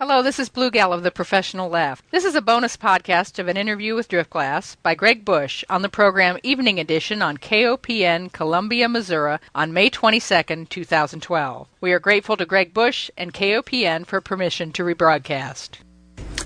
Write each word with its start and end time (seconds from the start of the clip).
Hello, 0.00 0.22
this 0.22 0.38
is 0.38 0.48
Blue 0.48 0.70
Gal 0.70 0.94
of 0.94 1.02
the 1.02 1.10
Professional 1.10 1.68
Left. 1.68 2.10
This 2.10 2.24
is 2.24 2.34
a 2.34 2.40
bonus 2.40 2.74
podcast 2.74 3.38
of 3.38 3.48
an 3.48 3.58
interview 3.58 3.94
with 3.94 4.08
Driftglass 4.08 4.76
by 4.82 4.94
Greg 4.94 5.26
Bush 5.26 5.62
on 5.68 5.82
the 5.82 5.90
program 5.90 6.38
Evening 6.42 6.80
Edition 6.80 7.20
on 7.20 7.36
KOPN 7.36 8.32
Columbia, 8.32 8.88
Missouri 8.88 9.36
on 9.54 9.74
May 9.74 9.90
22, 9.90 10.64
2012. 10.64 11.68
We 11.82 11.92
are 11.92 11.98
grateful 11.98 12.38
to 12.38 12.46
Greg 12.46 12.72
Bush 12.72 13.10
and 13.18 13.34
KOPN 13.34 14.06
for 14.06 14.22
permission 14.22 14.72
to 14.72 14.84
rebroadcast. 14.84 15.80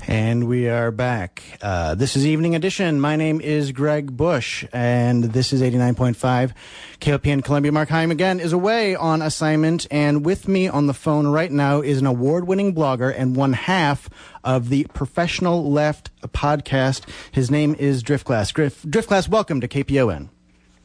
And 0.07 0.49
we 0.49 0.69
are 0.69 0.91
back. 0.91 1.43
Uh, 1.63 1.95
this 1.95 2.15
is 2.15 2.27
Evening 2.27 2.55
Edition. 2.55 3.01
My 3.01 3.17
name 3.17 3.41
is 3.41 3.73
Greg 3.73 4.15
Bush, 4.15 4.65
and 4.73 5.25
this 5.25 5.53
is 5.53 5.63
89.5 5.63 6.53
KOPN 7.01 7.43
Columbia. 7.43 7.73
Mark 7.73 7.89
Heim 7.89 8.11
again 8.11 8.39
is 8.39 8.53
away 8.53 8.95
on 8.95 9.23
assignment, 9.23 9.87
and 9.91 10.25
with 10.25 10.47
me 10.47 10.69
on 10.69 10.87
the 10.87 10.95
phone 10.95 11.27
right 11.27 11.51
now 11.51 11.81
is 11.81 12.01
an 12.01 12.07
award 12.07 12.47
winning 12.47 12.75
blogger 12.75 13.15
and 13.17 13.35
one 13.35 13.55
half 13.55 14.11
of 14.45 14.69
the 14.69 14.85
Professional 14.93 15.71
Left 15.71 16.11
podcast. 16.33 17.09
His 17.33 17.51
name 17.51 17.75
is 17.79 18.03
Driftglass. 18.03 18.53
Drift, 18.53 18.91
Driftglass, 18.91 19.29
welcome 19.29 19.63
to 19.63 19.69
KPON. 19.69 20.29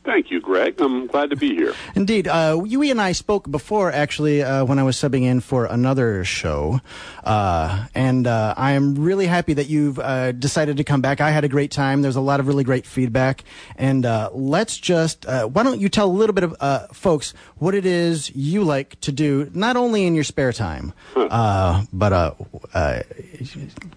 Thank 0.06 0.32
you, 0.32 0.40
Greg. 0.40 0.80
I'm 0.80 1.08
glad 1.08 1.30
to 1.30 1.36
be 1.36 1.54
here. 1.54 1.76
Indeed. 1.94 2.28
Uh, 2.28 2.64
you 2.66 2.82
and 2.84 3.02
I 3.02 3.12
spoke 3.12 3.52
before, 3.52 3.92
actually, 3.92 4.42
uh, 4.42 4.64
when 4.64 4.80
I 4.80 4.84
was 4.84 4.96
subbing 4.96 5.24
in 5.24 5.40
for 5.42 5.66
another 5.66 6.24
show. 6.24 6.80
Uh, 7.24 7.86
and 7.94 8.26
uh, 8.26 8.54
I 8.58 8.72
am 8.72 8.96
really 8.96 9.28
happy 9.28 9.54
that 9.54 9.68
you've 9.68 10.00
uh, 10.00 10.32
decided 10.32 10.78
to 10.78 10.84
come 10.84 11.02
back. 11.02 11.22
I 11.22 11.32
had 11.32 11.44
a 11.44 11.50
great 11.50 11.70
time. 11.70 12.02
There's 12.02 12.16
a 12.16 12.22
lot 12.22 12.40
of 12.40 12.48
really 12.48 12.64
great 12.64 12.86
feedback. 12.86 13.44
And 13.76 14.06
uh, 14.06 14.30
let's 14.34 14.78
just, 14.78 15.26
why 15.26 15.64
don't 15.64 15.80
you 15.80 15.90
tell 15.90 16.08
a 16.08 16.12
little 16.12 16.34
bit 16.34 16.46
of 16.46 16.96
folks 16.96 17.34
what 17.58 17.76
it 17.76 17.86
is 17.86 18.34
you 18.34 18.64
like 18.64 19.00
to 19.02 19.12
do, 19.12 19.52
not 19.54 19.76
only 19.76 20.06
in 20.06 20.16
your 20.16 20.24
spare 20.24 20.54
time, 20.54 20.94
huh. 21.14 21.84
but 21.92 22.40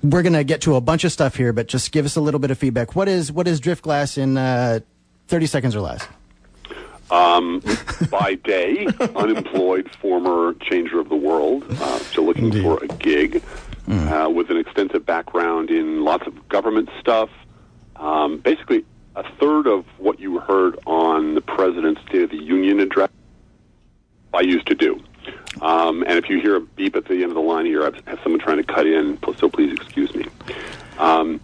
we're 0.02 0.22
going 0.22 0.32
to 0.32 0.44
get 0.44 0.62
to 0.62 0.74
a 0.74 0.80
bunch 0.80 1.04
of 1.04 1.12
stuff 1.12 1.36
here, 1.36 1.52
but 1.52 1.68
just 1.68 1.92
give 1.92 2.04
us 2.04 2.16
a 2.16 2.20
little 2.20 2.40
bit 2.40 2.50
of 2.50 2.58
feedback. 2.58 2.96
What 2.96 3.08
is, 3.08 3.30
what 3.30 3.46
is 3.46 3.60
Drift 3.60 3.82
Glass 3.82 4.18
in 4.18 4.34
30 5.32 5.46
seconds 5.46 5.74
or 5.74 5.80
less. 5.80 6.06
Um, 7.10 7.62
by 8.10 8.34
day, 8.34 8.86
unemployed 9.16 9.90
former 9.98 10.52
changer 10.60 11.00
of 11.00 11.08
the 11.08 11.16
world, 11.16 11.64
uh, 11.70 11.98
still 12.00 12.26
looking 12.26 12.44
Indeed. 12.44 12.62
for 12.62 12.84
a 12.84 12.86
gig, 12.86 13.42
mm. 13.88 14.26
uh, 14.26 14.28
with 14.28 14.50
an 14.50 14.58
extensive 14.58 15.06
background 15.06 15.70
in 15.70 16.04
lots 16.04 16.26
of 16.26 16.50
government 16.50 16.90
stuff. 17.00 17.30
Um, 17.96 18.40
basically, 18.40 18.84
a 19.16 19.24
third 19.38 19.66
of 19.66 19.86
what 19.96 20.20
you 20.20 20.38
heard 20.38 20.78
on 20.84 21.34
the 21.34 21.40
President's 21.40 22.02
State 22.02 22.24
of 22.24 22.30
the 22.30 22.36
Union 22.36 22.78
address, 22.80 23.08
I 24.34 24.42
used 24.42 24.66
to 24.66 24.74
do. 24.74 25.02
Um, 25.62 26.02
and 26.06 26.18
if 26.18 26.28
you 26.28 26.42
hear 26.42 26.56
a 26.56 26.60
beep 26.60 26.94
at 26.94 27.06
the 27.06 27.14
end 27.14 27.24
of 27.24 27.36
the 27.36 27.40
line 27.40 27.64
here, 27.64 27.84
I 27.84 28.10
have 28.10 28.20
someone 28.22 28.38
trying 28.40 28.58
to 28.58 28.64
cut 28.64 28.86
in, 28.86 29.18
so 29.38 29.48
please 29.48 29.72
excuse 29.72 30.14
me. 30.14 30.26
Um, 30.98 31.40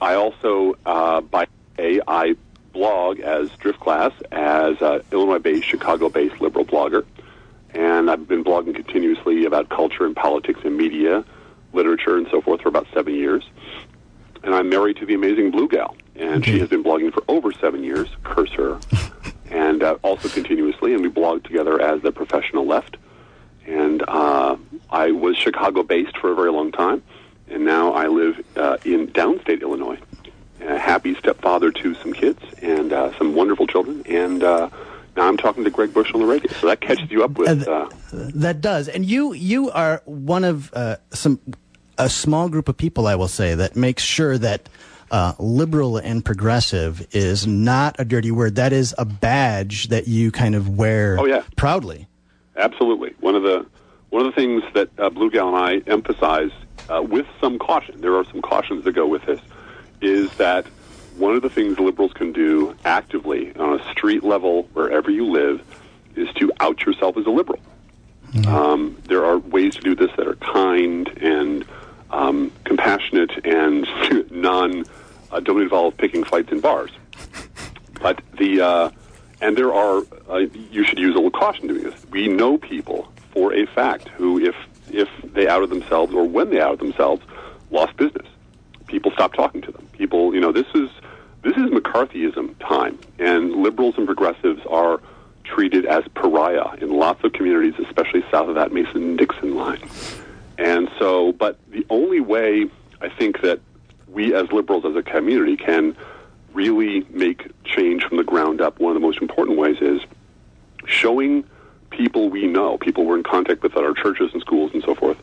I 0.00 0.14
also, 0.14 0.76
uh, 0.86 1.20
by 1.20 1.48
day, 1.76 2.00
I 2.06 2.36
blog 2.74 3.20
as 3.20 3.48
Driftglass 3.50 4.12
as 4.30 4.76
an 4.82 5.02
Illinois-based, 5.10 5.66
Chicago-based 5.66 6.40
liberal 6.42 6.66
blogger, 6.66 7.06
and 7.72 8.10
I've 8.10 8.28
been 8.28 8.44
blogging 8.44 8.74
continuously 8.74 9.46
about 9.46 9.70
culture 9.70 10.04
and 10.04 10.14
politics 10.14 10.60
and 10.64 10.76
media, 10.76 11.24
literature, 11.72 12.16
and 12.18 12.26
so 12.30 12.42
forth 12.42 12.60
for 12.60 12.68
about 12.68 12.86
seven 12.92 13.14
years. 13.14 13.48
And 14.42 14.54
I'm 14.54 14.68
married 14.68 14.98
to 14.98 15.06
the 15.06 15.14
amazing 15.14 15.50
Blue 15.50 15.68
Gal, 15.68 15.96
and 16.14 16.44
she 16.44 16.58
has 16.58 16.68
been 16.68 16.84
blogging 16.84 17.12
for 17.12 17.24
over 17.28 17.50
seven 17.52 17.82
years. 17.82 18.08
Curse 18.22 18.52
her. 18.52 18.78
and 19.50 19.82
uh, 19.82 19.96
also 20.02 20.28
continuously, 20.28 20.92
and 20.92 21.02
we 21.02 21.08
blog 21.08 21.44
together 21.44 21.80
as 21.80 22.02
the 22.02 22.12
Professional 22.12 22.66
Left. 22.66 22.96
And 23.66 24.02
uh, 24.06 24.56
I 24.90 25.12
was 25.12 25.36
Chicago-based 25.36 26.18
for 26.18 26.30
a 26.30 26.34
very 26.34 26.52
long 26.52 26.70
time, 26.70 27.02
and 27.48 27.64
now 27.64 27.92
I 27.92 28.08
live 28.08 28.44
uh, 28.56 28.76
in 28.84 29.08
downstate 29.08 29.62
Illinois 29.62 29.98
a 30.66 30.78
happy 30.78 31.14
stepfather 31.14 31.70
to 31.70 31.94
some 31.96 32.12
kids 32.12 32.40
and 32.62 32.92
uh, 32.92 33.16
some 33.18 33.34
wonderful 33.34 33.66
children, 33.66 34.02
and 34.08 34.42
uh, 34.42 34.68
now 35.16 35.28
I'm 35.28 35.36
talking 35.36 35.64
to 35.64 35.70
Greg 35.70 35.92
Bush 35.92 36.12
on 36.14 36.20
the 36.20 36.26
radio. 36.26 36.52
So 36.54 36.66
that 36.66 36.80
catches 36.80 37.10
you 37.10 37.24
up 37.24 37.38
with. 37.38 37.66
Uh, 37.66 37.88
that 38.12 38.60
does, 38.60 38.88
and 38.88 39.04
you 39.04 39.32
you 39.32 39.70
are 39.70 40.02
one 40.04 40.44
of 40.44 40.72
uh, 40.74 40.96
some 41.10 41.40
a 41.98 42.08
small 42.08 42.48
group 42.48 42.68
of 42.68 42.76
people, 42.76 43.06
I 43.06 43.14
will 43.14 43.28
say, 43.28 43.54
that 43.54 43.76
makes 43.76 44.02
sure 44.02 44.38
that. 44.38 44.68
Uh, 45.10 45.32
liberal 45.38 45.98
and 45.98 46.24
progressive 46.24 47.06
is 47.14 47.46
not 47.46 47.94
a 48.00 48.04
dirty 48.04 48.32
word. 48.32 48.56
That 48.56 48.72
is 48.72 48.94
a 48.98 49.04
badge 49.04 49.88
that 49.88 50.08
you 50.08 50.32
kind 50.32 50.56
of 50.56 50.76
wear 50.76 51.20
oh, 51.20 51.26
yeah. 51.26 51.44
proudly. 51.54 52.08
Absolutely. 52.56 53.14
One 53.20 53.36
of 53.36 53.42
the 53.44 53.64
one 54.08 54.26
of 54.26 54.34
the 54.34 54.40
things 54.40 54.64
that 54.72 54.88
uh, 54.98 55.10
Blue 55.10 55.30
Gal 55.30 55.54
and 55.54 55.56
I 55.56 55.90
emphasize 55.90 56.50
uh, 56.88 57.02
with 57.02 57.26
some 57.40 57.58
caution. 57.58 58.00
There 58.00 58.16
are 58.16 58.24
some 58.24 58.42
cautions 58.42 58.84
that 58.84 58.92
go 58.92 59.06
with 59.06 59.24
this 59.26 59.40
is 60.00 60.30
that 60.36 60.66
one 61.16 61.36
of 61.36 61.42
the 61.42 61.50
things 61.50 61.78
liberals 61.78 62.12
can 62.12 62.32
do 62.32 62.74
actively 62.84 63.54
on 63.56 63.80
a 63.80 63.90
street 63.90 64.24
level, 64.24 64.64
wherever 64.72 65.10
you 65.10 65.26
live, 65.26 65.62
is 66.16 66.28
to 66.34 66.52
out 66.60 66.84
yourself 66.84 67.16
as 67.16 67.26
a 67.26 67.30
liberal. 67.30 67.60
Mm-hmm. 68.32 68.52
Um, 68.52 68.96
there 69.04 69.24
are 69.24 69.38
ways 69.38 69.76
to 69.76 69.80
do 69.80 69.94
this 69.94 70.10
that 70.16 70.26
are 70.26 70.36
kind 70.36 71.08
and 71.20 71.64
um, 72.10 72.52
compassionate 72.64 73.44
and 73.44 73.86
non 74.30 74.84
uh, 75.30 75.40
don't 75.40 75.62
involve 75.62 75.96
picking 75.96 76.24
fights 76.24 76.50
in 76.50 76.60
bars. 76.60 76.90
But 78.00 78.20
the 78.38 78.60
uh, 78.60 78.90
and 79.40 79.56
there 79.56 79.72
are 79.72 80.02
uh, 80.28 80.46
you 80.70 80.84
should 80.84 80.98
use 80.98 81.14
a 81.14 81.18
little 81.18 81.30
caution 81.30 81.68
doing 81.68 81.84
this. 81.84 82.06
We 82.10 82.28
know 82.28 82.58
people 82.58 83.12
for 83.32 83.54
a 83.54 83.66
fact 83.66 84.08
who, 84.08 84.40
if 84.40 84.56
if 84.90 85.08
they 85.22 85.46
outed 85.46 85.70
themselves 85.70 86.12
or 86.12 86.24
when 86.24 86.50
they 86.50 86.60
outed 86.60 86.80
themselves, 86.80 87.22
lost 87.70 87.96
business 87.96 88.26
people 88.86 89.12
stop 89.12 89.32
talking 89.32 89.60
to 89.62 89.72
them. 89.72 89.86
People, 89.92 90.34
you 90.34 90.40
know, 90.40 90.52
this 90.52 90.66
is 90.74 90.90
this 91.42 91.56
is 91.56 91.70
McCarthyism 91.70 92.58
time, 92.60 92.98
and 93.18 93.52
liberals 93.56 93.94
and 93.98 94.06
progressives 94.06 94.64
are 94.66 95.00
treated 95.44 95.84
as 95.84 96.02
pariah 96.14 96.74
in 96.80 96.90
lots 96.90 97.22
of 97.22 97.34
communities, 97.34 97.74
especially 97.86 98.24
south 98.30 98.48
of 98.48 98.54
that 98.54 98.72
Mason-Dixon 98.72 99.54
line. 99.54 99.82
And 100.56 100.88
so, 100.98 101.32
but 101.32 101.58
the 101.70 101.84
only 101.90 102.20
way 102.20 102.70
I 103.02 103.10
think 103.10 103.42
that 103.42 103.60
we 104.08 104.34
as 104.34 104.50
liberals 104.52 104.86
as 104.86 104.96
a 104.96 105.02
community 105.02 105.56
can 105.56 105.96
really 106.54 107.04
make 107.10 107.50
change 107.64 108.04
from 108.04 108.16
the 108.16 108.24
ground 108.24 108.62
up, 108.62 108.78
one 108.78 108.96
of 108.96 109.00
the 109.00 109.06
most 109.06 109.20
important 109.20 109.58
ways 109.58 109.76
is 109.82 110.00
showing 110.86 111.44
people 111.90 112.30
we 112.30 112.46
know, 112.46 112.78
people 112.78 113.04
we're 113.04 113.16
in 113.16 113.22
contact 113.22 113.62
with 113.62 113.76
at 113.76 113.84
our 113.84 113.92
churches 113.92 114.30
and 114.32 114.40
schools 114.40 114.70
and 114.72 114.82
so 114.82 114.94
forth, 114.94 115.18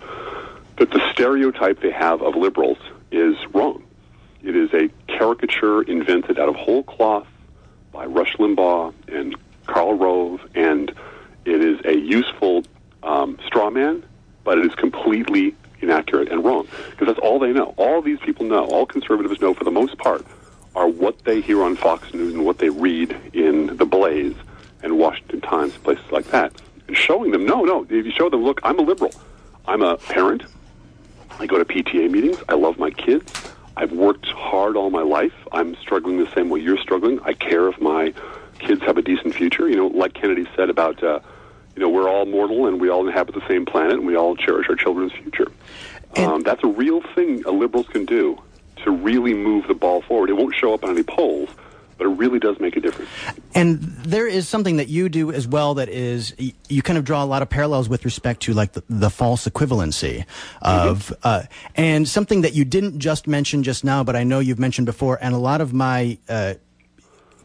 that 0.78 0.92
the 0.92 1.02
stereotype 1.12 1.80
they 1.82 1.92
have 1.92 2.22
of 2.22 2.36
liberals 2.36 2.78
is 3.12 3.36
wrong. 3.54 3.84
It 4.44 4.56
is 4.56 4.74
a 4.74 4.90
caricature 5.08 5.84
invented 5.84 6.40
out 6.40 6.50
of 6.50 6.56
whole 6.56 6.84
cloth 6.84 7.28
by 7.92 8.06
Rush 8.06 8.36
Limbaugh 8.38 8.94
and 9.08 9.36
Karl 9.68 9.94
Rove, 9.94 10.42
and 10.56 10.92
it 11.46 11.64
is 11.64 11.80
a 11.86 11.98
useful 11.98 12.64
um, 13.04 13.38
straw 13.46 13.70
man, 13.70 14.04
but 14.44 14.58
it 14.58 14.66
is 14.66 14.76
completely 14.76 15.56
inaccurate 15.82 16.32
and 16.32 16.44
wrong 16.44 16.68
because 16.92 17.08
that's 17.08 17.20
all 17.20 17.40
they 17.40 17.52
know. 17.52 17.74
All 17.78 18.02
these 18.02 18.20
people 18.20 18.46
know, 18.46 18.66
all 18.66 18.86
conservatives 18.86 19.42
know 19.42 19.54
for 19.54 19.64
the 19.64 19.72
most 19.72 19.98
part, 19.98 20.26
are 20.76 20.88
what 20.88 21.20
they 21.26 21.42
hear 21.42 21.64
on 21.64 21.76
Fox 21.76 22.14
News 22.14 22.34
and 22.34 22.46
what 22.46 22.60
they 22.60 22.70
read 22.70 23.16
in 23.34 23.78
The 23.78 23.86
Blaze 23.86 24.36
and 24.84 24.98
Washington 24.98 25.42
Times, 25.42 25.74
places 25.78 26.10
like 26.12 26.26
that. 26.28 26.54
And 26.88 26.96
showing 26.96 27.32
them, 27.32 27.46
no, 27.46 27.64
no, 27.64 27.84
if 27.84 28.06
you 28.06 28.12
show 28.12 28.30
them, 28.30 28.44
look, 28.44 28.62
I'm 28.64 28.80
a 28.80 28.82
liberal. 28.82 29.14
I'm 29.68 29.82
a 29.82 29.98
parent. 29.98 30.44
I 31.40 31.46
go 31.46 31.58
to 31.58 31.66
PTA 31.66 32.10
meetings. 32.10 32.38
I 32.50 32.56
love 32.56 32.78
my 32.78 32.90
kids. 33.02 33.32
I've 33.76 33.92
worked 33.92 34.28
hard 34.28 34.76
all 34.76 34.90
my 34.90 35.02
life. 35.02 35.34
I'm 35.52 35.76
struggling 35.76 36.18
the 36.18 36.32
same 36.32 36.50
way 36.50 36.60
you're 36.60 36.78
struggling. 36.78 37.20
I 37.22 37.34
care 37.34 37.68
if 37.68 37.80
my 37.82 38.14
kids 38.60 38.82
have 38.82 38.98
a 38.98 39.02
decent 39.02 39.34
future. 39.34 39.68
You 39.70 39.76
know, 39.76 39.88
like 39.88 40.14
Kennedy 40.14 40.48
said 40.56 40.70
about, 40.70 41.04
uh, 41.04 41.20
you 41.76 41.82
know, 41.82 41.90
we're 41.90 42.10
all 42.10 42.26
mortal 42.26 42.68
and 42.68 42.80
we 42.80 42.90
all 42.90 43.08
inhabit 43.08 43.36
the 43.36 43.48
same 43.48 43.66
planet 43.66 43.94
and 43.94 44.06
we 44.06 44.16
all 44.16 44.36
cherish 44.36 44.70
our 44.70 44.76
children's 44.76 45.14
future. 45.14 45.52
Um, 46.18 46.44
that's 46.44 46.64
a 46.64 46.68
real 46.68 47.02
thing 47.16 47.42
liberals 47.44 47.88
can 47.88 48.06
do 48.06 48.38
to 48.84 48.92
really 48.92 49.34
move 49.34 49.68
the 49.68 49.74
ball 49.74 50.02
forward. 50.02 50.30
It 50.30 50.34
won't 50.34 50.56
show 50.56 50.74
up 50.74 50.84
on 50.84 50.92
any 50.92 51.04
polls, 51.04 51.50
but 51.98 52.08
it 52.08 52.12
really 52.12 52.40
does 52.40 52.60
make 52.60 52.76
a 52.76 52.82
difference. 52.82 53.10
And 53.54 53.80
there 53.80 54.28
is 54.28 54.48
something 54.48 54.78
that 54.78 54.88
you 54.88 55.10
do 55.10 55.32
as 55.32 55.48
well 55.48 55.74
that 55.76 55.90
is 55.90 56.34
you 56.70 56.82
kind 56.82 56.98
of 56.98 57.04
draw 57.04 57.24
a 57.24 57.26
lot 57.26 57.42
of 57.42 57.50
parallels 57.50 57.90
with 57.90 58.06
respect 58.06 58.42
to 58.44 58.54
like 58.54 58.74
the, 58.74 58.84
the 58.90 59.10
false 59.10 59.48
equivalency 59.48 60.26
of 60.62 61.08
mm-hmm. 61.08 61.14
uh, 61.24 61.44
and 61.76 62.08
something 62.08 62.42
that 62.42 62.54
you 62.54 62.66
didn't 62.66 63.00
just 63.00 63.28
mention 63.28 63.64
just 63.64 63.84
now, 63.84 64.04
but 64.04 64.16
I 64.16 64.24
know 64.24 64.40
you've 64.40 64.60
mentioned 64.60 64.86
before, 64.86 65.18
and 65.22 65.34
a 65.34 65.40
lot 65.40 65.62
of 65.62 65.74
my. 65.74 66.18
Uh, 66.28 66.56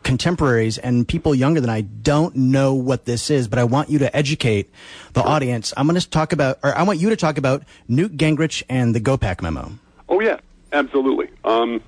contemporaries 0.02 0.78
and 0.78 1.08
people 1.08 1.34
younger 1.34 1.60
than 1.60 1.68
I 1.68 1.80
don't 1.80 2.36
know 2.36 2.74
what 2.74 3.06
this 3.06 3.28
is, 3.28 3.48
but 3.48 3.58
I 3.58 3.64
want 3.64 3.90
you 3.90 3.98
to 3.98 4.16
educate 4.16 4.70
the 5.14 5.22
sure. 5.22 5.28
audience. 5.28 5.74
I'm 5.76 5.88
going 5.88 5.98
to 6.00 6.08
talk 6.08 6.32
about, 6.32 6.60
or 6.62 6.78
I 6.78 6.84
want 6.84 7.00
you 7.00 7.10
to 7.10 7.16
talk 7.16 7.38
about 7.38 7.64
Newt 7.88 8.16
Gingrich 8.16 8.62
and 8.68 8.94
the 8.94 9.00
GOPAC 9.00 9.42
memo. 9.42 9.72
Oh 10.08 10.20
yeah, 10.20 10.38
absolutely. 10.72 11.28
Um, 11.44 11.82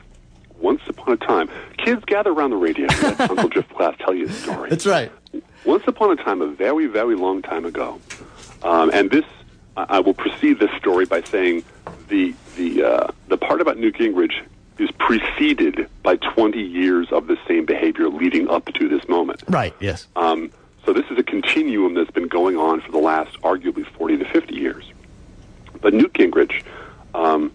once 0.61 0.81
upon 0.89 1.15
a 1.15 1.17
time, 1.17 1.49
kids 1.77 2.05
gather 2.05 2.31
around 2.31 2.51
the 2.51 2.57
radio 2.57 2.87
and 2.91 3.03
let 3.03 3.21
Uncle 3.31 3.51
Driftglass 3.51 3.97
tell 3.99 4.15
you 4.15 4.27
a 4.27 4.33
story. 4.33 4.71
That's 4.71 4.87
right. 4.87 5.11
Once 5.65 5.85
upon 5.87 6.19
a 6.19 6.23
time, 6.23 6.43
a 6.43 6.47
very, 6.47 6.87
very 6.87 7.17
long 7.17 7.43
time 7.43 7.65
ago, 7.65 8.01
um, 8.63 8.91
and 8.93 9.11
this, 9.11 9.25
I 9.77 10.01
will 10.01 10.15
precede 10.15 10.59
this 10.59 10.71
story 10.79 11.05
by 11.05 11.23
saying 11.23 11.65
the 12.09 12.35
the 12.57 12.83
uh, 12.83 13.11
the 13.29 13.37
part 13.37 13.61
about 13.61 13.79
Newt 13.79 13.97
Gingrich 13.97 14.43
is 14.79 14.91
preceded 14.93 15.89
by 16.03 16.17
20 16.17 16.61
years 16.61 17.09
of 17.11 17.27
the 17.27 17.37
same 17.49 17.65
behavior 17.65 18.09
leading 18.09 18.49
up 18.49 18.67
to 18.75 18.89
this 18.89 19.09
moment. 19.09 19.43
Right. 19.49 19.75
Yes. 19.81 20.07
Um, 20.15 20.51
so 20.87 20.93
this 20.93 21.05
is 21.11 21.19
a 21.19 21.23
continuum 21.23 21.95
that's 21.95 22.11
been 22.13 22.29
going 22.29 22.57
on 22.57 22.81
for 22.81 22.93
the 22.93 22.99
last 22.99 23.41
arguably 23.43 23.85
40 23.85 24.19
to 24.19 24.25
50 24.25 24.55
years. 24.55 24.91
But 25.81 25.95
Newt 25.95 26.13
Gingrich 26.13 26.63
um, 27.15 27.53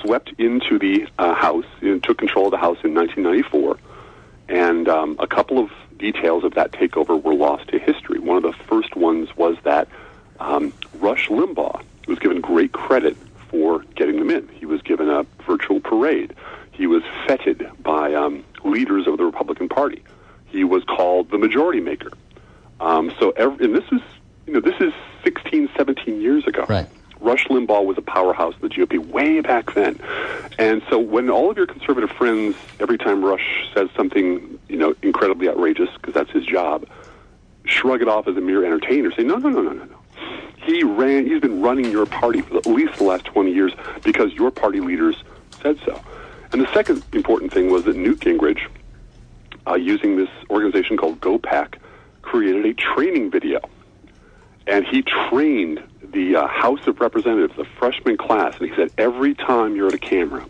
swept 0.00 0.32
into 0.38 0.78
the 0.78 1.06
uh, 1.18 1.34
House 1.34 1.66
and 1.80 2.02
took 2.02 2.18
control 2.18 2.46
of 2.46 2.50
the 2.52 2.58
House 2.58 2.78
in 2.84 2.94
1994, 2.94 3.78
and 4.48 4.88
um, 4.88 5.16
a 5.18 5.26
couple 5.26 5.58
of 5.58 5.70
details 5.98 6.44
of 6.44 6.54
that 6.54 6.72
takeover 6.72 7.20
were 7.20 7.34
lost 7.34 7.68
to 7.68 7.78
history. 7.78 8.18
One 8.18 8.36
of 8.36 8.42
the 8.42 8.52
first 8.64 8.96
ones 8.96 9.36
was 9.36 9.56
that 9.64 9.88
um, 10.40 10.72
Rush 10.94 11.28
Limbaugh 11.28 11.82
was 12.06 12.18
given 12.18 12.40
great 12.40 12.72
credit 12.72 13.16
for 13.48 13.80
getting 13.94 14.18
them 14.18 14.30
in. 14.30 14.48
He 14.48 14.66
was 14.66 14.80
given 14.82 15.08
a 15.08 15.24
virtual 15.46 15.80
parade. 15.80 16.34
He 16.72 16.86
was 16.86 17.02
feted 17.26 17.68
by 17.82 18.14
um, 18.14 18.44
leaders 18.64 19.06
of 19.06 19.18
the 19.18 19.24
Republican 19.24 19.68
Party. 19.68 20.02
He 20.46 20.64
was 20.64 20.84
called 20.84 21.30
the 21.30 21.38
majority 21.38 21.80
maker. 21.80 22.12
Um, 22.80 23.12
so, 23.18 23.30
every, 23.30 23.64
and 23.64 23.74
this 23.74 23.84
is, 23.90 24.00
you 24.46 24.52
know, 24.52 24.60
this 24.60 24.80
is 24.80 24.92
16, 25.24 25.70
17 25.76 26.20
years 26.20 26.46
ago. 26.46 26.64
Right. 26.68 26.86
Rush 27.20 27.36
Limbaugh 27.48 27.84
was 27.84 27.98
a 27.98 28.02
powerhouse 28.02 28.54
in 28.54 28.68
the 28.68 28.74
GOP 28.74 28.98
way 28.98 29.40
back 29.40 29.74
then. 29.74 30.00
And 30.58 30.82
so 30.88 30.98
when 30.98 31.30
all 31.30 31.50
of 31.50 31.56
your 31.56 31.66
conservative 31.66 32.10
friends, 32.10 32.56
every 32.80 32.98
time 32.98 33.24
Rush 33.24 33.68
says 33.74 33.88
something, 33.96 34.58
you 34.68 34.76
know, 34.76 34.94
incredibly 35.02 35.48
outrageous, 35.48 35.88
because 35.94 36.14
that's 36.14 36.30
his 36.30 36.44
job, 36.44 36.86
shrug 37.64 38.02
it 38.02 38.08
off 38.08 38.26
as 38.28 38.36
a 38.36 38.40
mere 38.40 38.64
entertainer, 38.64 39.12
say, 39.12 39.22
no, 39.22 39.36
no, 39.36 39.48
no, 39.48 39.62
no, 39.62 39.72
no, 39.72 39.84
no. 39.84 39.98
He 40.56 40.82
ran, 40.82 41.26
he's 41.26 41.40
been 41.40 41.62
running 41.62 41.90
your 41.90 42.06
party 42.06 42.42
for 42.42 42.58
at 42.58 42.66
least 42.66 42.98
the 42.98 43.04
last 43.04 43.24
20 43.26 43.52
years 43.52 43.72
because 44.02 44.32
your 44.34 44.50
party 44.50 44.80
leaders 44.80 45.16
said 45.62 45.78
so. 45.84 46.00
And 46.52 46.60
the 46.60 46.72
second 46.72 47.04
important 47.12 47.52
thing 47.52 47.70
was 47.70 47.84
that 47.84 47.96
Newt 47.96 48.20
Gingrich, 48.20 48.60
uh, 49.66 49.74
using 49.74 50.16
this 50.16 50.28
organization 50.50 50.96
called 50.96 51.20
GOPAC, 51.20 51.74
created 52.22 52.64
a 52.66 52.74
training 52.74 53.30
video. 53.30 53.60
And 54.66 54.86
he 54.86 55.02
trained 55.02 55.82
the 56.18 56.34
uh, 56.34 56.48
House 56.48 56.84
of 56.88 57.00
Representatives, 57.00 57.54
the 57.56 57.64
freshman 57.64 58.16
class, 58.16 58.58
and 58.58 58.68
he 58.68 58.74
said, 58.74 58.90
every 58.98 59.34
time 59.34 59.76
you're 59.76 59.86
at 59.86 59.94
a 59.94 59.98
camera, 59.98 60.44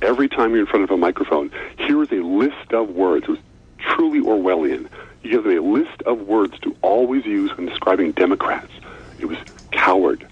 every 0.00 0.28
time 0.28 0.50
you're 0.50 0.60
in 0.62 0.66
front 0.66 0.82
of 0.82 0.90
a 0.90 0.96
microphone, 0.96 1.48
here 1.78 2.02
is 2.02 2.10
a 2.10 2.16
list 2.16 2.72
of 2.72 2.88
words. 2.90 3.26
It 3.28 3.30
was 3.30 3.38
truly 3.78 4.20
Orwellian. 4.20 4.88
He 5.22 5.30
gives 5.30 5.44
them 5.44 5.56
a 5.56 5.60
list 5.60 6.02
of 6.06 6.22
words 6.22 6.58
to 6.62 6.76
always 6.82 7.24
use 7.24 7.56
when 7.56 7.66
describing 7.66 8.10
Democrats. 8.10 8.72
It 9.20 9.26
was 9.26 9.38
coward, 9.70 10.26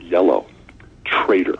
yellow, 0.00 0.46
traitor, 1.04 1.58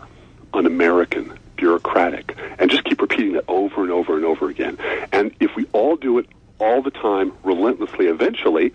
un-American, 0.55 1.37
bureaucratic, 1.57 2.35
and 2.57 2.71
just 2.71 2.83
keep 2.85 2.99
repeating 2.99 3.33
that 3.33 3.45
over 3.47 3.83
and 3.83 3.91
over 3.91 4.15
and 4.15 4.25
over 4.25 4.49
again. 4.49 4.79
And 5.11 5.31
if 5.39 5.55
we 5.55 5.67
all 5.71 5.97
do 5.97 6.17
it 6.17 6.25
all 6.57 6.81
the 6.81 6.89
time, 6.89 7.31
relentlessly, 7.43 8.07
eventually, 8.07 8.73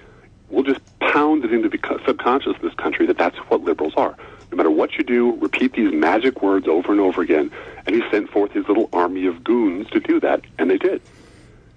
we'll 0.51 0.65
just 0.65 0.81
pound 0.99 1.45
it 1.45 1.53
into 1.53 1.69
the 1.69 1.79
subconscious 2.05 2.57
of 2.57 2.63
this 2.63 2.75
country 2.75 3.07
that 3.07 3.19
that's 3.19 3.37
what 3.49 3.63
liberals 3.63 3.95
are. 3.97 4.17
No 4.51 4.57
matter 4.57 4.71
what 4.71 4.97
you 4.97 5.05
do, 5.05 5.37
repeat 5.37 5.75
these 5.75 5.93
magic 5.93 6.43
words 6.43 6.67
over 6.67 6.91
and 6.91 7.01
over 7.01 7.23
again. 7.23 7.51
And 7.87 7.95
he 7.95 8.03
sent 8.11 8.31
forth 8.31 8.53
his 8.53 8.67
little 8.69 8.89
army 8.93 9.27
of 9.27 9.45
goons 9.45 9.89
to 9.91 10.01
do 10.01 10.21
that, 10.21 10.43
and 10.59 10.71
they 10.71 10.79
did. 10.79 11.01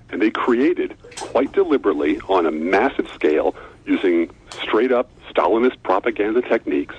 And 0.09 0.21
they 0.21 0.31
created, 0.31 0.95
quite 1.17 1.51
deliberately, 1.51 2.19
on 2.27 2.45
a 2.45 2.51
massive 2.51 3.07
scale, 3.09 3.55
using 3.85 4.29
straight 4.49 4.91
up 4.91 5.09
Stalinist 5.29 5.81
propaganda 5.83 6.41
techniques, 6.41 6.95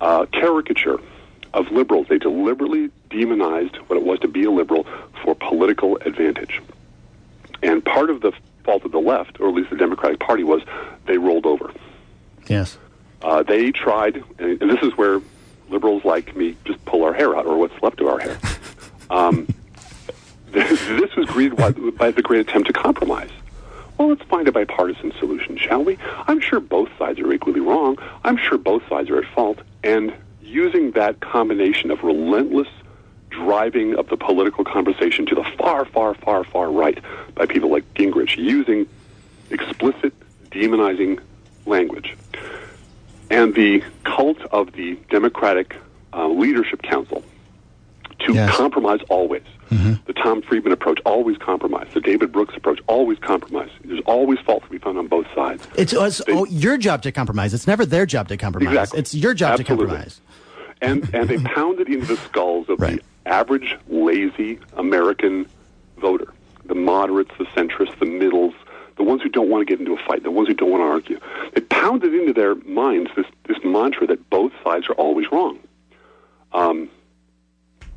uh, 0.00 0.26
caricature 0.26 1.00
of 1.54 1.70
liberals. 1.70 2.06
They 2.08 2.18
deliberately 2.18 2.90
demonized 3.10 3.76
what 3.88 3.96
it 3.96 4.04
was 4.04 4.18
to 4.20 4.28
be 4.28 4.44
a 4.44 4.50
liberal 4.50 4.86
for 5.22 5.34
political 5.34 5.96
advantage. 5.98 6.60
And 7.62 7.84
part 7.84 8.10
of 8.10 8.20
the 8.20 8.32
fault 8.66 8.84
of 8.84 8.92
the 8.92 9.00
left, 9.00 9.40
or 9.40 9.48
at 9.48 9.54
least 9.54 9.70
the 9.70 9.76
Democratic 9.76 10.20
Party, 10.20 10.44
was 10.44 10.60
they 11.06 11.16
rolled 11.16 11.46
over. 11.46 11.72
Yes. 12.48 12.76
Uh, 13.22 13.42
they 13.42 13.72
tried, 13.72 14.22
and, 14.38 14.60
and 14.60 14.70
this 14.70 14.82
is 14.82 14.96
where 14.98 15.22
liberals 15.70 16.04
like 16.04 16.36
me 16.36 16.56
just 16.66 16.84
pull 16.84 17.04
our 17.04 17.14
hair 17.14 17.34
out, 17.34 17.46
or 17.46 17.56
what's 17.56 17.80
left 17.82 18.00
of 18.00 18.08
our 18.08 18.18
hair. 18.18 18.38
Um, 19.08 19.46
this 20.50 21.14
was 21.14 21.26
greeted 21.26 21.56
by, 21.56 21.70
by 21.70 22.10
the 22.10 22.22
great 22.22 22.40
attempt 22.40 22.66
to 22.66 22.72
compromise. 22.72 23.30
Well, 23.96 24.08
let's 24.08 24.22
find 24.22 24.48
a 24.48 24.52
bipartisan 24.52 25.12
solution, 25.20 25.56
shall 25.56 25.84
we? 25.84 25.96
I'm 26.26 26.40
sure 26.40 26.58
both 26.58 26.88
sides 26.98 27.20
are 27.20 27.32
equally 27.32 27.60
wrong. 27.60 27.98
I'm 28.24 28.36
sure 28.36 28.58
both 28.58 28.82
sides 28.88 29.08
are 29.10 29.18
at 29.18 29.32
fault. 29.32 29.60
And 29.84 30.12
using 30.42 30.90
that 30.92 31.20
combination 31.20 31.92
of 31.92 32.02
relentless 32.02 32.68
driving 33.36 33.94
of 33.96 34.08
the 34.08 34.16
political 34.16 34.64
conversation 34.64 35.26
to 35.26 35.34
the 35.34 35.44
far, 35.58 35.84
far, 35.84 36.14
far, 36.14 36.42
far 36.44 36.70
right 36.70 36.98
by 37.34 37.46
people 37.46 37.70
like 37.70 37.84
Gingrich, 37.94 38.36
using 38.36 38.86
explicit, 39.50 40.12
demonizing 40.50 41.20
language. 41.66 42.16
And 43.30 43.54
the 43.54 43.82
cult 44.04 44.40
of 44.52 44.72
the 44.72 44.94
Democratic 45.10 45.76
uh, 46.12 46.28
Leadership 46.28 46.82
Council 46.82 47.22
to 48.20 48.32
Yes. 48.34 48.54
compromise 48.56 49.00
always. 49.08 49.42
The 50.06 50.12
Tom 50.12 50.42
Friedman 50.42 50.72
approach, 50.72 51.00
always 51.04 51.36
compromise. 51.38 51.88
The 51.92 52.00
David 52.00 52.30
Brooks 52.30 52.54
approach, 52.56 52.80
always 52.86 53.18
compromise. 53.18 53.68
There's 53.84 54.00
always 54.06 54.38
fault 54.40 54.62
to 54.62 54.70
be 54.70 54.78
found 54.78 54.96
on 54.96 55.08
both 55.08 55.26
sides. 55.34 55.66
It's, 55.76 55.92
it's 55.92 56.22
oh, 56.28 56.44
your 56.46 56.76
job 56.78 57.02
to 57.02 57.10
compromise. 57.10 57.52
It's 57.52 57.66
never 57.66 57.84
their 57.84 58.06
job 58.06 58.28
to 58.28 58.36
compromise. 58.36 58.72
Exactly. 58.72 58.98
It's 59.00 59.14
your 59.14 59.34
job 59.34 59.58
Absolutely. 59.58 59.86
to 59.86 59.92
compromise. 59.92 60.20
and 60.80 61.12
and 61.14 61.28
they 61.28 61.38
pounded 61.54 61.88
into 61.88 62.06
the 62.06 62.16
skulls 62.18 62.68
of 62.68 62.80
Right. 62.80 62.98
the 63.00 63.02
average 63.26 63.76
lazy 63.88 64.58
American 64.74 65.46
voter, 65.98 66.32
the 66.64 66.74
moderates, 66.74 67.32
the 67.38 67.44
centrists, 67.46 67.98
the 67.98 68.06
middles, 68.06 68.54
the 68.96 69.02
ones 69.02 69.22
who 69.22 69.28
don't 69.28 69.50
want 69.50 69.66
to 69.66 69.70
get 69.70 69.78
into 69.78 69.92
a 69.92 70.02
fight, 70.06 70.22
the 70.22 70.30
ones 70.30 70.48
who 70.48 70.54
don't 70.54 70.70
want 70.70 70.80
to 70.80 70.86
argue. 70.86 71.20
They 71.54 71.60
pounded 71.60 72.14
into 72.14 72.32
their 72.32 72.54
minds 72.54 73.10
this 73.16 73.26
this 73.44 73.58
mantra 73.64 74.06
that 74.06 74.30
both 74.30 74.52
sides 74.64 74.88
are 74.88 74.94
always 74.94 75.30
wrong. 75.30 75.58
Um, 76.52 76.88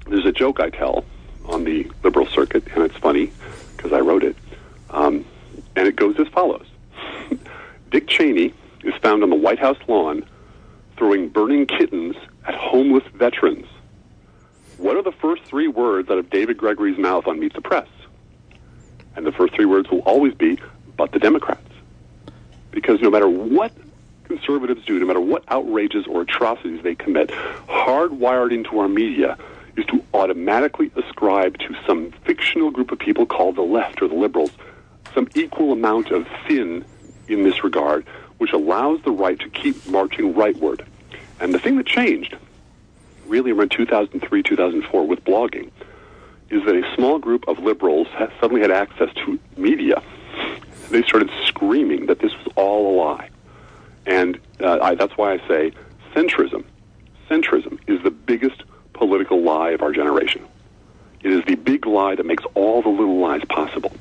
there's 0.07 0.25
a 0.25 0.31
joke 0.31 0.59
I 0.59 0.69
tell 0.69 1.05
on 1.45 1.63
the 1.63 1.89
liberal 2.03 2.27
circuit, 2.27 2.67
and 2.73 2.83
it's 2.83 2.97
funny 2.97 3.31
because 3.77 3.93
I 3.93 3.99
wrote 3.99 4.23
it, 4.23 4.35
um, 4.89 5.25
and 5.75 5.87
it 5.87 5.95
goes 5.95 6.19
as 6.19 6.27
follows: 6.27 6.67
Dick 7.91 8.07
Cheney 8.07 8.53
is 8.83 8.93
found 9.01 9.23
on 9.23 9.29
the 9.29 9.35
White 9.35 9.59
House 9.59 9.77
lawn 9.87 10.25
throwing 10.97 11.29
burning 11.29 11.65
kittens 11.65 12.15
at 12.45 12.55
homeless 12.55 13.05
veterans. 13.13 13.67
What 14.79 14.95
are 14.95 15.03
the 15.03 15.11
first 15.11 15.43
three 15.43 15.67
words 15.67 16.09
out 16.09 16.19
of 16.19 16.29
David 16.29 16.57
Gregory's 16.57 16.97
mouth 16.97 17.27
on 17.27 17.37
Meet 17.37 17.53
the 17.53 17.59
Press? 17.59 17.89
And 19.13 19.25
the 19.25 19.31
first 19.33 19.53
three 19.53 19.65
words 19.65 19.89
will 19.91 19.99
always 19.99 20.33
be, 20.33 20.57
but 20.95 21.11
the 21.11 21.19
Democrats. 21.19 21.69
Because 22.71 23.01
no 23.01 23.09
matter 23.09 23.27
what 23.27 23.73
conservatives 24.23 24.85
do, 24.85 24.97
no 24.97 25.05
matter 25.05 25.19
what 25.19 25.43
outrages 25.49 26.07
or 26.07 26.21
atrocities 26.21 26.81
they 26.81 26.95
commit, 26.95 27.27
hardwired 27.67 28.53
into 28.53 28.79
our 28.79 28.87
media 28.87 29.37
is 29.75 29.85
to 29.87 30.01
automatically 30.13 30.91
ascribe 30.95 31.57
to 31.57 31.75
some 31.85 32.11
fictional 32.23 32.71
group 32.71 32.93
of 32.93 32.99
people 32.99 33.25
called 33.25 33.57
the 33.57 33.61
left 33.61 34.01
or 34.01 34.07
the 34.07 34.15
liberals 34.15 34.51
some 35.13 35.27
equal 35.35 35.73
amount 35.73 36.11
of 36.11 36.25
sin 36.47 36.85
in 37.27 37.43
this 37.43 37.65
regard, 37.65 38.05
which 38.37 38.53
allows 38.53 39.01
the 39.01 39.11
right 39.11 39.39
to 39.39 39.49
keep 39.49 39.85
marching 39.87 40.33
rightward. 40.33 40.85
And 41.41 41.53
the 41.53 41.59
thing 41.59 41.75
that 41.75 41.85
changed, 41.85 42.37
really 43.29 43.51
around 43.51 43.71
2003, 43.71 44.43
2004, 44.43 45.07
with 45.07 45.23
blogging, 45.23 45.69
is 46.49 46.65
that 46.65 46.75
a 46.75 46.95
small 46.95 47.19
group 47.19 47.47
of 47.47 47.59
liberals 47.59 48.07
suddenly 48.41 48.61
had 48.61 48.71
access 48.71 49.13
to 49.13 49.39
media. 49.55 50.01
They 50.89 51.03
started 51.03 51.29
screaming 51.45 52.07
that 52.07 52.19
this 52.19 52.33
was 52.33 52.51
all 52.55 52.93
a 52.93 52.93
lie. 52.99 53.29
And 54.05 54.39
uh, 54.59 54.79
I, 54.81 54.95
that's 54.95 55.15
why 55.15 55.33
I 55.33 55.47
say 55.47 55.71
centrism. 56.15 56.65
Centrism 57.29 57.77
is 57.87 58.01
the 58.01 58.09
biggest 58.09 58.63
political 58.93 59.41
lie 59.41 59.69
of 59.71 59.83
our 59.83 59.91
generation. 59.91 60.45
It 61.21 61.31
is 61.31 61.43
the 61.45 61.55
big 61.55 61.85
lie 61.85 62.15
that 62.15 62.25
makes 62.25 62.43
all 62.55 62.81
the 62.81 62.89
little 62.89 63.19
lies 63.19 63.43
possible. 63.45 63.91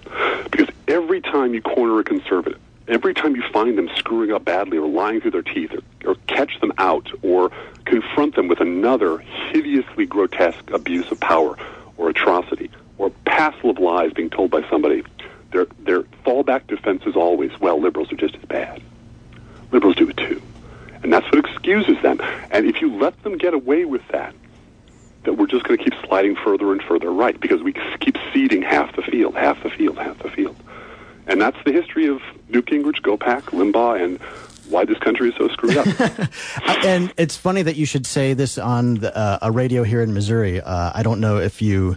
Because 0.50 0.68
every 0.86 1.20
time 1.20 1.52
you 1.52 1.60
corner 1.60 1.98
a 1.98 2.04
conservative, 2.04 2.60
every 2.88 3.14
time 3.14 3.36
you 3.36 3.42
find 3.52 3.76
them 3.76 3.88
screwing 3.96 4.32
up 4.32 4.44
badly 4.44 4.78
or 4.78 4.88
lying 4.88 5.20
through 5.20 5.30
their 5.30 5.42
teeth 5.42 5.72
or, 5.72 6.10
or 6.10 6.16
catch 6.26 6.58
them 6.60 6.72
out 6.78 7.10
or 7.22 7.50
confront 7.84 8.34
them 8.34 8.48
with 8.48 8.60
another 8.60 9.18
hideously 9.18 10.06
grotesque 10.06 10.70
abuse 10.70 11.10
of 11.10 11.20
power 11.20 11.56
or 11.96 12.08
atrocity 12.08 12.70
or 12.98 13.10
passel 13.24 13.70
of 13.70 13.78
lies 13.78 14.12
being 14.12 14.30
told 14.30 14.50
by 14.50 14.68
somebody, 14.68 15.04
their, 15.52 15.66
their 15.80 16.02
fallback 16.26 16.66
defense 16.66 17.02
is 17.06 17.16
always, 17.16 17.50
well, 17.60 17.80
liberals 17.80 18.12
are 18.12 18.16
just 18.16 18.34
as 18.34 18.44
bad. 18.44 18.82
Liberals 19.70 19.96
do 19.96 20.08
it 20.08 20.16
too. 20.16 20.42
And 21.02 21.12
that's 21.12 21.26
what 21.26 21.38
excuses 21.38 21.96
them. 22.02 22.20
And 22.50 22.66
if 22.66 22.80
you 22.80 22.94
let 22.96 23.22
them 23.22 23.38
get 23.38 23.54
away 23.54 23.84
with 23.84 24.06
that, 24.08 24.34
that 25.24 25.34
we're 25.34 25.46
just 25.46 25.64
going 25.64 25.78
to 25.78 25.84
keep 25.84 25.94
sliding 26.06 26.36
further 26.36 26.72
and 26.72 26.82
further 26.82 27.12
right 27.12 27.38
because 27.38 27.62
we 27.62 27.72
keep 28.00 28.16
ceding 28.32 28.62
half 28.62 28.94
the 28.96 29.02
field, 29.02 29.36
half 29.36 29.62
the 29.62 29.70
field, 29.70 29.98
half 29.98 30.18
the 30.18 30.30
field. 30.30 30.56
And 31.28 31.40
that's 31.40 31.56
the 31.64 31.72
history 31.72 32.06
of 32.08 32.20
Newt 32.48 32.66
Gingrich, 32.66 33.00
GOPAC, 33.02 33.42
Limbaugh, 33.52 34.02
and 34.02 34.18
why 34.70 34.84
this 34.84 34.98
country 34.98 35.28
is 35.30 35.34
so 35.36 35.48
screwed 35.48 35.76
up. 35.76 35.86
Uh, 36.66 36.74
and 36.84 37.12
it's 37.16 37.36
funny 37.36 37.62
that 37.62 37.76
you 37.76 37.86
should 37.86 38.04
say 38.06 38.34
this 38.34 38.58
on 38.58 38.94
the, 38.96 39.16
uh, 39.16 39.38
a 39.42 39.50
radio 39.50 39.82
here 39.84 40.02
in 40.02 40.12
Missouri. 40.12 40.60
Uh, 40.60 40.92
I 40.94 41.02
don't 41.02 41.20
know 41.20 41.38
if 41.38 41.62
you 41.62 41.96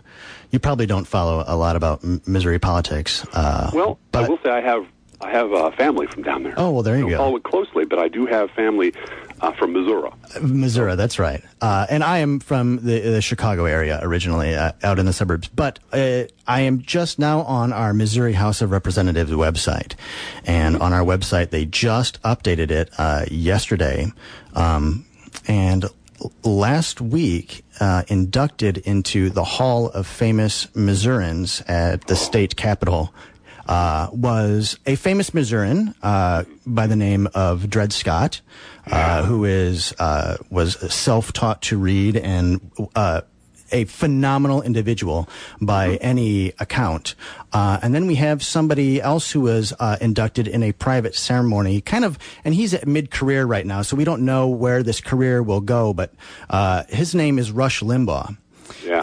you 0.51 0.59
probably 0.59 0.85
don't 0.85 1.05
follow 1.05 1.43
a 1.45 1.55
lot 1.55 1.75
about 1.75 2.03
M- 2.03 2.21
Missouri 2.25 2.59
politics. 2.59 3.25
Uh, 3.33 3.71
well, 3.73 3.99
but 4.11 4.25
I 4.25 4.29
will 4.29 4.39
say 4.43 4.49
I 4.49 4.61
have 4.61 4.85
I 5.21 5.29
have 5.31 5.53
uh, 5.53 5.71
family 5.71 6.07
from 6.07 6.23
down 6.23 6.43
there. 6.43 6.53
Oh, 6.57 6.71
well, 6.71 6.83
there 6.83 6.95
you 6.97 7.05
I 7.07 7.09
don't 7.09 7.11
go. 7.11 7.17
follow 7.17 7.35
it 7.37 7.43
closely, 7.43 7.85
but 7.85 7.99
I 7.99 8.07
do 8.07 8.25
have 8.25 8.49
family 8.51 8.93
uh, 9.39 9.51
from 9.53 9.73
Missouri. 9.73 10.09
Missouri, 10.41 10.95
that's 10.95 11.19
right. 11.19 11.43
Uh, 11.61 11.85
and 11.89 12.03
I 12.03 12.19
am 12.19 12.39
from 12.39 12.77
the, 12.77 12.99
the 12.99 13.21
Chicago 13.21 13.65
area 13.65 13.99
originally, 14.01 14.55
uh, 14.55 14.71
out 14.83 14.99
in 14.99 15.05
the 15.05 15.13
suburbs. 15.13 15.47
But 15.47 15.79
uh, 15.93 16.23
I 16.47 16.61
am 16.61 16.81
just 16.81 17.19
now 17.19 17.41
on 17.41 17.71
our 17.71 17.93
Missouri 17.93 18.33
House 18.33 18.61
of 18.61 18.71
Representatives 18.71 19.31
website. 19.31 19.93
And 20.45 20.77
on 20.77 20.93
our 20.93 21.03
website, 21.03 21.49
they 21.51 21.65
just 21.65 22.21
updated 22.23 22.71
it 22.71 22.89
uh, 22.97 23.25
yesterday. 23.29 24.11
Um, 24.55 25.05
and 25.47 25.85
last 26.43 27.01
week, 27.01 27.63
uh, 27.79 28.03
inducted 28.07 28.77
into 28.79 29.29
the 29.31 29.43
Hall 29.43 29.89
of 29.89 30.05
Famous 30.05 30.67
Missourians 30.75 31.61
at 31.67 32.05
the 32.07 32.15
state 32.15 32.55
capitol 32.55 33.11
uh, 33.71 34.09
was 34.11 34.77
a 34.85 34.95
famous 34.95 35.33
Missourian 35.33 35.95
uh, 36.03 36.43
by 36.65 36.87
the 36.87 36.97
name 36.97 37.29
of 37.33 37.69
Dred 37.69 37.93
Scott, 37.93 38.41
uh, 38.85 39.23
who 39.23 39.45
is 39.45 39.93
uh, 39.97 40.35
was 40.49 40.75
self-taught 40.93 41.61
to 41.63 41.77
read 41.77 42.17
and 42.17 42.59
uh, 42.95 43.21
a 43.71 43.85
phenomenal 43.85 44.61
individual 44.61 45.29
by 45.61 45.95
any 46.01 46.51
account. 46.59 47.15
Uh, 47.53 47.79
and 47.81 47.95
then 47.95 48.07
we 48.07 48.15
have 48.15 48.43
somebody 48.43 49.01
else 49.01 49.31
who 49.31 49.39
was 49.39 49.71
uh, 49.79 49.95
inducted 50.01 50.49
in 50.49 50.63
a 50.63 50.73
private 50.73 51.15
ceremony, 51.15 51.79
kind 51.79 52.03
of, 52.03 52.19
and 52.43 52.53
he's 52.53 52.73
at 52.73 52.85
mid-career 52.85 53.45
right 53.45 53.65
now, 53.65 53.81
so 53.81 53.95
we 53.95 54.03
don't 54.03 54.25
know 54.25 54.49
where 54.49 54.83
this 54.83 54.99
career 54.99 55.41
will 55.41 55.61
go. 55.61 55.93
But 55.93 56.11
uh, 56.49 56.83
his 56.89 57.15
name 57.15 57.39
is 57.39 57.53
Rush 57.53 57.79
Limbaugh. 57.79 58.35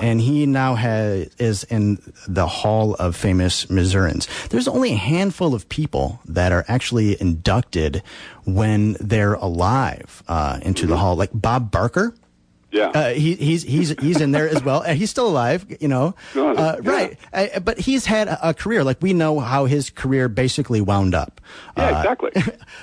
Yeah. 0.00 0.08
And 0.08 0.20
he 0.20 0.46
now 0.46 0.74
has, 0.74 1.28
is 1.38 1.64
in 1.64 1.98
the 2.26 2.46
Hall 2.46 2.94
of 2.94 3.16
Famous 3.16 3.68
Missourians. 3.70 4.28
There's 4.50 4.68
only 4.68 4.92
a 4.92 4.96
handful 4.96 5.54
of 5.54 5.68
people 5.68 6.20
that 6.26 6.52
are 6.52 6.64
actually 6.68 7.20
inducted 7.20 8.02
when 8.44 8.96
they're 9.00 9.34
alive 9.34 10.22
uh, 10.28 10.58
into 10.62 10.86
the 10.86 10.96
hall, 10.96 11.16
like 11.16 11.30
Bob 11.32 11.70
Barker. 11.70 12.14
Yeah. 12.70 12.88
Uh, 12.90 13.10
he, 13.14 13.34
he's 13.34 13.62
he's 13.62 13.98
he's 13.98 14.20
in 14.20 14.32
there 14.32 14.46
as 14.46 14.62
well. 14.62 14.82
He's 14.82 15.08
still 15.08 15.26
alive, 15.26 15.64
you 15.80 15.88
know. 15.88 16.14
Uh, 16.36 16.76
Yeah. 16.82 16.90
Right, 16.90 17.18
uh, 17.32 17.60
but 17.60 17.78
he's 17.78 18.04
had 18.04 18.28
a, 18.28 18.50
a 18.50 18.52
career. 18.54 18.84
Like 18.84 18.98
we 19.00 19.14
know 19.14 19.40
how 19.40 19.64
his 19.64 19.88
career 19.88 20.28
basically 20.28 20.82
wound 20.82 21.14
up. 21.14 21.40
Yeah, 21.78 21.84
Uh, 21.88 21.98
exactly. 22.00 22.30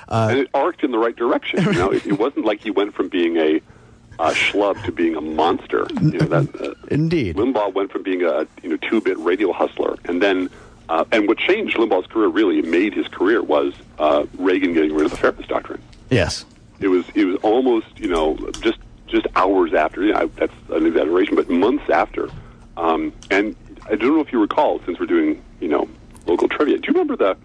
and 0.08 0.38
it 0.40 0.48
arced 0.54 0.82
in 0.82 0.90
the 0.90 0.98
right 0.98 1.14
direction. 1.14 1.62
You 1.62 1.72
know, 1.74 1.90
it, 1.92 2.04
it 2.12 2.18
wasn't 2.18 2.44
like 2.46 2.60
he 2.62 2.72
went 2.72 2.94
from 2.94 3.08
being 3.08 3.36
a, 3.36 3.60
a 4.18 4.30
schlub 4.30 4.82
to 4.84 4.92
being 4.92 5.16
a 5.16 5.20
monster. 5.20 5.86
You 6.00 6.18
know, 6.18 6.26
that, 6.26 6.60
uh, 6.60 6.74
Indeed. 6.88 7.36
Limbaugh 7.36 7.74
went 7.74 7.92
from 7.92 8.02
being 8.02 8.22
a 8.22 8.46
you 8.62 8.70
know 8.70 8.76
two-bit 8.76 9.18
radio 9.18 9.52
hustler, 9.52 9.96
and 10.04 10.22
then 10.22 10.48
uh, 10.88 11.04
and 11.12 11.26
what 11.26 11.38
changed 11.38 11.76
Limbaugh's 11.76 12.06
career 12.06 12.28
really 12.28 12.62
made 12.62 12.94
his 12.94 13.08
career 13.08 13.42
was 13.42 13.74
uh, 13.98 14.24
Reagan 14.38 14.72
getting 14.72 14.94
rid 14.94 15.06
of 15.06 15.10
the 15.10 15.16
fairness 15.16 15.46
doctrine. 15.46 15.82
Yes. 16.10 16.44
It 16.80 16.88
was 16.88 17.04
it 17.14 17.24
was 17.24 17.36
almost 17.42 17.86
you 17.98 18.08
know 18.08 18.36
just 18.60 18.78
just 19.06 19.26
hours 19.34 19.74
after. 19.74 20.02
You 20.02 20.12
know, 20.12 20.30
that's 20.36 20.52
an 20.70 20.86
exaggeration, 20.86 21.34
but 21.36 21.48
months 21.48 21.88
after. 21.90 22.28
Um, 22.76 23.12
and 23.30 23.56
I 23.86 23.96
don't 23.96 24.14
know 24.14 24.20
if 24.20 24.32
you 24.32 24.40
recall, 24.40 24.80
since 24.84 24.98
we're 25.00 25.06
doing 25.06 25.42
you 25.60 25.68
know 25.68 25.88
local 26.26 26.48
trivia. 26.48 26.78
Do 26.78 26.88
you 26.88 26.92
remember 26.92 27.16
the 27.16 27.36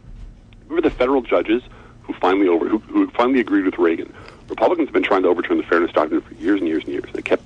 remember 0.68 0.90
the 0.90 0.96
federal 0.96 1.22
judges 1.22 1.64
who 2.04 2.14
finally 2.14 2.48
over 2.48 2.68
who, 2.68 2.80
who 2.80 3.10
finally 3.12 3.40
agreed 3.40 3.66
with 3.66 3.78
Reagan? 3.78 4.14
Republicans 4.52 4.90
have 4.90 4.94
been 4.94 5.02
trying 5.02 5.24
to 5.24 5.30
overturn 5.30 5.58
the 5.58 5.64
fairness 5.64 5.92
doctrine 5.94 6.22
for 6.22 6.34
years 6.36 6.60
and 6.60 6.68
years 6.68 6.84
and 6.84 6.92
years. 6.94 7.06
They 7.14 7.22
kept 7.22 7.42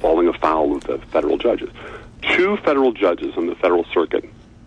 falling 0.00 0.28
afoul 0.28 0.76
of 0.76 0.84
the 0.84 0.98
federal 1.10 1.38
judges. 1.38 1.70
Two 2.22 2.58
federal 2.58 2.92
judges 2.92 3.34
on 3.36 3.46
the 3.46 3.54
federal 3.56 3.84
circuit 3.92 4.22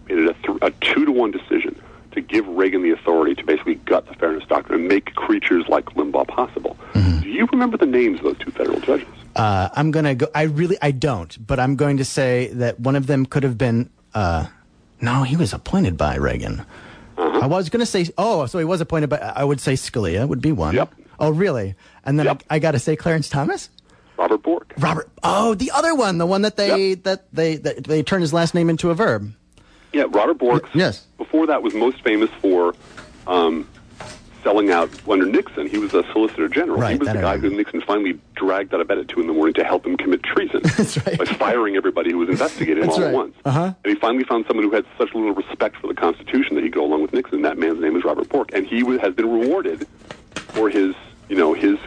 made 0.09 0.17
it 0.17 0.29
a, 0.29 0.33
th- 0.47 0.57
a 0.63 0.71
two 0.81 1.05
to 1.05 1.11
one 1.11 1.29
decision 1.31 1.79
to 2.13 2.21
give 2.21 2.47
Reagan 2.47 2.81
the 2.81 2.89
authority 2.91 3.35
to 3.35 3.43
basically 3.45 3.75
gut 3.75 4.07
the 4.07 4.15
fairness 4.15 4.43
doctrine 4.47 4.79
and 4.79 4.87
make 4.87 5.13
creatures 5.13 5.65
like 5.67 5.85
Limbaugh 5.91 6.27
possible. 6.27 6.75
Do 6.93 7.29
you 7.29 7.45
remember 7.51 7.77
the 7.77 7.85
names 7.85 8.19
of 8.19 8.25
those 8.25 8.37
two 8.39 8.51
federal 8.51 8.79
judges? 8.79 9.07
Uh, 9.35 9.69
I'm 9.73 9.91
gonna 9.91 10.15
go. 10.15 10.27
I 10.33 10.43
really, 10.43 10.77
I 10.81 10.91
don't, 10.91 11.45
but 11.45 11.59
I'm 11.59 11.75
going 11.75 11.97
to 11.97 12.05
say 12.05 12.47
that 12.53 12.79
one 12.79 12.95
of 12.95 13.05
them 13.07 13.25
could 13.25 13.43
have 13.43 13.57
been. 13.57 13.89
Uh, 14.13 14.47
no, 15.01 15.23
he 15.23 15.35
was 15.35 15.53
appointed 15.53 15.97
by 15.97 16.15
Reagan. 16.15 16.65
I 17.17 17.47
was 17.47 17.69
going 17.69 17.81
to 17.81 17.85
say. 17.85 18.07
Oh, 18.17 18.45
so 18.45 18.59
he 18.59 18.65
was 18.65 18.79
appointed 18.81 19.09
by. 19.09 19.17
I 19.17 19.43
would 19.43 19.59
say 19.59 19.73
Scalia 19.73 20.27
would 20.27 20.41
be 20.41 20.51
one. 20.53 20.73
Yep. 20.75 20.93
Oh, 21.19 21.29
really? 21.31 21.75
And 22.03 22.17
then 22.19 22.25
Yep. 22.27 22.43
I, 22.49 22.55
I 22.55 22.59
got 22.59 22.71
to 22.71 22.79
say 22.79 22.95
Clarence 22.95 23.29
Thomas. 23.29 23.69
Robert 24.17 24.43
Bork. 24.43 24.73
Robert. 24.77 25.09
Oh, 25.23 25.55
the 25.55 25.71
other 25.71 25.93
one, 25.93 26.17
the 26.17 26.25
one 26.25 26.41
that 26.43 26.55
they 26.55 26.91
Yep. 26.91 27.03
that 27.03 27.33
they 27.33 27.55
that 27.57 27.83
they 27.83 28.01
turned 28.03 28.21
his 28.21 28.33
last 28.33 28.53
name 28.55 28.69
into 28.69 28.89
a 28.89 28.95
verb. 28.95 29.33
Yeah, 29.91 30.05
Robert 30.09 30.37
Bork. 30.37 30.69
Yes. 30.73 31.05
Before 31.17 31.47
that, 31.47 31.61
was 31.63 31.73
most 31.73 32.01
famous 32.01 32.29
for 32.41 32.73
um, 33.27 33.67
selling 34.43 34.69
out 34.71 34.89
under 35.09 35.25
Nixon. 35.25 35.67
He 35.67 35.77
was 35.77 35.93
a 35.93 36.03
Solicitor 36.11 36.47
General. 36.47 36.77
Right, 36.79 36.93
he 36.93 36.97
was 36.97 37.07
the 37.07 37.13
guy 37.15 37.37
who 37.37 37.49
Nixon 37.49 37.81
finally 37.81 38.19
dragged 38.35 38.73
out 38.73 38.79
of 38.81 38.87
bed 38.87 38.97
at 38.99 39.07
two 39.07 39.19
in 39.21 39.27
the 39.27 39.33
morning 39.33 39.53
to 39.55 39.63
help 39.63 39.85
him 39.85 39.95
commit 39.97 40.21
treason 40.23 40.61
That's 40.77 40.97
right. 41.05 41.17
by 41.17 41.25
firing 41.25 41.75
everybody 41.77 42.11
who 42.11 42.17
was 42.19 42.29
investigating 42.29 42.83
him 42.83 42.89
all 42.89 42.99
right. 42.99 43.07
at 43.07 43.13
once. 43.13 43.35
Uh-huh. 43.45 43.73
And 43.83 43.93
he 43.93 43.99
finally 43.99 44.23
found 44.25 44.45
someone 44.47 44.65
who 44.65 44.71
had 44.73 44.85
such 44.97 45.13
little 45.15 45.33
respect 45.33 45.77
for 45.77 45.87
the 45.87 45.93
Constitution 45.95 46.55
that 46.55 46.63
he'd 46.63 46.73
go 46.73 46.85
along 46.85 47.01
with 47.01 47.11
Nixon. 47.13 47.41
That 47.41 47.57
man's 47.57 47.79
name 47.81 47.95
is 47.95 48.03
Robert 48.03 48.29
Bork, 48.29 48.51
and 48.53 48.65
he 48.67 48.83
was, 48.83 48.99
has 49.01 49.13
been 49.13 49.29
rewarded 49.29 49.87
for 50.55 50.69
his, 50.69 50.95
you 51.29 51.35
know, 51.35 51.53
his 51.53 51.77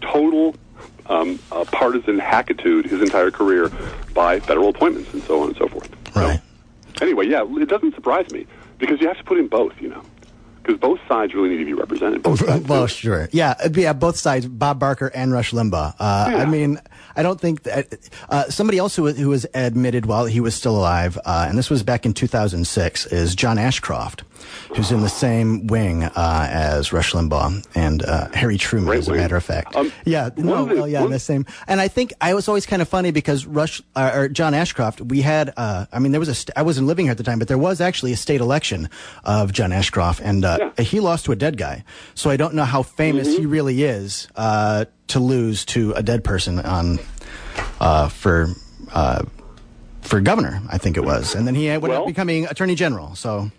total 0.00 0.54
um, 1.06 1.38
uh, 1.50 1.64
partisan 1.64 2.18
hackitude 2.18 2.84
his 2.84 3.00
entire 3.00 3.30
career 3.30 3.70
by 4.12 4.38
federal 4.40 4.68
appointments 4.68 5.12
and 5.12 5.24
so 5.24 5.40
on 5.40 5.48
and 5.48 5.56
so 5.56 5.66
forth. 5.66 5.90
So, 6.14 6.20
Right. 6.20 6.40
Anyway, 7.00 7.26
yeah, 7.26 7.44
it 7.44 7.68
doesn't 7.68 7.94
surprise 7.94 8.30
me 8.30 8.46
because 8.78 9.00
you 9.00 9.08
have 9.08 9.16
to 9.16 9.24
put 9.24 9.38
in 9.38 9.48
both, 9.48 9.72
you 9.80 9.88
know, 9.88 10.02
because 10.64 10.80
both 10.80 10.98
sides 11.08 11.34
really 11.34 11.50
need 11.50 11.58
to 11.58 11.64
be 11.64 11.74
represented. 11.74 12.22
Both 12.22 12.44
sides. 12.44 12.66
well, 12.66 12.86
do. 12.86 12.92
sure. 12.92 13.28
Yeah, 13.32 13.54
uh, 13.62 13.68
yeah, 13.74 13.92
both 13.92 14.16
sides, 14.16 14.46
Bob 14.46 14.78
Barker 14.80 15.08
and 15.14 15.32
Rush 15.32 15.52
Limbaugh. 15.52 15.94
Uh, 15.98 16.28
Yeah. 16.30 16.36
I 16.38 16.44
mean, 16.46 16.80
I 17.16 17.22
don't 17.22 17.40
think 17.40 17.62
that 17.64 17.96
uh, 18.28 18.44
somebody 18.50 18.78
else 18.78 18.96
who 18.96 19.02
was, 19.04 19.16
who 19.18 19.28
was 19.28 19.46
admitted 19.54 20.06
while 20.06 20.24
he 20.26 20.40
was 20.40 20.54
still 20.54 20.76
alive, 20.76 21.18
uh, 21.24 21.46
and 21.48 21.56
this 21.58 21.70
was 21.70 21.82
back 21.82 22.04
in 22.06 22.12
2006, 22.14 23.06
is 23.06 23.34
John 23.34 23.56
Ashcroft, 23.58 24.24
who's 24.74 24.90
in 24.90 25.00
the 25.02 25.08
same 25.08 25.66
wing 25.68 26.02
uh, 26.04 26.48
as 26.50 26.92
Rush 26.92 27.12
Limbaugh 27.12 27.64
and 27.74 28.02
uh, 28.02 28.28
Harry 28.32 28.58
Truman, 28.58 28.86
Great 28.86 28.98
as 28.98 29.08
a 29.08 29.12
wing. 29.12 29.20
matter 29.20 29.36
of 29.36 29.44
fact. 29.44 29.76
Um, 29.76 29.92
yeah, 30.04 30.30
no, 30.36 30.64
the- 30.64 30.74
well, 30.74 30.88
yeah, 30.88 31.06
the 31.06 31.18
same. 31.18 31.46
And 31.68 31.80
I 31.80 31.88
think 31.88 32.12
I 32.20 32.34
was 32.34 32.48
always 32.48 32.66
kind 32.66 32.82
of 32.82 32.88
funny 32.88 33.10
because 33.12 33.46
Rush 33.46 33.80
uh, 33.94 34.10
or 34.14 34.28
John 34.28 34.54
Ashcroft, 34.54 35.00
we 35.00 35.20
had, 35.20 35.52
uh, 35.56 35.86
I 35.92 35.98
mean, 36.00 36.10
there 36.12 36.18
was 36.20 36.28
a, 36.28 36.34
st- 36.34 36.56
I 36.56 36.62
wasn't 36.62 36.86
living 36.88 37.06
here 37.06 37.12
at 37.12 37.18
the 37.18 37.24
time, 37.24 37.38
but 37.38 37.46
there 37.48 37.58
was 37.58 37.80
actually 37.80 38.12
a 38.12 38.16
state 38.16 38.40
election 38.40 38.88
of 39.24 39.52
John 39.52 39.70
Ashcroft, 39.72 40.20
and 40.20 40.44
uh, 40.60 40.70
Yeah. 40.78 40.84
he 40.84 41.00
lost 41.00 41.24
to 41.26 41.32
a 41.32 41.36
dead 41.36 41.56
guy. 41.56 41.84
So 42.14 42.30
I 42.30 42.36
don't 42.36 42.54
know 42.54 42.64
how 42.64 42.82
famous 42.82 43.28
Mm-hmm. 43.28 43.40
he 43.40 43.46
really 43.46 43.82
is 43.82 44.28
uh, 44.36 44.84
to 45.08 45.20
lose 45.20 45.64
to 45.66 45.92
a 45.92 46.02
dead 46.02 46.24
person 46.24 46.58
on 46.60 46.98
uh, 47.80 48.08
for 48.08 48.48
uh, 48.92 49.24
for 50.02 50.20
governor. 50.20 50.60
I 50.70 50.78
think 50.78 50.96
it 50.96 51.04
was, 51.04 51.34
and 51.34 51.46
then 51.46 51.54
he 51.54 51.68
ended 51.68 51.90
up 51.90 52.06
becoming 52.06 52.46
attorney 52.46 52.74
general. 52.74 53.14
So 53.14 53.50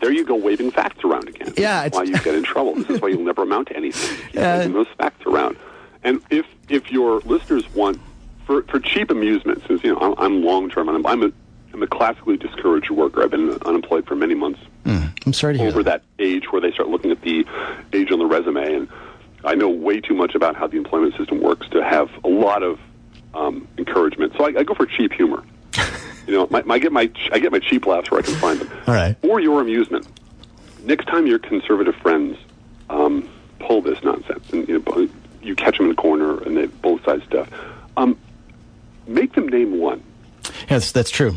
there 0.00 0.12
you 0.12 0.24
go, 0.24 0.34
waving 0.36 0.70
facts 0.72 1.02
around 1.04 1.28
again. 1.28 1.54
Yeah, 1.56 1.84
it's- 1.86 1.94
why 1.94 2.02
you 2.04 2.12
get 2.18 2.34
in 2.34 2.42
trouble. 2.42 2.74
This 2.74 2.90
is 2.90 3.00
why 3.00 3.08
you'll 3.08 3.24
never 3.24 3.42
amount 3.42 3.68
to 3.68 3.76
anything. 3.76 4.16
Keep 4.32 4.36
waving 4.36 4.72
those 4.74 4.88
facts 4.98 5.24
around. 5.26 5.56
And 6.04 6.20
if 6.30 6.46
if 6.68 6.90
your 6.92 7.20
listeners 7.20 7.64
want 7.74 7.98
for 8.44 8.62
for 8.64 8.78
cheap 8.78 9.10
amusement, 9.10 9.62
since 9.66 9.82
you 9.82 9.92
know 9.94 10.00
I'm, 10.00 10.14
I'm 10.18 10.44
long 10.44 10.68
term, 10.70 10.88
I'm, 10.88 11.04
I'm 11.06 11.22
a 11.22 11.32
I'm 11.72 11.82
a 11.82 11.86
classically 11.86 12.36
discouraged 12.36 12.90
worker. 12.90 13.22
I've 13.22 13.30
been 13.30 13.50
unemployed 13.62 14.06
for 14.06 14.14
many 14.14 14.34
months. 14.34 14.60
I'm 14.86 15.32
sorry 15.32 15.54
to 15.54 15.58
hear 15.58 15.68
over 15.68 15.82
that 15.82 16.02
age 16.18 16.52
where 16.52 16.60
they 16.60 16.70
start 16.72 16.88
looking 16.88 17.10
at 17.10 17.20
the 17.22 17.44
age 17.92 18.12
on 18.12 18.18
the 18.18 18.26
resume. 18.26 18.74
And 18.74 18.88
I 19.44 19.54
know 19.54 19.68
way 19.68 20.00
too 20.00 20.14
much 20.14 20.34
about 20.34 20.56
how 20.56 20.66
the 20.66 20.76
employment 20.76 21.16
system 21.16 21.40
works 21.40 21.68
to 21.70 21.82
have 21.82 22.10
a 22.24 22.28
lot 22.28 22.62
of 22.62 22.78
um, 23.34 23.66
encouragement. 23.78 24.32
So 24.36 24.44
I, 24.44 24.60
I 24.60 24.62
go 24.64 24.74
for 24.74 24.86
cheap 24.86 25.12
humor. 25.12 25.42
you 26.26 26.34
know, 26.34 26.46
my, 26.50 26.62
my, 26.62 26.76
I 26.76 26.78
get 26.78 26.92
my 26.92 27.10
I 27.32 27.38
get 27.38 27.52
my 27.52 27.58
cheap 27.58 27.86
laughs 27.86 28.10
where 28.10 28.20
I 28.20 28.22
can 28.22 28.34
find 28.36 28.60
them. 28.60 28.70
All 28.86 28.94
right. 28.94 29.16
For 29.20 29.40
your 29.40 29.60
amusement, 29.60 30.06
next 30.84 31.06
time 31.06 31.26
your 31.26 31.38
conservative 31.38 31.94
friends 31.96 32.38
um, 32.88 33.28
pull 33.58 33.82
this 33.82 34.02
nonsense 34.02 34.50
and 34.52 34.66
you 34.68 34.78
know 34.78 35.08
you 35.42 35.54
catch 35.54 35.76
them 35.76 35.86
in 35.86 35.90
the 35.90 36.00
corner 36.00 36.42
and 36.42 36.56
they 36.56 36.66
both 36.66 37.04
sides 37.04 37.24
stuff, 37.24 37.48
um, 37.96 38.18
make 39.06 39.34
them 39.34 39.48
name 39.48 39.78
one. 39.78 40.02
Yes, 40.68 40.92
that's 40.92 41.10
true. 41.10 41.36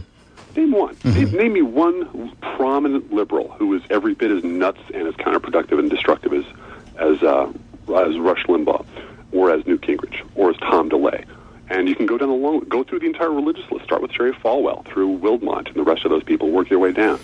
Name 0.59 0.71
one. 0.71 0.97
Name, 1.05 1.31
name 1.31 1.53
me 1.53 1.61
one 1.61 2.35
prominent 2.41 3.13
liberal 3.13 3.47
who 3.51 3.73
is 3.75 3.81
every 3.89 4.13
bit 4.13 4.29
as 4.29 4.43
nuts 4.43 4.81
and 4.93 5.07
as 5.07 5.13
counterproductive 5.13 5.79
and 5.79 5.89
destructive 5.89 6.33
as 6.33 6.43
as 6.97 7.23
uh, 7.23 7.49
as 7.95 8.19
Rush 8.19 8.43
Limbaugh, 8.43 8.85
or 9.31 9.51
as 9.51 9.65
Newt 9.65 9.79
Gingrich, 9.79 10.21
or 10.35 10.49
as 10.49 10.57
Tom 10.57 10.89
DeLay. 10.89 11.23
And 11.69 11.87
you 11.87 11.95
can 11.95 12.05
go 12.05 12.17
down 12.17 12.27
the 12.27 12.35
long, 12.35 12.59
go 12.67 12.83
through 12.83 12.99
the 12.99 13.05
entire 13.05 13.31
religious 13.31 13.71
list. 13.71 13.85
Start 13.85 14.01
with 14.01 14.11
Jerry 14.11 14.33
Falwell, 14.33 14.83
through 14.83 15.19
Wildmon, 15.19 15.65
and 15.67 15.75
the 15.75 15.83
rest 15.83 16.03
of 16.03 16.11
those 16.11 16.25
people. 16.25 16.51
Work 16.51 16.69
your 16.69 16.79
way 16.79 16.91
down. 16.91 17.21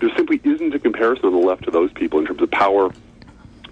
There 0.00 0.14
simply 0.14 0.38
isn't 0.44 0.74
a 0.74 0.78
comparison 0.78 1.24
on 1.24 1.32
the 1.32 1.38
left 1.38 1.64
to 1.64 1.70
those 1.70 1.90
people 1.92 2.18
in 2.18 2.26
terms 2.26 2.42
of 2.42 2.50
power, 2.50 2.92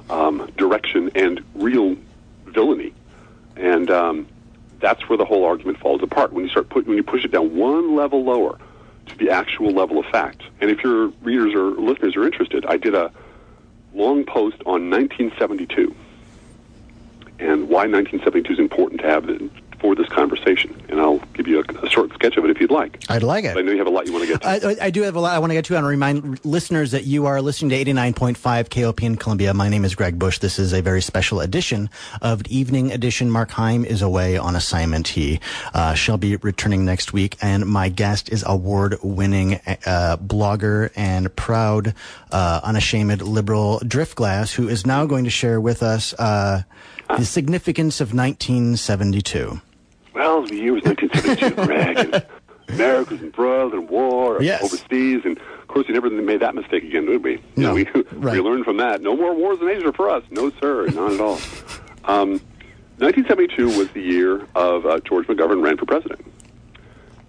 um, 0.08 0.50
direction 0.56 1.10
and 1.14 1.44
real 1.54 1.98
villainy, 2.46 2.94
and 3.56 3.90
um, 3.90 4.26
that's 4.78 5.06
where 5.06 5.18
the 5.18 5.26
whole 5.26 5.44
argument 5.44 5.78
falls 5.80 6.02
apart 6.02 6.32
when 6.32 6.44
you 6.44 6.50
start 6.50 6.70
put, 6.70 6.86
when 6.86 6.96
you 6.96 7.02
push 7.02 7.26
it 7.26 7.30
down 7.30 7.54
one 7.54 7.94
level 7.94 8.24
lower 8.24 8.58
to 9.10 9.24
the 9.24 9.30
actual 9.30 9.72
level 9.72 9.98
of 9.98 10.06
fact. 10.06 10.42
And 10.60 10.70
if 10.70 10.82
your 10.82 11.08
readers 11.22 11.54
or 11.54 11.70
listeners 11.80 12.16
are 12.16 12.24
interested, 12.24 12.64
I 12.66 12.76
did 12.76 12.94
a 12.94 13.12
long 13.94 14.24
post 14.24 14.56
on 14.66 14.90
1972 14.90 15.94
and 17.40 17.68
why 17.68 17.86
1972 17.86 18.52
is 18.52 18.58
important 18.58 19.00
to 19.00 19.06
have 19.06 19.24
for 19.80 19.94
this 19.94 20.08
conversation, 20.08 20.80
and 20.88 21.00
I'll 21.00 21.18
give 21.34 21.48
you 21.48 21.60
a, 21.60 21.84
a, 21.84 21.88
short 21.88 22.12
sketch 22.12 22.36
of 22.36 22.44
it 22.44 22.50
if 22.50 22.60
you'd 22.60 22.70
like. 22.70 23.02
I'd 23.08 23.22
like 23.22 23.44
it. 23.44 23.54
But 23.54 23.60
I 23.60 23.62
know 23.62 23.72
you 23.72 23.78
have 23.78 23.86
a 23.86 23.90
lot 23.90 24.06
you 24.06 24.12
want 24.12 24.26
to 24.26 24.32
get 24.32 24.42
to. 24.42 24.48
I, 24.48 24.86
I 24.86 24.90
do 24.90 25.02
have 25.02 25.16
a 25.16 25.20
lot 25.20 25.34
I 25.34 25.38
want 25.38 25.50
to 25.50 25.54
get 25.54 25.64
to. 25.66 25.74
I 25.74 25.76
want 25.76 25.84
to 25.84 25.88
remind 25.88 26.44
listeners 26.44 26.90
that 26.90 27.04
you 27.04 27.26
are 27.26 27.40
listening 27.40 27.70
to 27.70 27.92
89.5 27.92 28.36
KOPN 28.68 29.18
Columbia. 29.18 29.54
My 29.54 29.68
name 29.68 29.84
is 29.84 29.94
Greg 29.94 30.18
Bush. 30.18 30.38
This 30.38 30.58
is 30.58 30.72
a 30.72 30.82
very 30.82 31.00
special 31.00 31.40
edition 31.40 31.88
of 32.20 32.42
Evening 32.46 32.92
Edition. 32.92 33.30
Mark 33.30 33.50
Heim 33.50 33.84
is 33.84 34.02
away 34.02 34.36
on 34.36 34.54
assignment. 34.54 35.08
He 35.08 35.40
uh, 35.72 35.94
shall 35.94 36.18
be 36.18 36.36
returning 36.36 36.84
next 36.84 37.12
week, 37.12 37.36
and 37.40 37.66
my 37.66 37.88
guest 37.88 38.28
is 38.28 38.44
award-winning 38.46 39.54
uh, 39.86 40.16
blogger 40.18 40.90
and 40.94 41.34
proud, 41.36 41.94
uh, 42.30 42.60
unashamed 42.62 43.22
liberal 43.22 43.80
Driftglass, 43.80 44.54
who 44.54 44.68
is 44.68 44.86
now 44.86 45.06
going 45.06 45.24
to 45.24 45.30
share 45.30 45.60
with 45.60 45.82
us 45.82 46.12
uh, 46.14 46.62
the 47.16 47.24
significance 47.24 48.00
of 48.00 48.14
1972. 48.14 49.60
Well, 50.14 50.46
the 50.46 50.56
year 50.56 50.74
was 50.74 50.84
1972, 50.84 51.66
Greg. 51.66 52.24
And 52.70 52.76
America 52.80 53.14
was 53.14 53.22
embroiled 53.22 53.74
in 53.74 53.88
war 53.88 54.40
yes. 54.40 54.62
overseas, 54.62 55.22
and 55.24 55.36
of 55.38 55.66
course, 55.66 55.88
we 55.88 55.94
never 55.94 56.08
made 56.08 56.40
that 56.40 56.54
mistake 56.54 56.84
again, 56.84 57.04
did 57.06 57.24
we? 57.24 57.32
You 57.32 57.40
no, 57.56 57.68
know, 57.68 57.74
we, 57.74 57.84
right. 58.12 58.34
we 58.34 58.40
learned 58.40 58.64
from 58.64 58.76
that. 58.76 59.02
No 59.02 59.16
more 59.16 59.34
wars 59.34 59.58
in 59.60 59.68
Asia 59.68 59.92
for 59.92 60.08
us. 60.08 60.22
No, 60.30 60.52
sir, 60.60 60.86
not 60.86 61.12
at 61.12 61.20
all. 61.20 61.40
Um, 62.04 62.40
1972 62.98 63.76
was 63.76 63.88
the 63.90 64.02
year 64.02 64.46
of 64.54 64.86
uh, 64.86 65.00
George 65.00 65.26
McGovern 65.26 65.64
ran 65.64 65.78
for 65.78 65.86
president, 65.86 66.20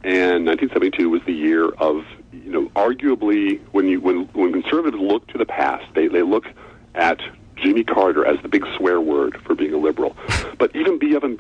and 0.04 0.46
1972 0.46 1.10
was 1.10 1.22
the 1.26 1.34
year 1.34 1.70
of 1.70 2.06
you 2.32 2.52
know 2.52 2.68
arguably 2.76 3.60
when 3.72 3.88
you 3.88 4.00
when 4.00 4.26
when 4.34 4.52
conservatives 4.52 5.02
look 5.02 5.26
to 5.28 5.38
the 5.38 5.46
past, 5.46 5.86
they 5.96 6.08
they 6.08 6.22
look 6.22 6.46
at 6.94 7.20
Jimmy 7.62 7.84
Carter 7.84 8.26
as 8.26 8.42
the 8.42 8.48
big 8.48 8.66
swear 8.76 9.00
word 9.00 9.40
for 9.44 9.56
being 9.56 9.74
a 9.74 9.78
liberal. 9.78 10.16
But 10.58 10.76
even 10.76 11.00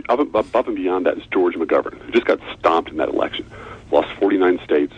above 0.09 0.67
and 0.67 0.75
beyond 0.75 1.05
that 1.05 1.19
is 1.19 1.23
George 1.27 1.53
McGovern, 1.53 1.95
who 1.99 2.11
just 2.11 2.25
got 2.25 2.39
stomped 2.57 2.89
in 2.89 2.97
that 2.97 3.09
election, 3.09 3.45
lost 3.91 4.09
49 4.19 4.59
states, 4.63 4.93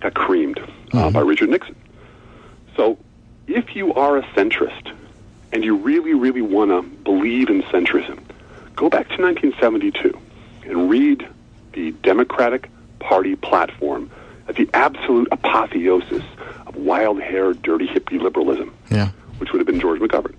got 0.00 0.14
creamed 0.14 0.58
uh, 0.58 0.62
mm-hmm. 0.62 1.12
by 1.12 1.20
Richard 1.20 1.50
Nixon. 1.50 1.76
So 2.74 2.96
if 3.46 3.76
you 3.76 3.92
are 3.92 4.16
a 4.16 4.22
centrist 4.28 4.94
and 5.52 5.62
you 5.62 5.76
really, 5.76 6.14
really 6.14 6.40
want 6.40 6.70
to 6.70 6.80
believe 7.04 7.50
in 7.50 7.62
centrism, 7.64 8.18
go 8.76 8.88
back 8.88 9.08
to 9.08 9.22
1972 9.22 10.18
and 10.62 10.88
read 10.88 11.28
the 11.74 11.90
Democratic 12.02 12.70
Party 12.98 13.36
platform 13.36 14.10
at 14.48 14.56
the 14.56 14.70
absolute 14.72 15.28
apotheosis 15.32 16.24
of 16.66 16.76
wild-haired, 16.76 17.60
dirty 17.60 17.86
hippie 17.86 18.18
liberalism. 18.18 18.74
Yeah 18.90 19.10
which 19.38 19.52
would 19.52 19.58
have 19.58 19.66
been 19.66 19.80
George 19.80 20.00
McGovern. 20.00 20.34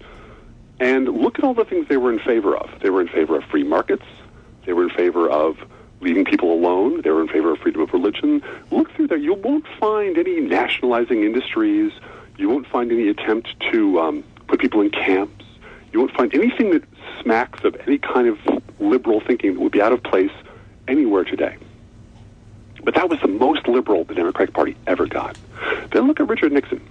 And 0.80 1.10
look 1.10 1.38
at 1.38 1.44
all 1.44 1.54
the 1.54 1.66
things 1.66 1.88
they 1.88 1.98
were 1.98 2.12
in 2.12 2.20
favor 2.20 2.56
of. 2.56 2.70
They 2.82 2.90
were 2.90 3.02
in 3.02 3.10
favor 3.10 3.38
of 3.38 3.44
free 3.46 3.64
markets. 3.64 4.06
They 4.66 4.74
were 4.74 4.84
in 4.84 4.90
favor 4.90 5.30
of 5.30 5.58
leaving 6.02 6.24
people 6.24 6.54
alone. 6.54 7.02
They 7.02 7.10
were 7.10 7.22
in 7.22 7.28
favor 7.28 7.52
of 7.52 7.60
freedom 7.60 7.82
of 7.82 7.92
religion. 7.92 8.42
Look 8.72 8.92
through 8.94 9.08
there. 9.08 9.18
You 9.18 9.34
won't 9.34 9.66
find 9.80 10.18
any 10.18 10.40
nationalizing 10.40 11.24
industries. 11.24 11.92
You 12.38 12.50
won't 12.50 12.68
find 12.68 12.92
any 12.92 13.10
attempt 13.10 13.60
to 13.72 14.00
um, 14.00 14.24
put 14.48 14.60
people 14.60 14.80
in 14.82 14.90
camps. 14.90 15.44
You 15.92 16.00
won't 16.00 16.14
find 16.14 16.34
anything 16.34 16.72
that 16.72 16.84
smacks 17.22 17.64
of 17.64 17.76
any 17.88 17.98
kind 17.98 18.28
of 18.28 18.64
liberal 18.80 19.20
thinking 19.20 19.56
that 19.56 19.60
would 19.60 19.72
be 19.72 19.82
out 19.82 19.92
of 19.92 20.02
place 20.04 20.32
anywhere 20.88 21.26
today. 21.26 21.58
But 22.84 22.96
that 22.96 23.10
was 23.10 23.20
the 23.20 23.28
most 23.28 23.68
liberal 23.68 24.06
the 24.06 24.16
Democratic 24.16 24.56
Party 24.56 24.78
ever 24.88 25.06
got. 25.06 25.38
Then 25.92 26.08
look 26.08 26.20
at 26.20 26.30
Richard 26.30 26.54
Nixon. 26.54 26.82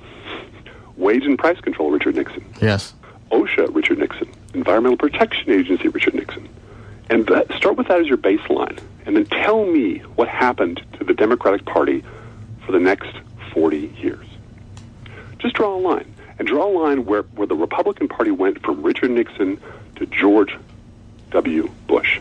Wage 0.99 1.25
and 1.25 1.39
Price 1.39 1.61
Control, 1.61 1.91
Richard 1.91 2.17
Nixon. 2.17 2.45
Yes. 2.61 2.93
OSHA, 3.31 3.75
Richard 3.75 3.99
Nixon. 3.99 4.29
Environmental 4.53 4.97
Protection 4.97 5.51
Agency, 5.51 5.89
Richard 5.89 6.15
Nixon. 6.15 6.49
And 7.09 7.27
that, 7.29 7.51
start 7.53 7.77
with 7.77 7.89
that 7.89 8.01
as 8.01 8.07
your 8.07 8.19
baseline. 8.19 8.79
And 9.07 9.17
then 9.17 9.25
tell 9.27 9.65
me 9.65 9.99
what 10.17 10.29
happened 10.29 10.83
to 10.99 11.05
the 11.05 11.15
Democratic 11.15 11.65
Party 11.65 12.03
for 12.67 12.73
the 12.73 12.81
next 12.81 13.11
40 13.53 13.95
years. 14.01 14.27
Just 15.39 15.55
draw 15.55 15.75
a 15.75 15.79
line. 15.79 16.13
And 16.39 16.47
draw 16.47 16.67
a 16.67 16.75
line 16.77 17.05
where, 17.05 17.23
where 17.23 17.47
the 17.47 17.57
Republican 17.57 18.09
Party 18.09 18.31
went 18.31 18.63
from 18.63 18.83
Richard 18.83 19.11
Nixon 19.11 19.61
to 19.97 20.07
George 20.07 20.57
W. 21.31 21.71
Bush. 21.87 22.21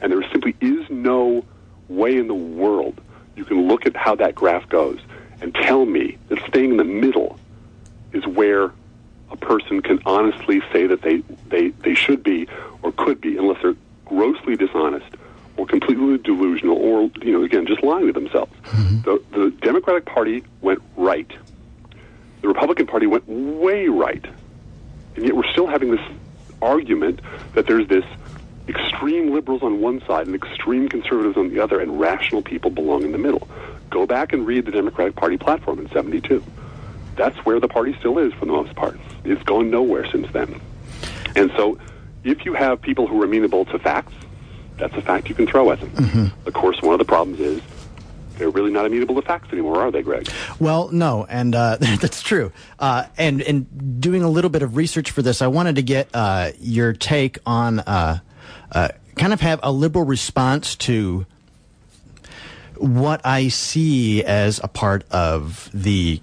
And 0.00 0.12
there 0.12 0.22
simply 0.30 0.56
is 0.60 0.88
no 0.90 1.44
way 1.88 2.16
in 2.16 2.28
the 2.28 2.34
world 2.34 3.00
you 3.36 3.44
can 3.44 3.68
look 3.68 3.86
at 3.86 3.96
how 3.96 4.14
that 4.16 4.34
graph 4.34 4.68
goes 4.68 4.98
and 5.40 5.54
tell 5.54 5.86
me 5.86 6.18
that 6.28 6.38
staying 6.48 6.72
in 6.72 6.76
the 6.76 6.84
middle 6.84 7.38
is 8.12 8.26
where 8.26 8.72
a 9.30 9.36
person 9.36 9.82
can 9.82 10.00
honestly 10.06 10.62
say 10.72 10.86
that 10.86 11.02
they, 11.02 11.22
they, 11.48 11.68
they 11.68 11.94
should 11.94 12.22
be 12.22 12.48
or 12.82 12.92
could 12.92 13.20
be 13.20 13.36
unless 13.36 13.60
they're 13.62 13.76
grossly 14.04 14.56
dishonest 14.56 15.06
or 15.56 15.66
completely 15.66 16.18
delusional 16.18 16.76
or, 16.76 17.10
you 17.22 17.32
know, 17.32 17.42
again, 17.42 17.66
just 17.66 17.82
lying 17.82 18.06
to 18.06 18.12
themselves. 18.12 18.52
Mm-hmm. 18.64 19.00
The, 19.02 19.22
the 19.32 19.50
Democratic 19.60 20.06
Party 20.06 20.44
went 20.60 20.80
right. 20.96 21.30
The 22.40 22.48
Republican 22.48 22.86
Party 22.86 23.06
went 23.06 23.28
way 23.28 23.88
right. 23.88 24.24
And 25.16 25.24
yet 25.24 25.36
we're 25.36 25.50
still 25.50 25.66
having 25.66 25.90
this 25.90 26.00
argument 26.62 27.20
that 27.54 27.66
there's 27.66 27.88
this 27.88 28.04
extreme 28.68 29.32
liberals 29.32 29.62
on 29.62 29.80
one 29.80 30.00
side 30.06 30.26
and 30.26 30.36
extreme 30.36 30.88
conservatives 30.88 31.36
on 31.36 31.48
the 31.48 31.58
other, 31.58 31.80
and 31.80 31.98
rational 31.98 32.42
people 32.42 32.70
belong 32.70 33.02
in 33.02 33.12
the 33.12 33.18
middle. 33.18 33.48
Go 33.90 34.06
back 34.06 34.32
and 34.32 34.46
read 34.46 34.66
the 34.66 34.70
Democratic 34.70 35.16
Party 35.16 35.38
platform 35.38 35.78
in 35.78 35.88
72 35.90 36.44
that's 37.18 37.36
where 37.44 37.60
the 37.60 37.68
party 37.68 37.94
still 37.98 38.18
is 38.18 38.32
for 38.32 38.46
the 38.46 38.52
most 38.52 38.74
part. 38.74 38.98
It's 39.24 39.42
gone 39.42 39.70
nowhere 39.70 40.10
since 40.10 40.30
then. 40.32 40.60
And 41.36 41.50
so, 41.56 41.78
if 42.24 42.46
you 42.46 42.54
have 42.54 42.80
people 42.80 43.06
who 43.06 43.20
are 43.20 43.24
amenable 43.24 43.66
to 43.66 43.78
facts, 43.78 44.14
that's 44.78 44.94
a 44.94 45.02
fact 45.02 45.28
you 45.28 45.34
can 45.34 45.46
throw 45.46 45.70
at 45.70 45.80
them. 45.80 45.90
Mm-hmm. 45.90 46.48
Of 46.48 46.54
course, 46.54 46.80
one 46.80 46.94
of 46.94 46.98
the 46.98 47.04
problems 47.04 47.40
is 47.40 47.60
they're 48.38 48.50
really 48.50 48.70
not 48.70 48.86
amenable 48.86 49.16
to 49.16 49.22
facts 49.22 49.52
anymore, 49.52 49.82
are 49.82 49.90
they, 49.90 50.02
Greg? 50.02 50.28
Well, 50.58 50.88
no, 50.90 51.26
and 51.28 51.54
uh, 51.54 51.76
that's 51.80 52.22
true. 52.22 52.52
Uh, 52.78 53.04
and 53.18 53.42
and 53.42 54.00
doing 54.00 54.22
a 54.22 54.30
little 54.30 54.50
bit 54.50 54.62
of 54.62 54.76
research 54.76 55.10
for 55.10 55.22
this, 55.22 55.42
I 55.42 55.48
wanted 55.48 55.76
to 55.76 55.82
get 55.82 56.08
uh, 56.14 56.52
your 56.58 56.92
take 56.92 57.38
on 57.44 57.80
uh, 57.80 58.20
uh, 58.72 58.88
kind 59.16 59.32
of 59.32 59.40
have 59.40 59.60
a 59.62 59.72
liberal 59.72 60.04
response 60.04 60.76
to 60.76 61.26
what 62.76 63.20
I 63.24 63.48
see 63.48 64.24
as 64.24 64.60
a 64.62 64.68
part 64.68 65.04
of 65.10 65.68
the 65.74 66.20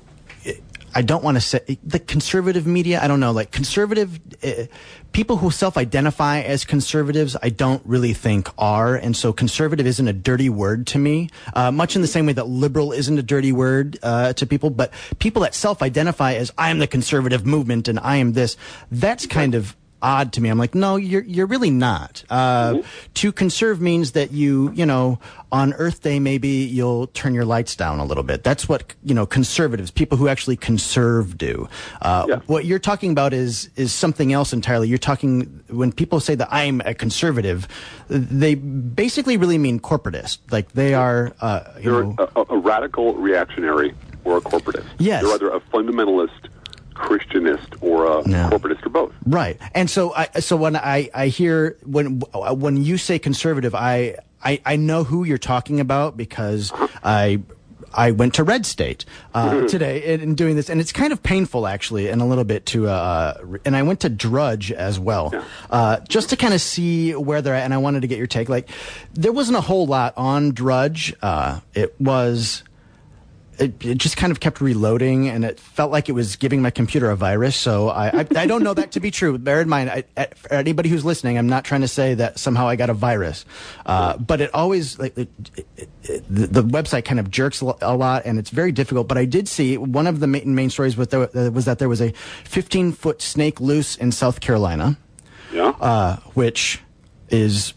I 0.95 1.01
don't 1.01 1.23
want 1.23 1.35
to 1.35 1.41
say 1.41 1.77
the 1.83 1.99
conservative 1.99 2.65
media. 2.65 3.01
I 3.03 3.07
don't 3.07 3.19
know, 3.19 3.31
like 3.31 3.51
conservative 3.51 4.19
uh, 4.41 4.67
people 5.11 5.35
who 5.35 5.51
self-identify 5.51 6.39
as 6.39 6.63
conservatives. 6.63 7.35
I 7.43 7.49
don't 7.49 7.81
really 7.85 8.13
think 8.13 8.49
are, 8.57 8.95
and 8.95 9.15
so 9.15 9.33
conservative 9.33 9.85
isn't 9.85 10.07
a 10.07 10.13
dirty 10.13 10.47
word 10.47 10.87
to 10.87 10.97
me. 10.97 11.29
Uh, 11.53 11.69
much 11.69 11.97
in 11.97 12.01
the 12.01 12.07
same 12.07 12.25
way 12.25 12.33
that 12.33 12.47
liberal 12.47 12.93
isn't 12.93 13.19
a 13.19 13.23
dirty 13.23 13.51
word 13.51 13.99
uh, 14.03 14.31
to 14.33 14.45
people, 14.45 14.69
but 14.69 14.91
people 15.19 15.41
that 15.41 15.53
self-identify 15.53 16.33
as 16.33 16.51
I 16.57 16.69
am 16.69 16.79
the 16.79 16.87
conservative 16.87 17.45
movement 17.45 17.89
and 17.89 17.99
I 17.99 18.15
am 18.15 18.31
this. 18.31 18.55
That's 18.89 19.25
kind 19.27 19.53
of 19.53 19.75
odd 20.05 20.31
to 20.33 20.41
me. 20.41 20.49
I'm 20.49 20.59
like, 20.59 20.75
no, 20.75 20.95
you're 20.95 21.23
you're 21.23 21.47
really 21.47 21.71
not. 21.71 22.23
Uh, 22.29 22.73
mm-hmm. 22.73 22.87
To 23.15 23.31
conserve 23.31 23.81
means 23.81 24.11
that 24.11 24.31
you, 24.31 24.71
you 24.73 24.85
know, 24.85 25.19
on 25.51 25.73
Earth 25.73 26.03
Day 26.03 26.19
maybe 26.19 26.47
you'll 26.47 27.07
turn 27.07 27.33
your 27.33 27.43
lights 27.43 27.75
down 27.75 27.99
a 27.99 28.05
little 28.05 28.23
bit. 28.23 28.43
That's 28.43 28.69
what 28.69 28.93
you 29.03 29.15
know 29.15 29.25
conservatives, 29.25 29.89
people 29.89 30.17
who 30.17 30.27
actually 30.27 30.57
conserve, 30.57 31.37
do. 31.37 31.67
Uh, 32.01 32.25
yeah. 32.29 32.35
What 32.45 32.65
you're 32.65 32.79
talking 32.79 33.11
about 33.11 33.33
is 33.33 33.69
is 33.75 33.91
something 33.91 34.31
else 34.31 34.53
entirely. 34.53 34.87
You're 34.87 34.99
talking 34.99 35.63
when 35.69 35.91
people 35.91 36.19
say 36.19 36.35
that 36.35 36.49
I'm 36.51 36.81
a 36.85 36.93
conservative, 36.93 37.67
they 38.07 38.53
basically 38.53 39.37
really 39.37 39.57
mean 39.57 39.79
corporatist. 39.79 40.37
Like 40.51 40.73
they 40.73 40.93
are, 40.93 41.33
uh, 41.41 41.63
you 41.77 41.91
They're 41.91 42.03
know, 42.03 42.29
a, 42.35 42.45
a 42.49 42.57
radical 42.57 43.15
reactionary 43.15 43.95
or 44.23 44.37
a 44.37 44.41
corporatist. 44.41 44.87
Yes. 44.99 45.23
They're 45.23 45.33
either 45.33 45.49
a 45.49 45.59
fundamentalist 45.59 46.49
Christianist 46.95 47.77
or 47.81 48.05
a 48.05 48.27
no. 48.27 48.49
corporatist 48.49 48.85
or 48.85 48.89
both. 48.89 49.13
Right. 49.25 49.59
And 49.73 49.89
so 49.89 50.13
I 50.13 50.39
so 50.39 50.55
when 50.55 50.75
I 50.75 51.09
I 51.13 51.27
hear 51.27 51.77
when 51.83 52.19
when 52.33 52.77
you 52.77 52.97
say 52.97 53.19
conservative, 53.19 53.75
I 53.75 54.17
I, 54.43 54.61
I 54.65 54.75
know 54.75 55.03
who 55.03 55.23
you're 55.23 55.37
talking 55.37 55.79
about 55.79 56.17
because. 56.17 56.71
I 57.03 57.41
I 57.95 58.11
went 58.11 58.33
to 58.35 58.43
Red 58.43 58.65
State 58.65 59.05
uh, 59.33 59.49
mm-hmm. 59.49 59.67
today 59.67 60.03
in, 60.13 60.19
in, 60.19 60.35
doing 60.35 60.57
this, 60.57 60.69
and 60.69 60.81
it's 60.81 60.91
kind 60.91 61.13
of 61.13 61.23
painful 61.23 61.65
actually, 61.65 62.09
and 62.09 62.21
a 62.21 62.25
little 62.25 62.43
bit 62.43 62.65
to. 62.67 62.89
Uh, 62.89 63.57
and 63.63 63.75
I 63.75 63.83
went 63.83 64.01
to 64.01 64.09
Drudge 64.09 64.71
as 64.71 64.99
well, 64.99 65.29
yeah. 65.31 65.43
uh, 65.69 65.99
just 66.01 66.29
to 66.31 66.35
kind 66.35 66.53
of 66.53 66.59
see 66.59 67.15
where 67.15 67.41
they're 67.41 67.55
at. 67.55 67.63
And 67.63 67.73
I 67.73 67.77
wanted 67.77 68.01
to 68.01 68.07
get 68.07 68.17
your 68.17 68.27
take. 68.27 68.49
Like, 68.49 68.69
there 69.13 69.31
wasn't 69.31 69.57
a 69.57 69.61
whole 69.61 69.87
lot 69.87 70.13
on 70.17 70.51
Drudge. 70.51 71.15
Uh, 71.21 71.61
it 71.73 71.95
was 71.99 72.63
it, 73.59 73.85
it 73.85 73.97
just 73.97 74.17
kind 74.17 74.31
of 74.31 74.39
kept 74.39 74.61
reloading, 74.61 75.29
and 75.29 75.45
it 75.45 75.59
felt 75.59 75.91
like 75.91 76.09
it 76.09 76.11
was 76.13 76.35
giving 76.35 76.61
my 76.61 76.69
computer 76.69 77.09
a 77.09 77.15
virus. 77.15 77.55
So 77.55 77.89
I, 77.89 78.07
I, 78.07 78.27
I 78.35 78.45
don't 78.47 78.63
know 78.63 78.73
that 78.73 78.91
to 78.91 78.99
be 78.99 79.11
true. 79.11 79.37
Bear 79.37 79.61
in 79.61 79.69
mind, 79.69 79.89
I, 79.89 80.03
I, 80.17 80.25
for 80.35 80.53
anybody 80.53 80.89
who's 80.89 81.05
listening, 81.05 81.37
I'm 81.37 81.47
not 81.47 81.63
trying 81.63 81.81
to 81.81 81.87
say 81.87 82.13
that 82.15 82.39
somehow 82.39 82.67
I 82.67 82.75
got 82.75 82.89
a 82.89 82.93
virus, 82.93 83.45
uh, 83.85 84.17
but 84.17 84.41
it 84.41 84.53
always 84.53 84.99
like 84.99 85.17
it, 85.17 85.29
the, 86.29 86.47
the, 86.47 86.63
website 86.63 87.05
kind 87.05 87.19
of 87.19 87.31
jerks 87.31 87.61
a 87.61 87.65
lot, 87.65 88.23
and 88.25 88.39
it's 88.39 88.49
very 88.49 88.71
difficult. 88.71 89.07
But 89.07 89.17
I 89.17 89.25
did 89.25 89.47
see 89.47 89.77
one 89.77 90.07
of 90.07 90.19
the 90.19 90.27
main, 90.27 90.55
main 90.55 90.69
stories 90.69 90.97
was, 90.97 91.07
there, 91.09 91.29
uh, 91.35 91.49
was 91.51 91.65
that 91.65 91.79
there 91.79 91.89
was 91.89 92.01
a 92.01 92.11
15 92.43 92.91
foot 92.91 93.21
snake 93.21 93.61
loose 93.61 93.95
in 93.95 94.11
South 94.11 94.41
Carolina, 94.41 94.97
yeah, 95.53 95.73
uh, 95.79 96.17
which 96.33 96.81
is 97.29 97.73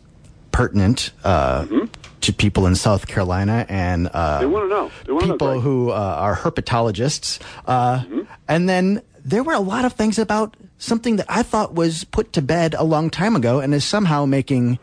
pertinent. 0.50 1.12
Uh, 1.24 1.62
mm-hmm 1.62 1.84
to 2.28 2.32
people 2.34 2.66
in 2.66 2.74
South 2.74 3.06
Carolina 3.06 3.64
and 3.70 4.06
uh, 4.12 4.40
they 4.40 4.46
want 4.46 4.66
to 4.66 4.68
know 4.68 5.18
people 5.18 5.54
know 5.54 5.60
who 5.60 5.90
uh, 5.90 5.94
are 5.94 6.36
herpetologists. 6.36 7.40
Uh, 7.66 8.00
mm-hmm. 8.00 8.20
And 8.46 8.68
then 8.68 9.00
there 9.24 9.42
were 9.42 9.54
a 9.54 9.60
lot 9.60 9.86
of 9.86 9.94
things 9.94 10.18
about 10.18 10.54
something 10.76 11.16
that 11.16 11.24
I 11.30 11.42
thought 11.42 11.72
was 11.74 12.04
put 12.04 12.34
to 12.34 12.42
bed 12.42 12.74
a 12.74 12.84
long 12.84 13.08
time 13.08 13.34
ago 13.34 13.60
and 13.60 13.72
is 13.72 13.82
somehow 13.82 14.26
making, 14.26 14.78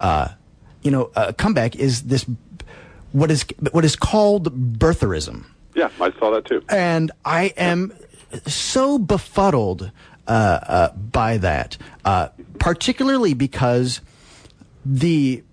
uh, 0.00 0.30
you 0.82 0.90
know, 0.90 1.12
a 1.14 1.32
comeback. 1.32 1.76
Is 1.76 2.02
this 2.02 2.26
what 3.12 3.30
is 3.30 3.44
what 3.70 3.84
is 3.84 3.94
called 3.94 4.78
birtherism? 4.78 5.44
Yeah, 5.76 5.90
I 6.00 6.10
saw 6.18 6.32
that 6.32 6.44
too. 6.44 6.64
And 6.68 7.12
I 7.24 7.54
am 7.56 7.92
so 8.48 8.98
befuddled 8.98 9.92
uh, 10.26 10.30
uh, 10.30 10.92
by 10.94 11.36
that, 11.38 11.78
particularly 12.58 13.34
because 13.34 14.00
the 14.84 15.44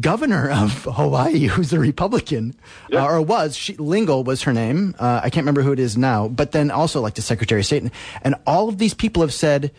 governor 0.00 0.50
of 0.50 0.84
Hawaii, 0.84 1.46
who's 1.46 1.72
a 1.72 1.78
Republican, 1.78 2.54
yeah. 2.88 3.04
uh, 3.04 3.08
or 3.08 3.22
was, 3.22 3.56
she, 3.56 3.74
Lingle 3.76 4.24
was 4.24 4.42
her 4.42 4.52
name. 4.52 4.94
Uh, 4.98 5.20
I 5.22 5.30
can't 5.30 5.44
remember 5.44 5.62
who 5.62 5.72
it 5.72 5.78
is 5.78 5.96
now, 5.96 6.28
but 6.28 6.52
then 6.52 6.70
also 6.70 7.00
like 7.00 7.14
the 7.14 7.22
Secretary 7.22 7.60
of 7.60 7.66
State. 7.66 7.82
And, 7.82 7.90
and 8.22 8.34
all 8.46 8.68
of 8.68 8.78
these 8.78 8.94
people 8.94 9.22
have 9.22 9.32
said, 9.32 9.72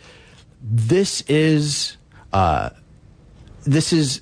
this 0.62 1.20
is, 1.22 1.96
uh, 2.32 2.70
this 3.64 3.92
is 3.92 4.20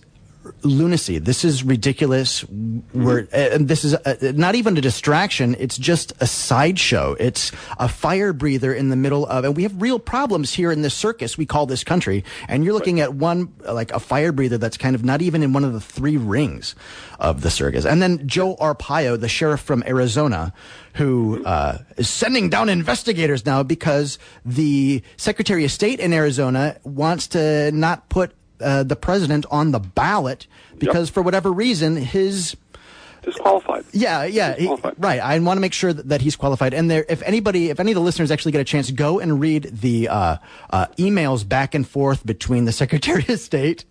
lunacy. 0.62 1.18
This 1.18 1.44
is 1.44 1.64
ridiculous. 1.64 2.44
We're, 2.44 3.24
mm-hmm. 3.24 3.54
and 3.54 3.68
this 3.68 3.84
is 3.84 3.94
a, 3.94 4.32
not 4.32 4.54
even 4.54 4.76
a 4.76 4.80
distraction. 4.80 5.56
It's 5.58 5.76
just 5.76 6.12
a 6.20 6.26
sideshow. 6.26 7.16
It's 7.18 7.52
a 7.78 7.88
fire 7.88 8.32
breather 8.32 8.72
in 8.72 8.88
the 8.88 8.96
middle 8.96 9.26
of, 9.26 9.44
and 9.44 9.56
we 9.56 9.62
have 9.64 9.80
real 9.80 9.98
problems 9.98 10.52
here 10.52 10.70
in 10.70 10.82
this 10.82 10.94
circus 10.94 11.38
we 11.38 11.46
call 11.46 11.66
this 11.66 11.84
country. 11.84 12.24
And 12.48 12.64
you're 12.64 12.74
looking 12.74 12.96
right. 12.96 13.04
at 13.04 13.14
one, 13.14 13.52
like 13.68 13.92
a 13.92 14.00
fire 14.00 14.32
breather 14.32 14.58
that's 14.58 14.76
kind 14.76 14.94
of 14.94 15.04
not 15.04 15.22
even 15.22 15.42
in 15.42 15.52
one 15.52 15.64
of 15.64 15.72
the 15.72 15.80
three 15.80 16.16
rings 16.16 16.74
of 17.18 17.42
the 17.42 17.50
circus. 17.50 17.84
And 17.84 18.02
then 18.02 18.26
Joe 18.26 18.56
Arpaio, 18.56 19.18
the 19.18 19.28
sheriff 19.28 19.60
from 19.60 19.82
Arizona, 19.86 20.52
who 20.94 21.44
uh, 21.44 21.78
is 21.96 22.08
sending 22.08 22.50
down 22.50 22.68
investigators 22.68 23.46
now 23.46 23.62
because 23.62 24.18
the 24.44 25.02
Secretary 25.16 25.64
of 25.64 25.70
State 25.70 26.00
in 26.00 26.12
Arizona 26.12 26.76
wants 26.84 27.28
to 27.28 27.70
not 27.72 28.08
put 28.08 28.32
uh, 28.62 28.82
the 28.82 28.96
president 28.96 29.46
on 29.50 29.72
the 29.72 29.80
ballot 29.80 30.46
because 30.78 31.08
yep. 31.08 31.14
for 31.14 31.22
whatever 31.22 31.52
reason 31.52 31.96
his 31.96 32.56
disqualified. 33.22 33.84
Yeah, 33.92 34.24
yeah, 34.24 34.54
he, 34.56 34.68
right. 34.98 35.20
I 35.20 35.38
want 35.38 35.56
to 35.56 35.60
make 35.60 35.72
sure 35.72 35.92
that, 35.92 36.08
that, 36.08 36.20
he's 36.20 36.36
qualified. 36.36 36.74
And 36.74 36.90
there, 36.90 37.04
if 37.08 37.22
anybody, 37.22 37.70
if 37.70 37.80
any 37.80 37.92
of 37.92 37.94
the 37.94 38.00
listeners 38.00 38.30
actually 38.30 38.52
get 38.52 38.60
a 38.60 38.64
chance, 38.64 38.90
go 38.90 39.20
and 39.20 39.40
read 39.40 39.64
the 39.64 40.08
uh, 40.08 40.36
uh, 40.70 40.86
emails 40.98 41.48
back 41.48 41.74
and 41.74 41.88
forth 41.88 42.24
between 42.26 42.64
the 42.64 42.72
Secretary 42.82 43.24
of 43.28 43.40
State 43.40 43.84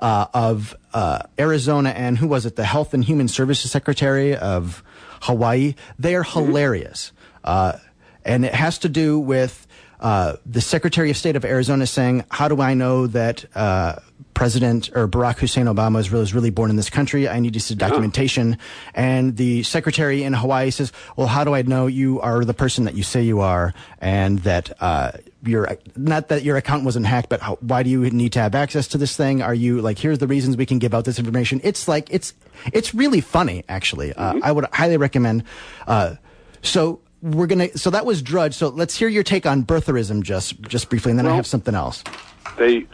uh, 0.00 0.26
of 0.34 0.74
uh, 0.92 1.20
Arizona 1.38 1.90
and 1.90 2.18
who 2.18 2.26
was 2.26 2.46
it, 2.46 2.56
the 2.56 2.64
Health 2.64 2.94
and 2.94 3.04
Human 3.04 3.28
Services 3.28 3.70
Secretary 3.70 4.34
of 4.34 4.82
Hawaii. 5.22 5.74
They 5.98 6.14
are 6.14 6.24
mm-hmm. 6.24 6.46
hilarious, 6.46 7.12
mm-hmm. 7.44 7.78
and 8.24 8.44
it 8.44 8.54
has 8.54 8.78
to 8.78 8.88
do 8.88 9.18
with. 9.18 9.66
Uh, 10.00 10.36
the 10.46 10.60
Secretary 10.60 11.10
of 11.10 11.16
State 11.16 11.36
of 11.36 11.44
Arizona 11.44 11.86
saying, 11.86 12.24
"How 12.30 12.48
do 12.48 12.60
I 12.60 12.74
know 12.74 13.06
that 13.08 13.44
uh, 13.54 13.96
President 14.38 14.88
or 14.94 15.08
Barack 15.08 15.38
Hussein 15.38 15.66
Obama 15.66 15.96
was 15.96 16.12
really, 16.12 16.20
was 16.20 16.32
really 16.32 16.50
born 16.50 16.70
in 16.70 16.76
this 16.76 16.88
country. 16.88 17.28
I 17.28 17.40
need 17.40 17.54
to 17.54 17.60
see 17.60 17.74
documentation. 17.74 18.56
And 18.94 19.36
the 19.36 19.64
secretary 19.64 20.22
in 20.22 20.32
Hawaii 20.32 20.70
says, 20.70 20.92
well, 21.16 21.26
how 21.26 21.42
do 21.42 21.56
I 21.56 21.62
know 21.62 21.88
you 21.88 22.20
are 22.20 22.44
the 22.44 22.54
person 22.54 22.84
that 22.84 22.94
you 22.94 23.02
say 23.02 23.20
you 23.20 23.40
are 23.40 23.74
and 24.00 24.38
that, 24.40 24.80
uh, 24.80 25.10
your, 25.42 25.76
not 25.96 26.28
that 26.28 26.44
your 26.44 26.56
account 26.56 26.84
wasn't 26.84 27.06
hacked, 27.06 27.30
but 27.30 27.40
how, 27.40 27.56
why 27.62 27.82
do 27.82 27.90
you 27.90 28.08
need 28.10 28.32
to 28.34 28.38
have 28.38 28.54
access 28.54 28.86
to 28.88 28.98
this 28.98 29.16
thing? 29.16 29.42
Are 29.42 29.54
you 29.54 29.80
like, 29.80 29.98
here's 29.98 30.18
the 30.18 30.28
reasons 30.28 30.56
we 30.56 30.66
can 30.66 30.78
give 30.78 30.94
out 30.94 31.04
this 31.04 31.18
information. 31.18 31.60
It's 31.64 31.88
like, 31.88 32.06
it's, 32.08 32.32
it's 32.72 32.94
really 32.94 33.20
funny, 33.20 33.64
actually. 33.68 34.12
Uh, 34.12 34.34
mm-hmm. 34.34 34.44
I 34.44 34.52
would 34.52 34.66
highly 34.72 34.98
recommend, 34.98 35.42
uh, 35.88 36.14
so 36.62 37.00
we're 37.22 37.46
gonna, 37.46 37.76
so 37.76 37.90
that 37.90 38.06
was 38.06 38.22
Drudge. 38.22 38.54
So 38.54 38.68
let's 38.68 38.96
hear 38.96 39.08
your 39.08 39.22
take 39.22 39.46
on 39.46 39.64
birtherism 39.64 40.22
just, 40.22 40.60
just 40.62 40.88
briefly, 40.88 41.10
and 41.10 41.18
then 41.18 41.26
well, 41.26 41.34
I 41.34 41.36
have 41.36 41.46
something 41.46 41.74
else. 41.74 42.04
They, 42.56 42.86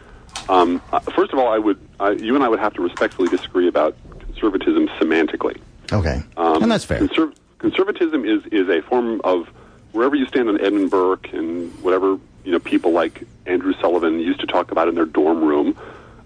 um, 0.49 0.81
uh, 0.91 0.99
first 0.99 1.33
of 1.33 1.39
all, 1.39 1.47
I 1.47 1.57
would 1.57 1.79
uh, 1.99 2.11
you 2.11 2.35
and 2.35 2.43
I 2.43 2.49
would 2.49 2.59
have 2.59 2.73
to 2.75 2.81
respectfully 2.81 3.29
disagree 3.29 3.67
about 3.67 3.95
conservatism 4.19 4.87
semantically. 4.99 5.59
Okay, 5.91 6.21
um, 6.37 6.63
and 6.63 6.71
that's 6.71 6.85
fair. 6.85 6.99
Conser- 6.99 7.35
conservatism 7.59 8.25
is 8.25 8.45
is 8.47 8.69
a 8.69 8.81
form 8.81 9.21
of 9.23 9.47
wherever 9.91 10.15
you 10.15 10.25
stand 10.25 10.49
on 10.49 10.59
Edmund 10.59 10.91
Burke 10.91 11.31
and 11.33 11.71
whatever 11.81 12.19
you 12.43 12.51
know 12.51 12.59
people 12.59 12.91
like 12.91 13.23
Andrew 13.45 13.73
Sullivan 13.79 14.19
used 14.19 14.39
to 14.41 14.47
talk 14.47 14.71
about 14.71 14.87
in 14.87 14.95
their 14.95 15.05
dorm 15.05 15.43
room, 15.43 15.77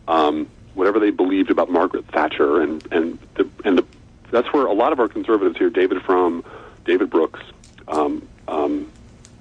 um, 0.08 0.48
whatever 0.74 1.00
they 1.00 1.12
believed 1.12 1.52
about 1.52 1.70
Margaret 1.70 2.06
Thatcher 2.08 2.62
and 2.62 2.86
and 2.92 3.20
the, 3.36 3.50
and 3.64 3.78
the, 3.78 3.86
that's 4.32 4.52
where 4.54 4.66
a 4.66 4.74
lot 4.74 4.92
of 4.92 5.00
our 5.00 5.08
conservatives 5.08 5.58
here, 5.58 5.70
David 5.70 6.02
Frum, 6.02 6.44
David 6.86 7.10
Brooks, 7.10 7.42
um, 7.90 8.28
um, 8.48 8.92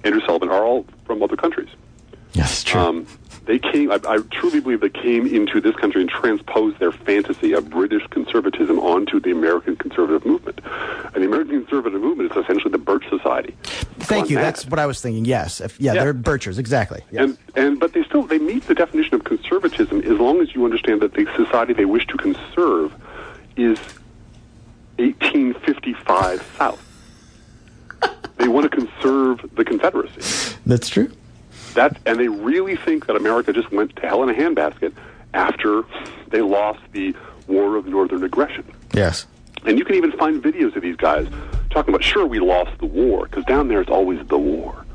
Andrew 0.03 0.21
Sullivan, 0.25 0.49
are 0.49 0.65
all 0.65 0.85
from 1.05 1.23
other 1.23 1.35
countries. 1.35 1.69
Yes, 2.33 2.63
true. 2.63 2.79
Um, 2.79 3.07
they 3.45 3.57
came, 3.57 3.91
I, 3.91 3.99
I 4.07 4.19
truly 4.29 4.59
believe 4.59 4.81
they 4.81 4.89
came 4.89 5.25
into 5.25 5.59
this 5.59 5.75
country 5.75 6.01
and 6.01 6.09
transposed 6.09 6.77
their 6.77 6.91
fantasy 6.91 7.53
of 7.53 7.67
British 7.67 8.05
conservatism 8.11 8.77
onto 8.77 9.19
the 9.19 9.31
American 9.31 9.75
conservative 9.75 10.23
movement. 10.23 10.59
And 11.15 11.23
the 11.23 11.25
American 11.25 11.65
conservative 11.65 11.99
movement 11.99 12.31
is 12.31 12.37
essentially 12.37 12.71
the 12.71 12.77
Birch 12.77 13.09
Society. 13.09 13.55
Thank 13.63 14.29
you. 14.29 14.35
Mad. 14.35 14.43
That's 14.43 14.67
what 14.67 14.77
I 14.77 14.85
was 14.85 15.01
thinking. 15.01 15.25
Yes. 15.25 15.61
If, 15.61 15.81
yeah, 15.81 15.93
yeah, 15.93 16.03
they're 16.03 16.13
Birchers. 16.13 16.59
Exactly. 16.59 17.01
Yes. 17.09 17.23
And, 17.23 17.37
and, 17.55 17.79
but 17.79 17.93
they 17.93 18.03
still, 18.03 18.21
they 18.21 18.37
meet 18.37 18.67
the 18.67 18.75
definition 18.75 19.15
of 19.15 19.23
conservatism 19.23 20.01
as 20.01 20.19
long 20.19 20.41
as 20.41 20.53
you 20.53 20.63
understand 20.63 21.01
that 21.01 21.15
the 21.15 21.25
society 21.35 21.73
they 21.73 21.85
wish 21.85 22.05
to 22.05 22.17
conserve 22.17 22.93
is 23.57 23.79
1855 24.97 26.55
South. 26.57 26.88
They 28.39 28.47
want 28.47 28.71
to 28.71 28.75
conserve 28.75 29.47
the 29.55 29.63
Confederacy. 29.63 30.55
That's 30.65 30.89
true. 30.89 31.11
That 31.75 31.99
and 32.05 32.19
they 32.19 32.29
really 32.29 32.75
think 32.75 33.05
that 33.05 33.15
America 33.15 33.53
just 33.53 33.71
went 33.71 33.95
to 33.97 34.07
hell 34.07 34.23
in 34.23 34.29
a 34.29 34.33
handbasket 34.33 34.93
after 35.33 35.83
they 36.29 36.41
lost 36.41 36.79
the 36.93 37.15
War 37.47 37.75
of 37.75 37.85
Northern 37.85 38.23
Aggression. 38.23 38.63
Yes. 38.93 39.27
And 39.65 39.77
you 39.77 39.85
can 39.85 39.95
even 39.95 40.11
find 40.13 40.41
videos 40.41 40.75
of 40.75 40.81
these 40.81 40.95
guys 40.95 41.27
talking 41.69 41.93
about, 41.93 42.03
sure, 42.03 42.25
we 42.25 42.39
lost 42.39 42.77
the 42.79 42.85
war, 42.85 43.25
because 43.25 43.45
down 43.45 43.67
there 43.67 43.81
it's 43.81 43.91
always 43.91 44.25
the 44.27 44.37
war. 44.37 44.85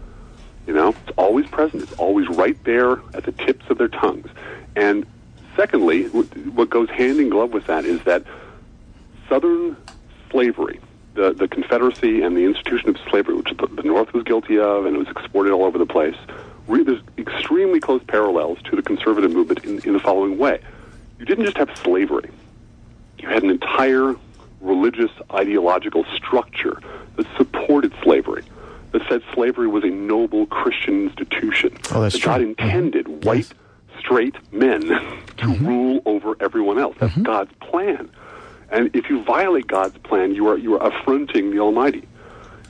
You 0.66 0.72
know, 0.72 0.88
it's 0.88 1.16
always 1.16 1.46
present. 1.46 1.82
It's 1.82 1.92
always 1.92 2.26
right 2.28 2.56
there 2.64 3.00
at 3.12 3.24
the 3.24 3.32
tips 3.32 3.66
of 3.68 3.78
their 3.78 3.88
tongues. 3.88 4.30
And 4.74 5.06
secondly, 5.54 6.04
what 6.08 6.70
goes 6.70 6.88
hand 6.88 7.20
in 7.20 7.28
glove 7.28 7.52
with 7.52 7.66
that 7.66 7.84
is 7.84 8.02
that 8.04 8.24
Southern 9.28 9.76
slavery, 10.30 10.80
the, 11.14 11.32
the 11.32 11.48
Confederacy 11.48 12.22
and 12.22 12.36
the 12.36 12.44
institution 12.44 12.90
of 12.90 12.96
slavery, 13.08 13.34
which 13.34 13.56
the, 13.56 13.66
the 13.66 13.82
North 13.82 14.12
was 14.12 14.24
guilty 14.24 14.58
of 14.58 14.86
and 14.86 14.96
it 14.96 14.98
was 14.98 15.08
exported 15.08 15.52
all 15.52 15.64
over 15.64 15.78
the 15.78 15.86
place, 15.86 16.16
there's 16.68 17.02
extremely 17.18 17.80
close 17.80 18.02
parallels 18.06 18.58
to 18.64 18.76
the 18.76 18.82
conservative 18.82 19.32
movement 19.32 19.64
in, 19.64 19.80
in 19.80 19.92
the 19.92 20.00
following 20.00 20.38
way. 20.38 20.60
You 21.18 21.24
didn't 21.24 21.44
just 21.44 21.56
have 21.56 21.70
slavery, 21.78 22.30
you 23.18 23.28
had 23.28 23.42
an 23.42 23.50
entire 23.50 24.16
religious 24.60 25.10
ideological 25.32 26.04
structure 26.14 26.80
that 27.16 27.26
supported 27.36 27.94
slavery, 28.02 28.44
that 28.92 29.02
said 29.08 29.22
slavery 29.32 29.68
was 29.68 29.84
a 29.84 29.88
noble 29.88 30.46
Christian 30.46 31.08
institution. 31.08 31.76
Oh, 31.92 32.00
that's 32.00 32.14
that 32.14 32.20
true. 32.20 32.32
God 32.32 32.42
intended 32.42 33.06
mm-hmm. 33.06 33.26
white, 33.26 33.36
yes. 33.38 33.54
straight 33.98 34.36
men 34.52 34.80
to 34.82 35.46
mm-hmm. 35.46 35.66
rule 35.66 36.02
over 36.06 36.36
everyone 36.40 36.78
else. 36.78 36.96
That's 36.98 37.12
mm-hmm. 37.12 37.22
God's 37.22 37.52
plan. 37.60 38.10
And 38.70 38.94
if 38.94 39.08
you 39.08 39.22
violate 39.24 39.66
God's 39.66 39.98
plan, 39.98 40.34
you 40.34 40.48
are 40.48 40.58
you 40.58 40.78
are 40.78 40.88
affronting 40.88 41.50
the 41.50 41.60
Almighty. 41.60 42.06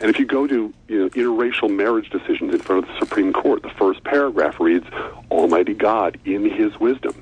And 0.01 0.11
if 0.11 0.19
you 0.19 0.27
go 0.27 0.47
to 0.47 0.75
you 0.89 0.99
know, 0.99 1.09
interracial 1.11 1.75
marriage 1.75 2.11
decisions 2.11 2.53
in 2.53 2.61
front 2.61 2.85
of 2.85 2.89
the 2.89 2.99
Supreme 2.99 3.33
Court, 3.33 3.63
the 3.63 3.71
first 3.71 4.03
paragraph 4.05 4.61
reads, 4.61 4.87
"Almighty 5.31 5.75
God, 5.75 6.19
in 6.25 6.49
His 6.49 6.79
wisdom." 6.79 7.15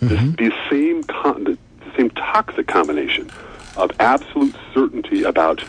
Mm-hmm. 0.00 0.32
the 0.32 0.52
same 0.68 1.04
con- 1.04 1.44
the 1.44 1.58
same 1.96 2.10
toxic 2.10 2.66
combination 2.66 3.30
of 3.76 3.92
absolute 4.00 4.54
certainty 4.74 5.22
about 5.22 5.64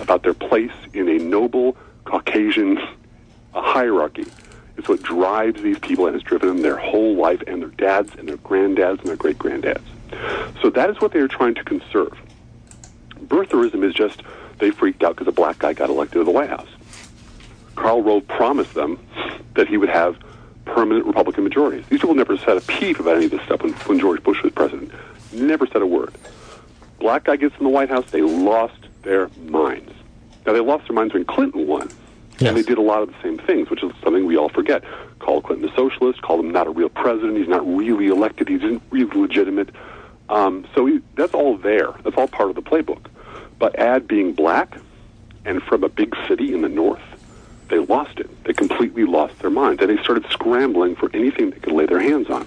about 0.00 0.22
their 0.22 0.34
place 0.34 0.72
in 0.94 1.08
a 1.08 1.18
noble 1.18 1.76
Caucasian 2.04 2.80
hierarchy 3.52 4.26
is 4.76 4.88
what 4.88 5.02
drives 5.02 5.60
these 5.62 5.78
people 5.80 6.06
and 6.06 6.14
has 6.14 6.22
driven 6.22 6.48
them 6.48 6.62
their 6.62 6.76
whole 6.76 7.16
life 7.16 7.42
and 7.46 7.62
their 7.62 7.70
dads 7.70 8.14
and 8.16 8.28
their 8.28 8.38
granddads 8.38 9.00
and 9.00 9.08
their 9.08 9.16
great 9.16 9.38
granddads. 9.38 9.82
So 10.62 10.70
that 10.70 10.90
is 10.90 11.00
what 11.00 11.12
they 11.12 11.20
are 11.20 11.28
trying 11.28 11.54
to 11.54 11.64
conserve. 11.64 12.18
Birtherism 13.26 13.84
is 13.84 13.94
just 13.94 14.22
they 14.58 14.70
freaked 14.70 15.02
out 15.02 15.16
because 15.16 15.26
a 15.26 15.32
black 15.32 15.58
guy 15.58 15.72
got 15.72 15.90
elected 15.90 16.20
to 16.20 16.24
the 16.24 16.30
White 16.30 16.50
House. 16.50 16.68
Karl 17.74 18.02
Rove 18.02 18.26
promised 18.28 18.74
them 18.74 18.98
that 19.54 19.66
he 19.66 19.76
would 19.76 19.88
have 19.88 20.16
permanent 20.64 21.06
Republican 21.06 21.44
majorities. 21.44 21.84
These 21.88 22.00
people 22.00 22.14
never 22.14 22.36
said 22.36 22.56
a 22.56 22.60
peep 22.60 23.00
about 23.00 23.16
any 23.16 23.26
of 23.26 23.32
this 23.32 23.42
stuff 23.42 23.62
when, 23.62 23.72
when 23.72 23.98
George 23.98 24.22
Bush 24.22 24.42
was 24.42 24.52
president. 24.52 24.92
Never 25.32 25.66
said 25.66 25.82
a 25.82 25.86
word. 25.86 26.14
Black 27.00 27.24
guy 27.24 27.36
gets 27.36 27.56
in 27.58 27.64
the 27.64 27.70
White 27.70 27.88
House, 27.88 28.10
they 28.10 28.22
lost 28.22 28.86
their 29.02 29.28
minds. 29.46 29.92
Now, 30.46 30.52
they 30.52 30.60
lost 30.60 30.86
their 30.86 30.94
minds 30.94 31.14
when 31.14 31.24
Clinton 31.24 31.66
won. 31.66 31.88
Yes. 32.38 32.48
And 32.48 32.56
they 32.56 32.62
did 32.62 32.78
a 32.78 32.82
lot 32.82 33.02
of 33.02 33.08
the 33.08 33.14
same 33.22 33.38
things, 33.38 33.70
which 33.70 33.82
is 33.82 33.92
something 34.02 34.26
we 34.26 34.36
all 34.36 34.48
forget. 34.48 34.84
Call 35.18 35.42
Clinton 35.42 35.68
a 35.68 35.74
socialist, 35.74 36.22
call 36.22 36.40
him 36.40 36.50
not 36.50 36.66
a 36.66 36.70
real 36.70 36.88
president, 36.88 37.36
he's 37.36 37.48
not 37.48 37.66
really 37.66 38.08
elected, 38.08 38.48
he 38.48 38.56
isn't 38.56 38.82
really 38.90 39.18
legitimate. 39.18 39.70
Um, 40.32 40.66
so 40.74 40.98
that's 41.14 41.34
all 41.34 41.58
there. 41.58 41.92
That's 42.02 42.16
all 42.16 42.26
part 42.26 42.48
of 42.48 42.56
the 42.56 42.62
playbook. 42.62 43.04
But 43.58 43.78
Ad 43.78 44.08
being 44.08 44.32
black 44.32 44.78
and 45.44 45.62
from 45.62 45.84
a 45.84 45.90
big 45.90 46.16
city 46.26 46.54
in 46.54 46.62
the 46.62 46.70
north, 46.70 47.02
they 47.68 47.78
lost 47.78 48.18
it. 48.18 48.44
They 48.44 48.54
completely 48.54 49.04
lost 49.04 49.38
their 49.40 49.50
mind. 49.50 49.82
And 49.82 49.90
they 49.90 50.02
started 50.02 50.24
scrambling 50.30 50.96
for 50.96 51.10
anything 51.12 51.50
they 51.50 51.58
could 51.58 51.74
lay 51.74 51.84
their 51.84 52.00
hands 52.00 52.30
on. 52.30 52.46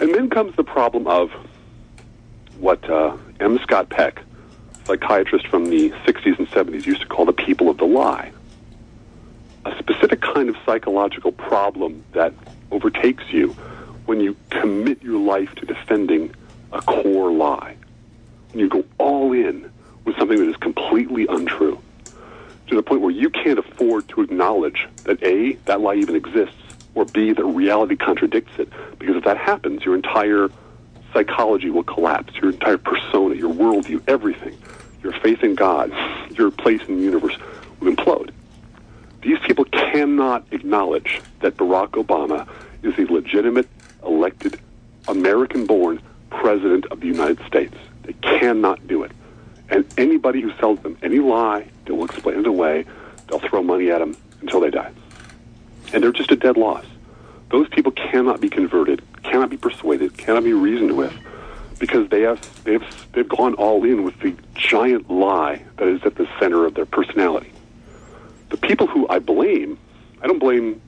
And 0.00 0.14
then 0.14 0.30
comes 0.30 0.56
the 0.56 0.64
problem 0.64 1.06
of 1.06 1.30
what 2.58 2.88
uh, 2.88 3.14
M. 3.40 3.58
Scott 3.58 3.90
Peck, 3.90 4.22
psychiatrist 4.84 5.46
from 5.48 5.66
the 5.66 5.90
60s 5.90 6.38
and 6.38 6.48
70s, 6.48 6.86
used 6.86 7.02
to 7.02 7.06
call 7.06 7.26
the 7.26 7.32
people 7.34 7.68
of 7.68 7.76
the 7.76 7.84
lie. 7.84 8.32
A 9.66 9.78
specific 9.78 10.22
kind 10.22 10.48
of 10.48 10.56
psychological 10.64 11.30
problem 11.30 12.02
that 12.12 12.32
overtakes 12.70 13.24
you 13.30 13.54
when 14.08 14.20
you 14.20 14.34
commit 14.48 15.02
your 15.02 15.20
life 15.20 15.54
to 15.54 15.66
defending 15.66 16.34
a 16.72 16.80
core 16.80 17.30
lie. 17.30 17.76
When 18.52 18.60
you 18.60 18.68
go 18.70 18.82
all 18.96 19.34
in 19.34 19.70
with 20.06 20.16
something 20.16 20.38
that 20.38 20.48
is 20.48 20.56
completely 20.56 21.26
untrue 21.26 21.78
to 22.68 22.74
the 22.74 22.82
point 22.82 23.02
where 23.02 23.10
you 23.10 23.28
can't 23.28 23.58
afford 23.58 24.08
to 24.08 24.22
acknowledge 24.22 24.88
that 25.04 25.22
A, 25.22 25.52
that 25.66 25.82
lie 25.82 25.96
even 25.96 26.16
exists, 26.16 26.56
or 26.94 27.04
B, 27.04 27.34
that 27.34 27.44
reality 27.44 27.96
contradicts 27.96 28.58
it. 28.58 28.70
Because 28.98 29.16
if 29.16 29.24
that 29.24 29.36
happens, 29.36 29.84
your 29.84 29.94
entire 29.94 30.48
psychology 31.12 31.68
will 31.68 31.84
collapse, 31.84 32.34
your 32.36 32.50
entire 32.50 32.78
persona, 32.78 33.34
your 33.34 33.52
worldview, 33.52 34.02
everything, 34.08 34.56
your 35.02 35.12
faith 35.20 35.44
in 35.44 35.54
God, 35.54 35.92
your 36.30 36.50
place 36.50 36.80
in 36.88 36.96
the 36.96 37.02
universe 37.02 37.36
will 37.78 37.94
implode. 37.94 38.30
These 39.20 39.38
people 39.40 39.66
cannot 39.66 40.46
acknowledge 40.50 41.20
that 41.40 41.58
Barack 41.58 41.90
Obama 41.90 42.48
is 42.82 42.98
a 42.98 43.12
legitimate, 43.12 43.68
elected, 44.08 44.60
American 45.06 45.66
born 45.66 46.00
president 46.30 46.86
of 46.86 47.00
the 47.00 47.06
United 47.06 47.40
States. 47.46 47.74
They 48.02 48.14
cannot 48.14 48.86
do 48.86 49.02
it. 49.02 49.12
And 49.68 49.84
anybody 49.98 50.40
who 50.40 50.52
sells 50.58 50.80
them 50.80 50.96
any 51.02 51.18
lie, 51.18 51.68
they 51.84 51.92
will 51.92 52.06
explain 52.06 52.40
it 52.40 52.46
away. 52.46 52.84
They'll 53.28 53.38
throw 53.38 53.62
money 53.62 53.90
at 53.90 53.98
them 53.98 54.16
until 54.40 54.60
they 54.60 54.70
die. 54.70 54.90
And 55.92 56.02
they're 56.02 56.12
just 56.12 56.30
a 56.30 56.36
dead 56.36 56.56
loss. 56.56 56.84
Those 57.50 57.68
people 57.68 57.92
cannot 57.92 58.40
be 58.40 58.48
converted, 58.48 59.02
cannot 59.22 59.50
be 59.50 59.56
persuaded, 59.56 60.16
cannot 60.16 60.44
be 60.44 60.52
reasoned 60.52 60.96
with, 60.96 61.14
because 61.78 62.08
they 62.10 62.22
have 62.22 62.64
they've 62.64 62.84
they've 63.12 63.28
gone 63.28 63.54
all 63.54 63.84
in 63.84 64.04
with 64.04 64.18
the 64.20 64.34
giant 64.54 65.10
lie 65.10 65.62
that 65.76 65.88
is 65.88 66.02
at 66.04 66.16
the 66.16 66.28
center 66.38 66.66
of 66.66 66.74
their 66.74 66.86
personality. 66.86 67.52
The 68.50 68.56
people 68.56 68.86
who 68.86 69.06
I 69.08 69.18
blame, 69.18 69.78
I 70.22 70.26
don't 70.26 70.38
blame 70.38 70.80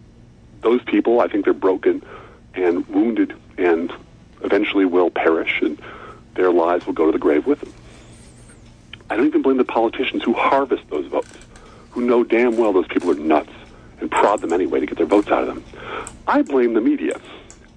those 0.62 0.82
people. 0.84 1.20
I 1.20 1.28
think 1.28 1.44
they're 1.44 1.54
broken 1.54 2.02
and 2.54 2.86
wounded 2.88 3.34
and 3.58 3.92
eventually 4.42 4.84
will 4.84 5.10
perish 5.10 5.60
and 5.62 5.80
their 6.34 6.50
lives 6.50 6.86
will 6.86 6.92
go 6.92 7.06
to 7.06 7.12
the 7.12 7.18
grave 7.18 7.46
with 7.46 7.60
them. 7.60 7.72
I 9.10 9.16
don't 9.16 9.26
even 9.26 9.42
blame 9.42 9.56
the 9.56 9.64
politicians 9.64 10.22
who 10.22 10.32
harvest 10.32 10.88
those 10.88 11.06
votes, 11.06 11.36
who 11.90 12.02
know 12.02 12.22
damn 12.22 12.56
well 12.56 12.72
those 12.72 12.86
people 12.86 13.10
are 13.10 13.14
nuts 13.14 13.50
and 14.00 14.10
prod 14.10 14.40
them 14.40 14.52
anyway 14.52 14.80
to 14.80 14.86
get 14.86 14.96
their 14.96 15.06
votes 15.06 15.28
out 15.28 15.42
of 15.42 15.48
them. 15.48 15.64
I 16.26 16.42
blame 16.42 16.74
the 16.74 16.80
media 16.80 17.20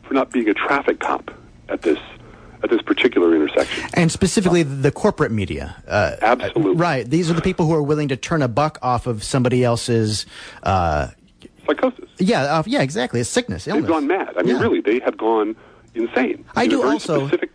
for 0.03 0.13
not 0.13 0.31
being 0.31 0.47
a 0.47 0.53
traffic 0.53 0.99
cop 0.99 1.31
at 1.69 1.81
this 1.81 1.99
at 2.63 2.69
this 2.69 2.81
particular 2.81 3.35
intersection. 3.35 3.89
And 3.93 4.09
specifically 4.09 4.63
the 4.63 4.91
corporate 4.91 5.33
media. 5.33 5.83
Uh, 5.85 6.15
Absolutely. 6.21 6.75
Right. 6.75 7.09
These 7.09 7.29
are 7.29 7.33
the 7.33 7.41
people 7.41 7.65
who 7.65 7.73
are 7.73 7.83
willing 7.83 8.07
to 8.07 8.15
turn 8.15 8.41
a 8.41 8.47
buck 8.47 8.79
off 8.81 9.05
of 9.05 9.21
somebody 9.21 9.65
else's. 9.65 10.25
Uh, 10.61 11.09
Psychosis. 11.65 12.09
yeah, 12.19 12.43
uh, 12.59 12.63
yeah, 12.65 12.81
exactly. 12.81 13.19
A 13.19 13.25
sickness, 13.25 13.67
illness. 13.67 13.83
They've 13.83 13.89
gone 13.89 14.07
mad. 14.07 14.33
I 14.37 14.43
mean, 14.43 14.55
Yeah. 14.55 14.61
really, 14.61 14.81
they 14.81 14.99
have 14.99 15.17
gone 15.17 15.55
insane. 15.95 16.45
I 16.55 16.63
In 16.65 16.69
do 16.71 16.83
also- 16.83 17.27
Specific, 17.27 17.49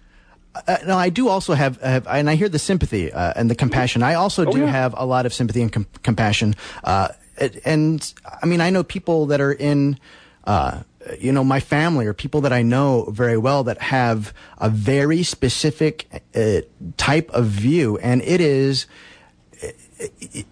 Uh, 0.67 0.77
no, 0.89 0.97
I 0.99 1.09
do 1.11 1.29
also 1.29 1.55
have, 1.55 1.81
have, 1.83 2.07
and 2.09 2.29
I 2.29 2.35
hear 2.35 2.49
the 2.49 2.59
sympathy 2.59 3.13
uh, 3.13 3.33
and 3.37 3.49
the 3.51 3.55
compassion. 3.55 4.03
I 4.03 4.15
also 4.15 4.45
Oh, 4.47 4.51
do 4.51 4.61
yeah. 4.61 4.67
have 4.67 4.93
a 4.97 5.05
lot 5.07 5.25
of 5.27 5.33
sympathy 5.33 5.63
and 5.63 5.71
com- 5.73 5.87
compassion. 6.03 6.55
Uh, 6.83 7.09
it- 7.37 7.61
and 7.65 8.13
I 8.43 8.47
mean, 8.47 8.61
I 8.61 8.71
know 8.71 8.83
people 8.83 9.27
that 9.27 9.41
are 9.41 9.53
in, 9.53 9.99
uh, 10.45 10.81
you 11.21 11.31
know, 11.33 11.45
my 11.45 11.61
family 11.61 12.07
or 12.07 12.13
people 12.15 12.41
that 12.41 12.53
I 12.53 12.63
know 12.63 13.05
very 13.13 13.37
well 13.39 13.63
that 13.65 13.81
have 13.83 14.33
a 14.59 14.69
very 14.69 15.23
specific 15.23 16.09
uh, 16.35 16.63
type 16.97 17.31
of 17.31 17.45
view, 17.47 17.99
and 17.99 18.21
it 18.23 18.41
is. 18.41 18.87
It 20.01 20.47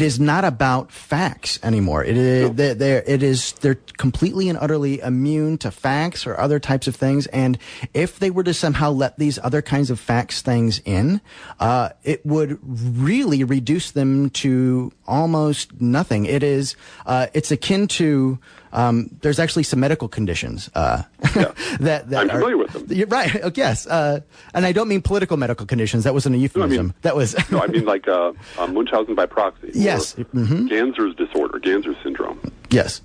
is 0.00 0.18
not 0.18 0.44
about 0.44 0.90
facts 0.90 1.58
anymore. 1.62 2.02
It 2.02 2.16
is, 2.16 2.52
they're, 2.52 2.74
they're, 2.74 3.02
it 3.06 3.22
is, 3.22 3.52
they're 3.60 3.78
completely 3.98 4.48
and 4.48 4.56
utterly 4.56 5.00
immune 5.00 5.58
to 5.58 5.70
facts 5.70 6.26
or 6.26 6.40
other 6.40 6.58
types 6.58 6.86
of 6.86 6.96
things. 6.96 7.26
And 7.26 7.58
if 7.92 8.18
they 8.18 8.30
were 8.30 8.44
to 8.44 8.54
somehow 8.54 8.90
let 8.90 9.18
these 9.18 9.38
other 9.42 9.60
kinds 9.60 9.90
of 9.90 10.00
facts 10.00 10.40
things 10.40 10.80
in, 10.86 11.20
uh, 11.60 11.90
it 12.04 12.24
would 12.24 12.58
really 12.62 13.44
reduce 13.44 13.90
them 13.90 14.30
to 14.30 14.92
almost 15.12 15.80
nothing. 15.80 16.24
It 16.26 16.42
is, 16.42 16.74
uh, 17.06 17.26
it's 17.34 17.50
akin 17.52 17.86
to, 17.88 18.38
um, 18.72 19.10
there's 19.20 19.38
actually 19.38 19.62
some 19.64 19.78
medical 19.80 20.08
conditions, 20.08 20.70
uh, 20.74 21.02
that, 21.80 22.08
that 22.08 22.14
I'm 22.14 22.30
are- 22.30 22.32
familiar 22.40 22.56
with 22.56 22.72
them. 22.72 23.08
Right. 23.08 23.30
Oh, 23.44 23.50
yes. 23.54 23.86
Uh, 23.86 24.20
and 24.54 24.64
I 24.64 24.72
don't 24.72 24.88
mean 24.88 25.02
political 25.02 25.36
medical 25.36 25.66
conditions. 25.66 26.04
That 26.04 26.14
wasn't 26.14 26.34
a 26.36 26.38
euphemism. 26.38 26.94
that 27.02 27.14
was, 27.14 27.36
no, 27.50 27.60
I 27.62 27.66
mean 27.66 27.84
like 27.84 28.08
uh, 28.08 28.32
uh, 28.58 28.66
Munchausen 28.68 29.14
by 29.14 29.26
proxy. 29.26 29.70
Yes. 29.74 30.14
Mhm. 30.14 30.68
Ganser's 30.70 31.14
disorder, 31.14 31.58
Ganser's 31.58 31.96
syndrome. 32.02 32.40
yes. 32.70 33.02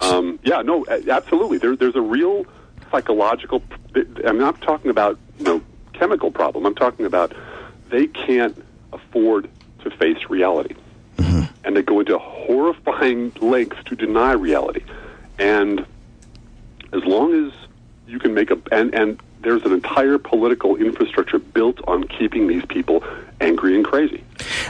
Um, 0.00 0.38
yeah, 0.42 0.62
no, 0.62 0.84
absolutely. 1.08 1.58
There, 1.58 1.76
there's 1.76 1.94
a 1.94 2.00
real 2.00 2.44
psychological. 2.90 3.62
I'm 4.24 4.38
not 4.38 4.60
talking 4.62 4.90
about 4.90 5.16
you 5.38 5.44
know 5.44 5.62
chemical 5.92 6.30
problem. 6.32 6.66
I'm 6.66 6.74
talking 6.74 7.06
about 7.06 7.32
they 7.90 8.06
can't 8.08 8.56
afford 8.92 9.48
to 9.84 9.90
face 9.90 10.18
reality, 10.28 10.74
and 11.64 11.76
they 11.76 11.82
go 11.82 12.00
into 12.00 12.18
horrifying 12.18 13.32
lengths 13.40 13.82
to 13.84 13.96
deny 13.96 14.32
reality. 14.32 14.82
And 15.38 15.86
as 16.92 17.04
long 17.04 17.46
as 17.46 17.52
you 18.06 18.18
can 18.18 18.34
make 18.34 18.50
a 18.50 18.58
and 18.72 18.94
and 18.94 19.20
there's 19.42 19.64
an 19.64 19.72
entire 19.72 20.18
political 20.18 20.76
infrastructure 20.76 21.38
built 21.38 21.80
on 21.88 22.04
keeping 22.04 22.46
these 22.46 22.64
people 22.66 23.02
angry 23.40 23.74
and 23.74 23.84
crazy. 23.84 24.22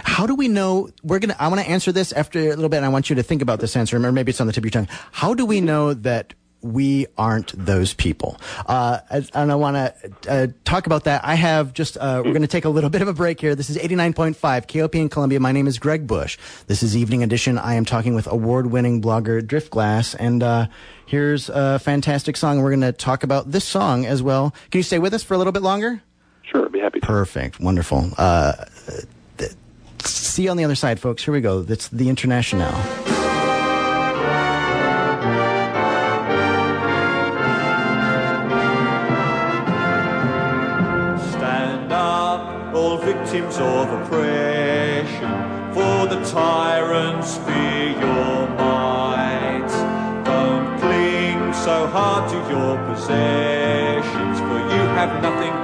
How 0.05 0.27
do 0.27 0.35
we 0.35 0.49
know? 0.49 0.91
We're 1.03 1.19
gonna. 1.19 1.37
I 1.39 1.49
want 1.49 1.61
to 1.61 1.69
answer 1.69 1.93
this 1.93 2.13
after 2.13 2.39
a 2.39 2.51
little 2.51 2.69
bit, 2.69 2.79
and 2.79 2.87
I 2.87 2.89
want 2.89 3.11
you 3.11 3.17
to 3.17 3.23
think 3.23 3.43
about 3.43 3.61
this 3.61 3.77
answer, 3.77 3.97
or 3.97 4.13
maybe 4.13 4.31
it's 4.31 4.41
on 4.41 4.47
the 4.47 4.53
tip 4.53 4.63
of 4.63 4.67
your 4.67 4.71
tongue. 4.71 4.89
How 5.13 5.35
do 5.35 5.45
we 5.45 5.61
know 5.61 5.95
that 5.95 6.35
we 6.63 7.07
aren't 7.17 7.53
those 7.57 7.95
people? 7.95 8.37
Uh, 8.67 8.99
and 9.35 9.51
I 9.51 9.55
want 9.55 9.77
to 9.77 10.31
uh, 10.31 10.47
talk 10.65 10.87
about 10.87 11.05
that. 11.05 11.25
I 11.25 11.35
have 11.35 11.73
just. 11.73 11.97
Uh, 11.97 12.23
we're 12.25 12.33
going 12.33 12.43
to 12.43 12.49
take 12.49 12.65
a 12.65 12.69
little 12.69 12.91
bit 12.97 13.03
of 13.03 13.09
a 13.09 13.13
break 13.15 13.41
here. 13.41 13.55
This 13.55 13.71
is 13.71 13.79
eighty 13.79 13.95
nine 13.95 14.13
point 14.13 14.37
five 14.37 14.67
KOPN 14.67 15.11
Columbia. 15.11 15.41
My 15.41 15.53
name 15.53 15.67
is 15.67 15.79
Greg 15.79 16.07
Bush. 16.07 16.39
This 16.67 16.83
is 16.83 16.97
Evening 16.97 17.23
Edition. 17.23 17.59
I 17.59 17.75
am 17.75 17.85
talking 17.85 18.15
with 18.15 18.27
award 18.27 18.67
winning 18.71 19.01
blogger 19.01 19.41
Driftglass, 19.41 20.15
and 20.19 20.43
uh, 20.43 20.67
here's 21.07 21.49
a 21.49 21.79
fantastic 21.79 22.37
song. 22.37 22.61
We're 22.61 22.71
going 22.71 22.81
to 22.83 22.93
talk 22.93 23.23
about 23.23 23.51
this 23.51 23.65
song 23.65 24.05
as 24.07 24.23
well. 24.23 24.55
Can 24.71 24.79
you 24.79 24.83
stay 24.83 24.99
with 24.99 25.15
us 25.15 25.23
for 25.23 25.35
a 25.35 25.39
little 25.39 25.53
bit 25.53 25.63
longer? 25.63 26.03
Sure, 26.43 26.65
I'd 26.65 26.73
be 26.73 26.81
happy. 26.81 27.01
to. 27.01 27.07
Perfect. 27.07 27.61
Wonderful. 27.61 28.11
Uh, 28.19 28.53
th- 29.39 29.53
see 30.03 30.45
you 30.45 30.51
on 30.51 30.57
the 30.57 30.65
other 30.65 30.75
side, 30.75 30.99
folks. 31.01 31.25
Here 31.25 31.33
we 31.33 31.41
go. 31.41 31.63
That's 31.63 31.89
the 31.89 32.09
International. 32.09 32.73
Victims 43.13 43.57
of 43.57 43.89
oppression, 44.03 45.33
for 45.75 46.07
the 46.07 46.21
tyrants 46.31 47.39
fear 47.39 47.91
your 47.91 48.49
might. 48.57 49.71
Don't 50.25 50.79
cling 50.79 51.53
so 51.53 51.89
hard 51.89 52.31
to 52.31 52.37
your 52.55 52.77
possessions, 52.87 54.39
for 54.39 54.59
you 54.73 54.83
have 54.99 55.21
nothing 55.23 55.60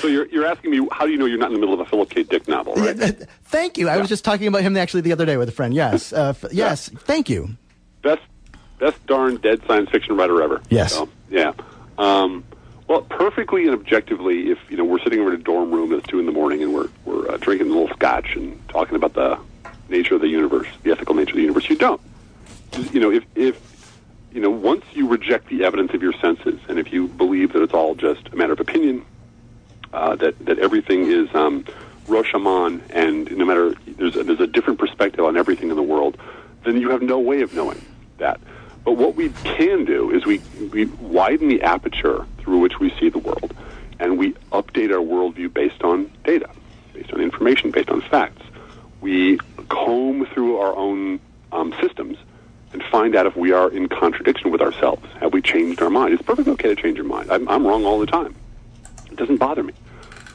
So 0.00 0.06
you're, 0.06 0.26
you're 0.28 0.46
asking 0.46 0.70
me, 0.70 0.86
how 0.92 1.06
do 1.06 1.10
you 1.10 1.18
know 1.18 1.26
you're 1.26 1.38
not 1.38 1.48
in 1.48 1.54
the 1.54 1.58
middle 1.58 1.74
of 1.74 1.80
a 1.80 1.84
Philip 1.84 2.08
K. 2.08 2.22
Dick 2.22 2.46
novel, 2.46 2.74
right? 2.76 2.96
Thank 3.46 3.76
you. 3.78 3.88
I 3.88 3.98
was 3.98 4.08
just 4.08 4.24
talking 4.24 4.46
about 4.46 4.62
him 4.62 4.76
actually 4.76 5.00
the 5.00 5.10
other 5.10 5.26
day 5.26 5.36
with 5.36 5.48
a 5.48 5.52
friend. 5.52 5.74
Yes, 5.74 6.12
uh, 6.12 6.34
f- 6.40 6.52
yes. 6.52 6.88
Thank 6.88 7.28
you. 7.28 7.56
best 8.00 8.22
best 8.78 9.04
darn 9.06 9.38
dead 9.38 9.60
science 9.66 9.90
fiction 9.90 10.16
writer 10.16 10.40
ever. 10.40 10.62
Yes. 10.70 10.92
So, 10.92 11.08
yeah. 11.30 11.52
Um, 11.98 12.44
well, 12.92 13.00
perfectly 13.00 13.64
and 13.64 13.72
objectively, 13.72 14.50
if 14.50 14.58
you 14.68 14.76
know 14.76 14.84
we're 14.84 14.98
sitting 14.98 15.18
over 15.18 15.32
in 15.32 15.40
a 15.40 15.42
dorm 15.42 15.70
room 15.70 15.94
at 15.94 16.06
two 16.06 16.18
in 16.18 16.26
the 16.26 16.32
morning 16.32 16.62
and 16.62 16.74
we're 16.74 16.90
we're 17.06 17.26
uh, 17.30 17.38
drinking 17.38 17.68
a 17.68 17.70
little 17.70 17.88
scotch 17.96 18.36
and 18.36 18.68
talking 18.68 18.96
about 18.96 19.14
the 19.14 19.38
nature 19.88 20.16
of 20.16 20.20
the 20.20 20.28
universe, 20.28 20.68
the 20.82 20.92
ethical 20.92 21.14
nature 21.14 21.30
of 21.30 21.36
the 21.36 21.40
universe, 21.40 21.70
you 21.70 21.76
don't. 21.76 22.02
You 22.92 23.00
know, 23.00 23.10
if 23.10 23.24
if 23.34 23.96
you 24.30 24.42
know 24.42 24.50
once 24.50 24.84
you 24.92 25.08
reject 25.08 25.48
the 25.48 25.64
evidence 25.64 25.94
of 25.94 26.02
your 26.02 26.12
senses 26.12 26.60
and 26.68 26.78
if 26.78 26.92
you 26.92 27.08
believe 27.08 27.54
that 27.54 27.62
it's 27.62 27.72
all 27.72 27.94
just 27.94 28.28
a 28.28 28.36
matter 28.36 28.52
of 28.52 28.60
opinion, 28.60 29.06
uh, 29.94 30.14
that 30.16 30.38
that 30.44 30.58
everything 30.58 31.06
is 31.06 31.34
um, 31.34 31.64
Rashomon, 32.08 32.82
and 32.90 33.34
no 33.34 33.46
matter 33.46 33.74
there's 33.86 34.16
a, 34.16 34.22
there's 34.22 34.40
a 34.40 34.46
different 34.46 34.78
perspective 34.78 35.24
on 35.24 35.38
everything 35.38 35.70
in 35.70 35.76
the 35.76 35.82
world, 35.82 36.18
then 36.66 36.78
you 36.78 36.90
have 36.90 37.00
no 37.00 37.18
way 37.18 37.40
of 37.40 37.54
knowing 37.54 37.82
that. 38.18 38.38
But 38.84 38.98
what 38.98 39.14
we 39.14 39.30
can 39.44 39.86
do 39.86 40.10
is 40.10 40.26
we 40.26 40.42
we 40.74 40.84
widen 40.84 41.48
the 41.48 41.62
aperture 41.62 42.26
which 42.72 42.92
we 42.92 42.98
see 42.98 43.08
the 43.08 43.18
world, 43.18 43.54
and 43.98 44.18
we 44.18 44.32
update 44.52 44.90
our 44.90 45.04
worldview 45.04 45.52
based 45.52 45.82
on 45.82 46.10
data, 46.24 46.48
based 46.92 47.12
on 47.12 47.20
information, 47.20 47.70
based 47.70 47.90
on 47.90 48.00
facts. 48.02 48.42
We 49.00 49.38
comb 49.68 50.26
through 50.26 50.58
our 50.58 50.74
own 50.76 51.20
um, 51.50 51.74
systems 51.80 52.18
and 52.72 52.82
find 52.84 53.14
out 53.14 53.26
if 53.26 53.36
we 53.36 53.52
are 53.52 53.70
in 53.70 53.88
contradiction 53.88 54.50
with 54.50 54.62
ourselves. 54.62 55.06
Have 55.20 55.32
we 55.32 55.42
changed 55.42 55.82
our 55.82 55.90
mind? 55.90 56.14
It's 56.14 56.22
perfectly 56.22 56.52
okay 56.54 56.74
to 56.74 56.80
change 56.80 56.96
your 56.96 57.06
mind. 57.06 57.30
I'm, 57.30 57.48
I'm 57.48 57.66
wrong 57.66 57.84
all 57.84 57.98
the 57.98 58.06
time. 58.06 58.34
It 59.10 59.16
doesn't 59.16 59.36
bother 59.36 59.62
me. 59.62 59.74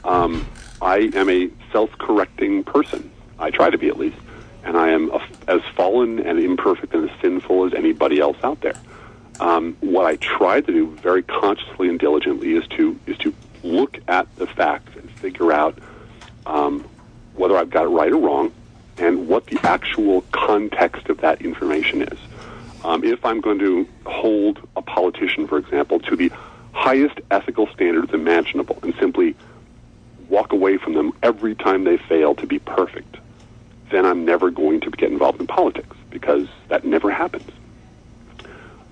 Um, 0.04 0.46
I 0.80 1.10
am 1.14 1.28
a 1.28 1.50
self-correcting 1.72 2.64
person. 2.64 3.10
I 3.40 3.50
try 3.50 3.70
to 3.70 3.78
be 3.78 3.88
at 3.88 3.98
least, 3.98 4.18
and 4.62 4.76
I 4.76 4.90
am 4.90 5.10
a, 5.10 5.20
as 5.48 5.62
fallen 5.74 6.20
and 6.20 6.38
imperfect 6.38 6.94
and 6.94 7.10
as 7.10 7.20
sinful 7.20 7.66
as 7.66 7.74
anybody 7.74 8.20
else 8.20 8.36
out 8.44 8.60
there. 8.60 8.76
Um, 9.40 9.76
what 9.80 10.06
I 10.06 10.16
try 10.16 10.60
to 10.60 10.72
do 10.72 10.96
very 10.96 11.22
consciously 11.22 11.88
and 11.88 11.98
diligently 11.98 12.54
is 12.54 12.66
to 12.68 12.98
is 13.06 13.16
to 13.18 13.34
look 13.62 13.98
at 14.08 14.34
the 14.36 14.46
facts 14.46 14.96
and 14.96 15.10
figure 15.10 15.52
out 15.52 15.78
um, 16.46 16.88
whether 17.34 17.56
I've 17.56 17.70
got 17.70 17.84
it 17.84 17.88
right 17.88 18.12
or 18.12 18.16
wrong, 18.16 18.52
and 18.96 19.28
what 19.28 19.46
the 19.46 19.58
actual 19.62 20.22
context 20.32 21.08
of 21.08 21.20
that 21.20 21.42
information 21.42 22.02
is. 22.02 22.18
Um, 22.84 23.04
if 23.04 23.24
I'm 23.24 23.40
going 23.40 23.58
to 23.58 23.88
hold 24.06 24.66
a 24.76 24.82
politician, 24.82 25.46
for 25.46 25.58
example, 25.58 26.00
to 26.00 26.16
the 26.16 26.30
highest 26.72 27.20
ethical 27.30 27.66
standards 27.68 28.12
imaginable 28.12 28.78
and 28.82 28.94
simply 29.00 29.36
walk 30.28 30.52
away 30.52 30.78
from 30.78 30.94
them 30.94 31.12
every 31.22 31.54
time 31.54 31.84
they 31.84 31.96
fail 31.96 32.34
to 32.36 32.46
be 32.46 32.58
perfect, 32.58 33.16
then 33.90 34.04
I'm 34.04 34.24
never 34.24 34.50
going 34.50 34.80
to 34.80 34.90
get 34.90 35.10
involved 35.10 35.40
in 35.40 35.46
politics 35.46 35.96
because 36.10 36.46
that 36.68 36.84
never 36.84 37.10
happens. 37.10 37.50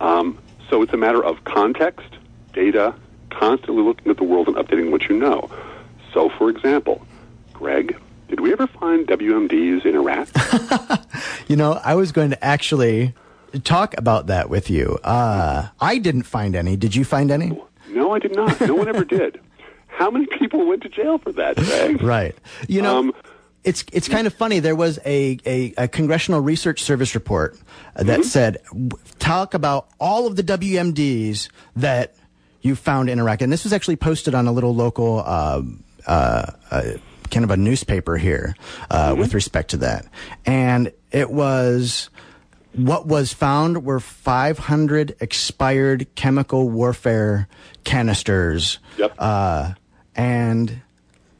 Um, 0.00 0.38
so 0.68 0.82
it's 0.82 0.92
a 0.92 0.96
matter 0.96 1.24
of 1.24 1.44
context, 1.44 2.08
data, 2.52 2.94
constantly 3.30 3.82
looking 3.82 4.10
at 4.10 4.16
the 4.16 4.24
world 4.24 4.48
and 4.48 4.56
updating 4.56 4.90
what 4.90 5.08
you 5.08 5.16
know. 5.16 5.48
So, 6.12 6.28
for 6.30 6.48
example, 6.50 7.06
Greg, 7.52 7.96
did 8.28 8.40
we 8.40 8.52
ever 8.52 8.66
find 8.66 9.06
WMDs 9.06 9.84
in 9.84 9.94
Iraq? 9.94 10.28
You 11.48 11.54
know, 11.54 11.80
I 11.84 11.94
was 11.94 12.10
going 12.10 12.30
to 12.30 12.44
actually 12.44 13.14
talk 13.62 13.94
about 13.96 14.26
that 14.26 14.50
with 14.50 14.68
you. 14.68 14.98
Uh, 15.04 15.68
I 15.80 15.98
didn't 15.98 16.24
find 16.24 16.56
any. 16.56 16.76
Did 16.76 16.96
you 16.96 17.04
find 17.04 17.30
any? 17.30 17.56
no, 17.90 18.12
I 18.12 18.18
did 18.18 18.34
not. 18.34 18.60
No 18.62 18.74
one 18.74 18.88
ever 18.88 19.04
did. 19.04 19.40
How 19.86 20.10
many 20.10 20.26
people 20.26 20.66
went 20.66 20.82
to 20.82 20.88
jail 20.88 21.18
for 21.18 21.30
that, 21.32 21.54
Greg? 21.56 22.02
Right. 22.02 22.34
You 22.68 22.82
know, 22.82 22.98
Um, 22.98 23.14
it's 23.66 23.84
it's 23.92 24.08
kind 24.08 24.28
of 24.28 24.32
funny. 24.32 24.60
There 24.60 24.76
was 24.76 24.98
a, 25.04 25.38
a, 25.44 25.74
a 25.76 25.88
Congressional 25.88 26.40
Research 26.40 26.82
Service 26.84 27.16
report 27.16 27.58
that 27.96 28.24
said, 28.24 28.58
talk 29.18 29.54
about 29.54 29.88
all 29.98 30.28
of 30.28 30.36
the 30.36 30.44
WMDs 30.44 31.48
that 31.74 32.14
you 32.62 32.76
found 32.76 33.10
in 33.10 33.18
Iraq. 33.18 33.42
And 33.42 33.52
this 33.52 33.64
was 33.64 33.72
actually 33.72 33.96
posted 33.96 34.34
on 34.36 34.46
a 34.46 34.52
little 34.52 34.74
local, 34.74 35.18
uh, 35.26 35.62
uh, 36.06 36.46
uh, 36.70 36.82
kind 37.30 37.44
of 37.44 37.50
a 37.50 37.56
newspaper 37.56 38.16
here 38.16 38.54
uh, 38.88 39.16
with 39.18 39.34
respect 39.34 39.70
to 39.70 39.78
that. 39.78 40.06
And 40.46 40.92
it 41.10 41.30
was 41.30 42.08
what 42.72 43.06
was 43.06 43.32
found 43.32 43.84
were 43.84 43.98
500 43.98 45.16
expired 45.18 46.06
chemical 46.14 46.68
warfare 46.68 47.48
canisters. 47.82 48.78
Yep. 48.96 49.14
Uh, 49.18 49.72
and 50.14 50.82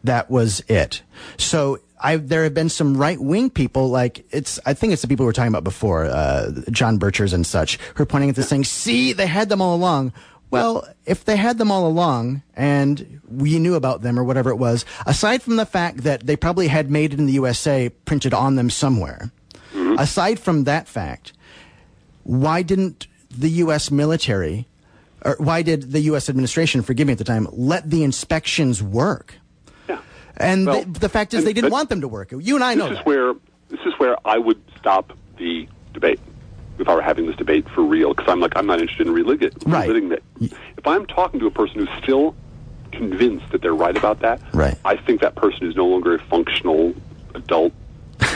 that 0.03 0.29
was 0.29 0.63
it. 0.69 1.03
So 1.37 1.79
I, 1.99 2.17
there 2.17 2.45
have 2.45 2.55
been 2.55 2.69
some 2.69 2.97
right 2.97 3.21
wing 3.21 3.51
people, 3.51 3.89
like 3.89 4.27
it's, 4.31 4.61
I 4.67 4.75
think 4.75 4.93
it's 4.93 5.03
the 5.03 5.09
people 5.09 5.25
we 5.25 5.29
were 5.29 5.33
talking 5.33 5.49
about 5.49 5.65
before, 5.65 6.05
uh, 6.05 6.51
John 6.71 6.99
Birchers 6.99 7.33
and 7.33 7.47
such, 7.47 7.79
who 7.95 8.03
are 8.03 8.07
pointing 8.07 8.31
at 8.31 8.37
this 8.37 8.49
saying, 8.49 8.65
see, 8.65 9.13
they 9.13 9.27
had 9.27 9.49
them 9.49 9.63
all 9.63 9.75
along. 9.75 10.13
Well, 10.51 10.87
if 11.07 11.25
they 11.25 11.37
had 11.37 11.59
them 11.59 11.71
all 11.73 11.87
along 11.87 12.43
and 12.55 13.21
we 13.29 13.59
knew 13.59 13.75
about 13.75 14.03
them 14.03 14.19
or 14.19 14.25
whatever 14.25 14.51
it 14.51 14.57
was, 14.57 14.85
aside 15.05 15.43
from 15.43 15.57
the 15.57 15.67
fact 15.67 15.99
that 16.05 16.27
they 16.27 16.37
probably 16.37 16.69
had 16.69 16.91
made 16.91 17.13
it 17.13 17.19
in 17.19 17.27
the 17.27 17.33
USA 17.33 17.89
printed 17.89 18.33
on 18.33 18.55
them 18.57 18.71
somewhere, 18.71 19.33
aside 19.99 20.39
from 20.39 20.65
that 20.65 20.87
fact, 20.89 21.33
why 22.23 22.63
didn't 22.63 23.07
the 23.31 23.51
U.S. 23.51 23.91
military, 23.91 24.67
or 25.25 25.37
why 25.39 25.63
did 25.63 25.93
the 25.93 26.01
U.S. 26.01 26.29
administration, 26.29 26.83
forgive 26.83 27.07
me 27.07 27.13
at 27.13 27.19
the 27.19 27.25
time, 27.25 27.49
let 27.53 27.91
the 27.91 28.03
inspections 28.05 28.83
work? 28.83 29.35
And 30.39 30.67
Well, 30.67 30.83
the, 30.85 31.01
the 31.01 31.09
fact 31.09 31.33
is, 31.35 31.39
and- 31.39 31.47
they 31.47 31.53
didn't 31.53 31.71
want 31.71 31.89
them 31.89 32.01
to 32.03 32.09
work. 32.09 32.33
You 32.33 32.55
and 32.55 32.65
I 32.65 32.75
know 32.75 32.85
this 32.89 32.93
is 32.93 32.99
that. 32.99 33.07
where 33.07 33.35
this 33.69 33.81
is 33.87 33.95
where 33.99 34.17
I 34.27 34.39
would 34.39 34.61
stop 34.79 35.13
the 35.39 35.69
debate 35.93 36.21
if 36.79 36.89
I 36.89 36.95
were 36.95 37.03
having 37.03 37.27
this 37.27 37.37
debate 37.37 37.69
for 37.71 37.83
real. 37.83 38.13
Because 38.15 38.31
I'm 38.31 38.41
like 38.41 38.53
I'm 38.57 38.67
not 38.67 38.81
interested 38.81 39.07
in 39.07 39.13
reliving 39.13 39.49
it. 39.49 39.55
Right. 39.67 39.89
it. 39.91 40.23
If 40.41 40.87
I'm 40.87 41.07
talking 41.07 41.41
to 41.41 41.47
a 41.47 41.51
person 41.51 41.87
who's 41.87 42.03
still 42.03 42.35
convinced 42.93 43.51
that 43.51 43.63
they're 43.63 43.75
right 43.75 43.97
about 43.97 44.21
that, 44.21 44.41
Right. 44.55 44.77
I 44.85 44.97
think 44.97 45.21
that 45.21 45.35
person 45.35 45.67
is 45.67 45.75
no 45.77 45.87
longer 45.87 46.15
a 46.15 46.19
functional 46.19 46.95
adult 47.35 47.73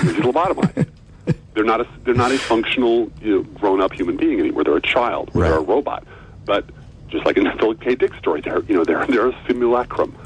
digital 0.02 0.32
lobotomized. 0.32 0.88
They're 1.54 1.64
not 1.64 1.80
a 1.80 1.86
they're 2.04 2.14
not 2.14 2.32
a 2.32 2.38
functional 2.38 3.10
you 3.20 3.36
know, 3.36 3.42
grown 3.42 3.80
up 3.80 3.92
human 3.92 4.16
being 4.16 4.38
anymore. 4.40 4.64
They're 4.64 4.76
a 4.76 4.80
child. 4.82 5.30
They're 5.34 5.56
a 5.58 5.60
robot. 5.60 6.04
But 6.44 6.64
just 7.08 7.26
like 7.26 7.36
in 7.36 7.44
the 7.44 7.52
Philip 7.58 7.80
K. 7.80 7.94
Dick 7.96 8.14
story, 8.14 8.40
they're 8.40 8.62
you 8.62 8.74
know 8.74 8.84
they're 8.84 9.04
they're 9.06 9.28
a 9.28 9.36
simulacrum. 9.46 10.16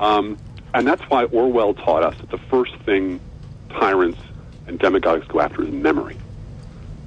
Um, 0.00 0.36
and 0.74 0.86
that's 0.86 1.02
why 1.08 1.24
Orwell 1.24 1.74
taught 1.74 2.02
us 2.02 2.14
that 2.20 2.30
the 2.30 2.38
first 2.50 2.76
thing 2.84 3.20
tyrants 3.70 4.18
and 4.66 4.78
demagogues 4.78 5.26
go 5.28 5.40
after 5.40 5.62
is 5.62 5.70
memory. 5.72 6.16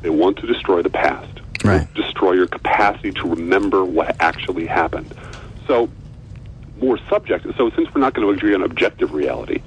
They 0.02 0.10
want 0.10 0.38
to 0.38 0.48
destroy 0.48 0.82
the 0.82 0.90
past, 0.90 1.42
Right. 1.64 1.88
destroy 1.96 2.34
your 2.34 2.48
capacity 2.48 3.12
to 3.14 3.30
remember 3.30 3.84
what 3.84 4.16
actually 4.20 4.68
happened. 4.68 5.14
So, 5.68 5.90
more 6.80 7.00
subjective. 7.10 7.56
So, 7.58 7.72
since 7.76 7.88
we're 7.94 8.02
not 8.02 8.14
going 8.14 8.28
to 8.28 8.34
agree 8.34 8.54
on 8.54 8.62
objective 8.62 9.14
reality, 9.14 9.62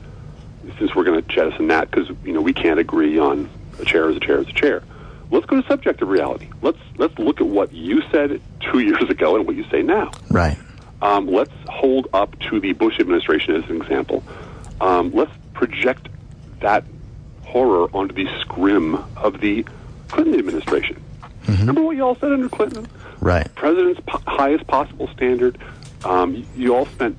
since 0.79 0.95
we're 0.95 1.05
going 1.05 1.21
to 1.21 1.29
jettison 1.29 1.69
that 1.69 1.91
because 1.91 2.09
you 2.25 2.33
know 2.33 2.41
we 2.41 2.53
can't 2.53 2.79
agree 2.79 3.19
on 3.19 3.51
a 3.81 3.85
chair 3.85 4.11
is 4.11 4.17
a 4.17 4.21
chair 4.21 4.41
is 4.41 4.49
a 4.49 4.53
chair, 4.53 4.83
let's 5.31 5.47
go 5.47 5.61
to 5.61 5.67
subjective 5.69 6.09
reality. 6.09 6.49
Let's 6.63 6.79
let's 6.99 7.19
look 7.19 7.41
at 7.41 7.47
what 7.47 7.73
you 7.73 8.03
said 8.13 8.41
two 8.61 8.79
years 8.89 9.09
ago 9.09 9.37
and 9.37 9.47
what 9.47 9.57
you 9.57 9.65
say 9.71 9.83
now. 9.83 10.11
Right. 10.31 10.59
Um, 11.01 11.27
let's 11.29 11.53
hold 11.69 12.09
up 12.13 12.39
to 12.51 12.61
the 12.61 12.73
Bush 12.73 12.99
administration 12.99 13.55
as 13.57 13.69
an 13.71 13.77
example. 13.81 14.23
Um, 14.81 15.11
let's 15.13 15.31
project 15.55 16.09
that 16.61 16.85
horror 17.45 17.89
onto 17.95 18.15
the 18.15 18.29
scrim 18.41 18.97
of 19.17 19.41
the 19.41 19.65
Clinton 20.09 20.39
administration. 20.39 21.03
Remember 21.47 21.83
what 21.83 21.97
you 21.97 22.05
all 22.05 22.15
said 22.17 22.33
under 22.33 22.49
Clinton? 22.49 22.87
Right. 23.21 23.53
President's 23.55 24.01
po- 24.07 24.21
highest 24.27 24.67
possible 24.67 25.09
standard. 25.09 25.57
Um, 26.05 26.35
y- 26.35 26.45
you 26.57 26.75
all 26.77 26.85
spent 26.87 27.17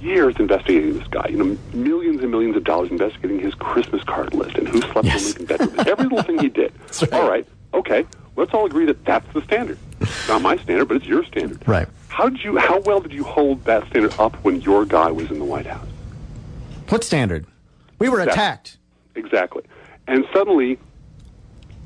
years 0.00 0.34
investigating 0.38 0.98
this 0.98 1.06
guy. 1.08 1.26
You 1.30 1.36
know, 1.44 1.58
millions 1.72 2.20
and 2.20 2.30
millions 2.30 2.56
of 2.56 2.64
dollars 2.64 2.90
investigating 2.90 3.38
his 3.38 3.54
Christmas 3.54 4.02
card 4.02 4.34
list 4.34 4.56
and 4.58 4.66
who 4.68 4.80
slept 4.80 5.04
Yes. 5.04 5.36
in 5.36 5.46
Lincoln 5.46 5.46
bedroom. 5.68 5.86
Every 5.88 6.04
little 6.06 6.22
thing 6.22 6.38
he 6.40 6.48
did. 6.48 6.72
right. 7.02 7.12
All 7.12 7.28
right, 7.28 7.46
okay. 7.74 8.04
Let's 8.36 8.52
all 8.52 8.66
agree 8.66 8.86
that 8.86 9.04
that's 9.04 9.32
the 9.32 9.42
standard. 9.42 9.78
It's 10.00 10.28
not 10.28 10.42
my 10.42 10.56
standard, 10.56 10.86
but 10.86 10.96
it's 10.96 11.06
your 11.06 11.24
standard. 11.24 11.66
Right. 11.66 11.88
How 12.08 12.28
did 12.28 12.42
you? 12.42 12.56
How 12.58 12.80
well 12.80 13.00
did 13.00 13.12
you 13.12 13.24
hold 13.24 13.64
that 13.64 13.86
standard 13.88 14.14
up 14.18 14.34
when 14.44 14.60
your 14.60 14.84
guy 14.84 15.10
was 15.10 15.30
in 15.30 15.38
the 15.38 15.44
White 15.44 15.66
House? 15.66 15.86
What 16.88 17.04
standard? 17.04 17.46
We 17.98 18.08
were 18.08 18.20
Exactly. 18.20 18.32
attacked. 18.32 18.78
Exactly. 19.14 19.62
And 20.06 20.24
suddenly, 20.32 20.78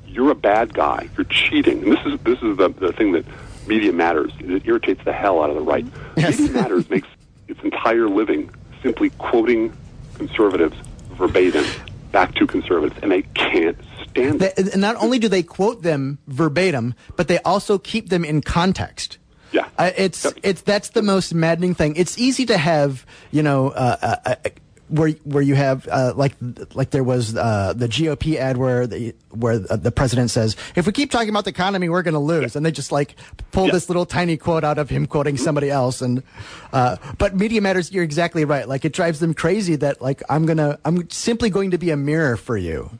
you're 0.07 0.31
a 0.31 0.35
bad 0.35 0.75
guy. 0.75 1.09
You're 1.17 1.25
cheating. 1.25 1.83
And 1.83 1.93
this 1.93 2.01
is 2.07 2.21
this 2.21 2.39
is 2.43 2.57
the 2.57 2.69
the 2.69 2.93
thing 2.93 3.13
that 3.13 3.25
media 3.67 3.93
matters. 3.93 4.33
It 4.39 4.67
irritates 4.67 5.05
the 5.05 5.13
hell 5.13 5.43
out 5.43 5.51
of 5.51 5.57
the 5.57 5.63
right. 5.63 5.87
Yes. 6.17 6.39
Media 6.39 6.55
matters 6.55 6.89
makes 6.91 7.09
its 7.49 7.61
entire 7.63 8.09
living 8.09 8.51
simply 8.83 9.11
quoting 9.11 9.73
conservatives 10.15 10.77
verbatim 11.15 11.65
back 12.13 12.35
to 12.35 12.47
conservatives, 12.47 12.99
and 13.03 13.11
they 13.11 13.23
can't 13.23 13.79
stand 14.11 14.43
it. 14.43 14.55
They, 14.57 14.71
and 14.73 14.81
not 14.81 14.97
only 14.97 15.19
do 15.19 15.29
they 15.29 15.43
quote 15.43 15.83
them 15.83 16.19
verbatim, 16.27 16.95
but 17.17 17.29
they 17.29 17.39
also 17.41 17.79
keep 17.79 18.11
them 18.11 18.25
in 18.25 18.43
context. 18.43 19.19
Yeah. 19.53 19.69
Uh, 19.79 19.91
it's 19.97 20.25
Yep. 20.25 20.35
it's 20.43 20.63
that's 20.63 20.91
the 20.91 21.03
most 21.03 21.35
maddening 21.35 21.75
thing. 21.75 21.97
It's 21.97 22.19
easy 22.19 22.47
to 22.47 22.57
have 22.59 23.07
you 23.31 23.43
know 23.43 23.69
uh, 23.71 23.97
uh, 24.27 24.35
uh, 24.45 24.49
where 24.89 25.11
where 25.25 25.43
you 25.43 25.55
have 25.55 25.89
uh, 25.91 26.13
like 26.17 26.35
like 26.75 26.91
there 26.91 27.05
was 27.05 27.35
uh, 27.37 27.73
the 27.75 27.89
GOP 27.89 28.37
ad 28.37 28.57
where 28.59 28.87
the 28.87 29.15
where 29.31 29.59
the 29.59 29.91
president 29.91 30.31
says 30.31 30.55
if 30.77 30.87
we 30.87 30.93
keep 30.93 31.11
talking 31.11 31.31
about 31.31 31.45
the 31.45 31.51
economy 31.51 31.89
we're 31.89 32.03
going 32.03 32.13
to 32.13 32.21
lose 32.21 32.57
and 32.57 32.65
they 32.67 32.71
just 32.71 32.93
like 32.93 33.15
pull 33.53 33.67
Yeah. 33.67 33.73
this 33.73 33.89
little 33.89 34.05
tiny 34.05 34.37
quote 34.37 34.65
out 34.65 34.77
of 34.77 34.91
him 34.91 35.07
quoting 35.07 35.39
somebody 35.39 35.71
else 35.71 36.03
and 36.03 36.23
uh, 36.75 36.97
but 37.17 37.35
media 37.35 37.63
matters 37.63 37.91
you're 37.91 38.05
exactly 38.05 38.45
right 38.45 38.69
like 38.69 38.85
it 38.85 38.93
drives 38.93 39.19
them 39.21 39.33
crazy 39.33 39.77
that 39.77 40.03
like 40.03 40.23
I'm 40.29 40.45
gonna 40.45 40.79
I'm 40.85 41.09
simply 41.09 41.49
going 41.49 41.71
to 41.71 41.79
be 41.79 41.89
a 41.91 41.97
mirror 41.97 42.37
for 42.37 42.59
you 42.59 42.91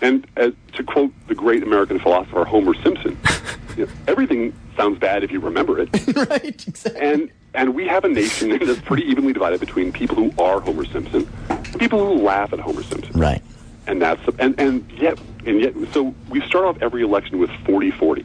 And 0.00 0.26
uh, 0.36 0.50
to 0.74 0.82
quote 0.84 1.12
the 1.26 1.34
great 1.34 1.62
American 1.62 1.98
philosopher 1.98 2.44
Homer 2.44 2.74
Simpson, 2.82 3.18
you 3.76 3.86
know, 3.86 3.92
everything 4.06 4.54
sounds 4.76 4.98
bad 4.98 5.24
if 5.24 5.32
you 5.32 5.40
remember 5.40 5.80
it. 5.80 5.88
right 6.30 6.66
exactly 6.66 7.00
and 7.00 7.30
and 7.54 7.74
we 7.74 7.86
have 7.86 8.04
a 8.04 8.08
nation 8.08 8.56
that's 8.64 8.80
pretty 8.82 9.02
evenly 9.04 9.32
divided 9.32 9.60
between 9.60 9.92
people 9.92 10.16
who 10.16 10.42
are 10.42 10.60
Homer 10.60 10.84
Simpson 10.86 11.28
and 11.48 11.78
people 11.80 11.98
who 11.98 12.22
laugh 12.22 12.52
at 12.52 12.60
Homer 12.60 12.82
Simpson. 12.82 13.18
right 13.18 13.42
And 13.86 14.00
that's 14.00 14.22
and 14.38 14.58
and 14.58 14.90
yet 14.92 15.18
and 15.44 15.60
yet 15.60 15.74
so 15.92 16.14
we 16.28 16.40
start 16.42 16.64
off 16.64 16.78
every 16.80 17.02
election 17.02 17.38
with 17.38 17.50
40-40. 17.50 18.24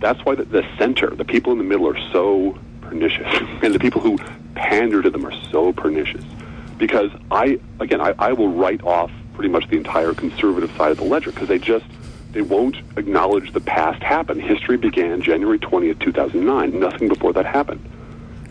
That's 0.00 0.22
why 0.24 0.34
the, 0.34 0.44
the 0.44 0.66
center, 0.76 1.10
the 1.10 1.24
people 1.24 1.52
in 1.52 1.58
the 1.58 1.64
middle 1.64 1.88
are 1.88 1.98
so 2.12 2.58
pernicious 2.82 3.26
and 3.62 3.74
the 3.74 3.78
people 3.78 4.00
who 4.02 4.18
pander 4.54 5.00
to 5.00 5.08
them 5.08 5.26
are 5.26 5.34
so 5.50 5.72
pernicious. 5.72 6.24
Because 6.76 7.10
I 7.30 7.58
again 7.80 8.00
I, 8.00 8.14
I 8.18 8.32
will 8.32 8.48
write 8.48 8.82
off 8.82 9.10
pretty 9.34 9.50
much 9.50 9.68
the 9.68 9.76
entire 9.76 10.14
conservative 10.14 10.70
side 10.76 10.92
of 10.92 10.96
the 10.98 11.04
ledger 11.04 11.30
because 11.30 11.48
they 11.48 11.58
just 11.58 11.84
they 12.32 12.42
won't 12.42 12.76
acknowledge 12.96 13.52
the 13.52 13.60
past 13.60 14.02
happened. 14.02 14.42
History 14.42 14.76
began 14.76 15.20
January 15.22 15.58
20th, 15.58 16.00
2009. 16.00 16.80
Nothing 16.80 17.08
before 17.08 17.32
that 17.34 17.46
happened 17.46 17.88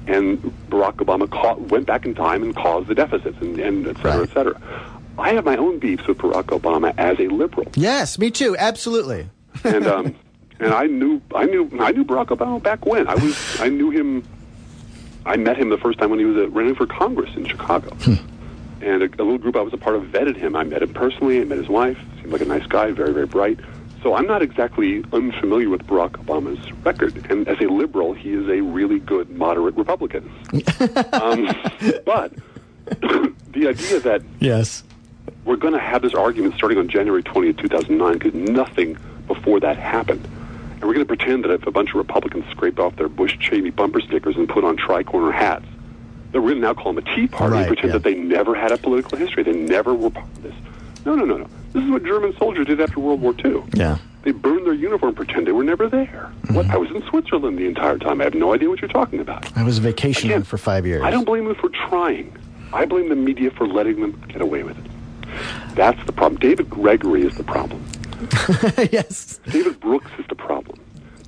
and 0.06 0.38
Barack 0.70 0.96
Obama 0.98 1.30
ca- 1.32 1.56
went 1.56 1.86
back 1.86 2.06
in 2.06 2.14
time 2.14 2.44
and 2.44 2.54
caused 2.54 2.88
the 2.90 2.94
deficits, 2.96 3.38
and, 3.40 3.58
and 3.58 3.88
et 3.88 3.96
cetera, 3.96 4.18
Right. 4.20 4.30
et 4.30 4.34
cetera. 4.34 4.62
I 5.18 5.32
have 5.34 5.46
my 5.46 5.56
own 5.56 5.80
beefs 5.80 6.06
with 6.08 6.18
Barack 6.18 6.48
Obama 6.60 6.94
as 6.98 7.18
a 7.20 7.28
liberal, 7.30 7.68
yes 7.76 8.20
me 8.20 8.30
too 8.30 8.56
absolutely 8.60 9.30
and 9.64 9.86
um, 9.88 10.14
and 10.60 10.74
I 10.74 10.88
knew 10.88 11.22
I 11.34 11.46
knew 11.46 11.70
I 11.80 11.92
knew 11.94 12.04
Barack 12.04 12.28
Obama 12.38 12.62
back 12.62 12.86
when 12.86 13.08
I 13.08 13.16
was 13.16 13.62
I 13.62 13.70
knew 13.70 13.92
him. 13.92 14.24
I 15.26 15.38
met 15.38 15.56
him 15.56 15.70
the 15.70 15.78
first 15.78 16.00
time 16.00 16.10
when 16.10 16.20
he 16.20 16.26
was 16.26 16.36
uh, 16.36 16.50
running 16.50 16.76
for 16.76 16.86
Congress 16.86 17.34
in 17.38 17.46
Chicago, 17.48 17.96
and 18.84 19.02
a, 19.04 19.06
a 19.06 19.24
little 19.24 19.38
group 19.38 19.56
I 19.56 19.62
was 19.62 19.74
a 19.74 19.78
part 19.78 19.96
of 19.96 20.04
vetted 20.04 20.36
him. 20.36 20.56
I 20.56 20.64
met 20.64 20.82
him 20.84 20.94
personally. 20.94 21.42
I 21.42 21.46
met 21.46 21.58
his 21.58 21.70
wife. 21.70 21.98
seemed 22.20 22.32
like 22.32 22.42
a 22.42 22.46
nice 22.46 22.66
guy, 22.68 22.92
very, 22.92 23.14
very 23.14 23.26
bright. 23.26 23.60
So 24.02 24.16
I'm 24.16 24.28
not 24.28 24.42
exactly 24.42 25.04
unfamiliar 25.14 25.70
with 25.70 25.88
Barack 25.88 26.12
Obama's 26.24 26.72
record. 26.84 27.26
And 27.32 27.48
as 27.48 27.58
a 27.62 27.68
liberal, 27.72 28.14
he 28.14 28.34
is 28.34 28.48
a 28.50 28.60
really 28.62 29.00
good 29.00 29.30
moderate 29.30 29.76
Republican. 29.78 30.30
um, 31.14 31.48
but 32.06 32.34
the 33.54 33.68
idea 33.70 34.00
that 34.02 34.22
Yes. 34.40 34.84
we're 35.46 35.56
going 35.56 35.74
to 35.74 35.80
have 35.80 36.02
this 36.02 36.14
argument 36.14 36.56
starting 36.56 36.78
on 36.78 36.90
January 36.90 37.24
20th, 37.24 37.58
2009, 37.60 38.14
because 38.18 38.34
nothing 38.34 38.98
before 39.28 39.62
that 39.62 39.78
happened. 39.78 40.26
And 40.74 40.82
we're 40.84 40.96
going 40.96 41.06
to 41.08 41.16
pretend 41.16 41.46
that 41.46 41.52
if 41.52 41.66
a 41.66 41.72
bunch 41.72 41.92
of 41.92 41.96
Republicans 41.96 42.44
scrape 42.52 42.78
off 42.80 42.98
their 42.98 43.08
Bush 43.08 43.38
Cheney 43.40 43.70
bumper 43.70 44.02
stickers 44.02 44.36
and 44.36 44.50
put 44.50 44.66
on 44.66 44.76
tri-corner 44.76 45.32
hats, 45.32 45.66
we're 46.42 46.50
going 46.50 46.62
now 46.62 46.74
call 46.74 46.94
them 46.94 47.06
a 47.06 47.16
Tea 47.16 47.28
Party 47.28 47.56
Right, 47.56 47.68
pretend 47.68 47.90
yeah. 47.90 47.94
that 47.94 48.04
they 48.04 48.16
never 48.16 48.56
had 48.56 48.72
a 48.72 48.78
political 48.78 49.18
history. 49.18 49.44
They 49.44 49.54
never 49.54 49.94
were 49.94 50.10
part 50.10 50.26
of 50.26 50.44
this. 50.44 50.56
No, 51.06 51.16
no, 51.16 51.26
no, 51.26 51.38
no. 51.38 51.48
This 51.74 51.84
is 51.84 51.90
what 51.90 52.04
German 52.04 52.36
soldiers 52.38 52.68
did 52.68 52.80
after 52.80 53.00
World 53.00 53.22
War 53.22 53.36
II. 53.44 53.64
Yeah. 53.74 53.98
They 54.24 54.32
burned 54.32 54.66
their 54.66 54.74
uniform 54.74 55.16
pretend 55.16 55.48
they 55.48 55.52
were 55.52 55.64
never 55.64 55.90
there. 55.90 56.32
Mm-hmm. 56.44 56.54
What? 56.56 56.68
I 56.68 56.78
was 56.78 56.90
in 56.92 57.04
Switzerland 57.10 57.58
the 57.58 57.66
entire 57.66 57.98
time. 57.98 58.22
I 58.22 58.24
have 58.24 58.36
no 58.36 58.54
idea 58.54 58.70
what 58.70 58.82
you're 58.82 58.90
talking 58.90 59.20
about. 59.20 59.56
I 59.58 59.64
was 59.64 59.80
vacationing 59.80 60.32
Again, 60.32 60.44
for 60.44 60.58
five 60.58 60.86
years. 60.86 61.04
I 61.04 61.12
don't 61.12 61.26
blame 61.26 61.46
them 61.46 61.56
for 61.56 61.70
trying. 61.70 62.36
I 62.72 62.86
blame 62.86 63.10
the 63.10 63.16
media 63.16 63.52
for 63.52 63.68
letting 63.68 64.00
them 64.02 64.24
get 64.30 64.42
away 64.42 64.64
with 64.64 64.78
it. 64.84 64.92
That's 65.76 66.04
the 66.06 66.12
problem. 66.14 66.40
David 66.40 66.70
Gregory 66.70 67.24
is 67.24 67.36
the 67.36 67.44
problem. 67.44 67.84
yes. 68.92 69.40
David 69.48 69.80
Brooks 69.80 70.12
is 70.18 70.26
the 70.28 70.36
problem. 70.36 70.80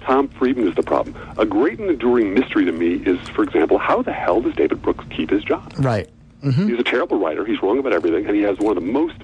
Tom 0.05 0.27
Friedman 0.29 0.67
is 0.67 0.75
the 0.75 0.83
problem. 0.83 1.15
A 1.37 1.45
great 1.45 1.79
and 1.79 1.89
enduring 1.89 2.33
mystery 2.33 2.63
to 2.65 2.71
me 2.71 2.93
is, 2.95 3.17
for 3.29 3.43
example, 3.43 3.77
how 3.79 4.01
the 4.03 4.13
hell 4.13 4.39
does 4.41 4.53
David 4.53 4.81
Brooks 4.81 5.03
keep 5.09 5.31
his 5.31 5.43
job? 5.43 5.73
Right. 5.79 6.07
He's 6.43 6.79
a 6.79 6.83
terrible 6.83 7.17
writer. 7.17 7.43
He's 7.43 7.59
wrong 7.63 7.79
about 7.79 7.91
everything, 7.91 8.27
and 8.27 8.35
he 8.35 8.43
has 8.43 8.59
one 8.59 8.77
of 8.77 8.83
the 8.83 8.91
most 8.91 9.15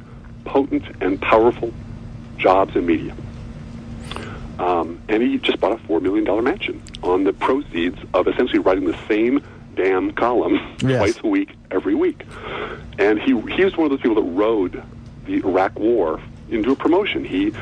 potent 0.44 0.84
and 1.02 1.22
powerful 1.22 1.72
jobs 2.40 2.76
in 2.76 2.88
media. 2.88 3.16
Um, 4.58 5.00
and 5.08 5.22
he 5.22 5.38
just 5.38 5.60
bought 5.60 5.72
a 5.74 5.78
four 5.86 6.00
million 6.00 6.24
dollar 6.26 6.42
mansion 6.42 6.82
on 7.04 7.24
the 7.24 7.34
proceeds 7.34 7.98
of 8.16 8.28
essentially 8.28 8.58
writing 8.60 8.86
the 8.86 8.98
same 9.08 9.44
damn 9.76 10.12
column 10.14 10.56
Yes. 10.82 10.98
twice 10.98 11.20
a 11.24 11.28
week, 11.28 11.50
every 11.70 11.94
week. 11.94 12.24
And 12.98 13.20
he 13.20 13.40
he 13.52 13.66
was 13.66 13.78
one 13.78 13.86
of 13.86 13.92
those 13.92 14.02
people 14.02 14.16
that 14.16 14.30
rode 14.32 14.84
the 15.26 15.36
Iraq 15.36 15.78
War 15.78 16.20
into 16.50 16.72
a 16.72 16.76
promotion. 16.76 17.24
He 17.24 17.54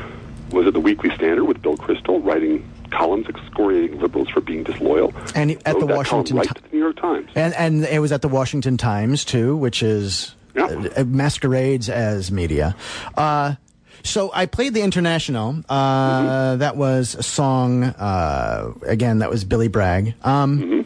was 0.51 0.67
at 0.67 0.73
the 0.73 0.79
Weekly 0.79 1.13
Standard 1.15 1.43
with 1.43 1.61
Bill 1.61 1.75
Kristol, 1.75 2.23
writing 2.25 2.65
columns 2.91 3.27
excoriating 3.27 3.99
liberals 3.99 4.29
for 4.29 4.41
being 4.41 4.63
disloyal. 4.63 5.13
And 5.35 5.51
at 5.65 5.79
the 5.79 5.85
Washington 5.85 6.37
right 6.37 6.47
to 6.47 6.61
the 6.61 6.69
New 6.71 6.79
York 6.79 6.95
Times. 6.97 7.29
And 7.35 7.53
and 7.55 7.85
it 7.85 7.99
was 7.99 8.11
at 8.11 8.21
the 8.21 8.27
Washington 8.29 8.77
Times 8.77 9.23
too, 9.25 9.55
which 9.57 9.81
is 9.83 10.35
Yeah. 10.55 10.65
uh, 10.97 11.03
masquerades 11.05 11.89
as 11.89 12.31
media. 12.31 12.75
Uh, 13.15 13.55
so 14.03 14.31
I 14.33 14.45
played 14.45 14.73
the 14.73 14.81
International. 14.81 15.55
Uh, 15.69 16.19
Mm-hmm. 16.19 16.59
That 16.59 16.77
was 16.77 17.15
a 17.15 17.23
song. 17.23 17.83
Uh, 17.83 18.73
again, 18.85 19.19
that 19.19 19.29
was 19.29 19.43
Billy 19.43 19.67
Bragg. 19.67 20.13
Um, 20.23 20.59
Mm-hmm. 20.59 20.81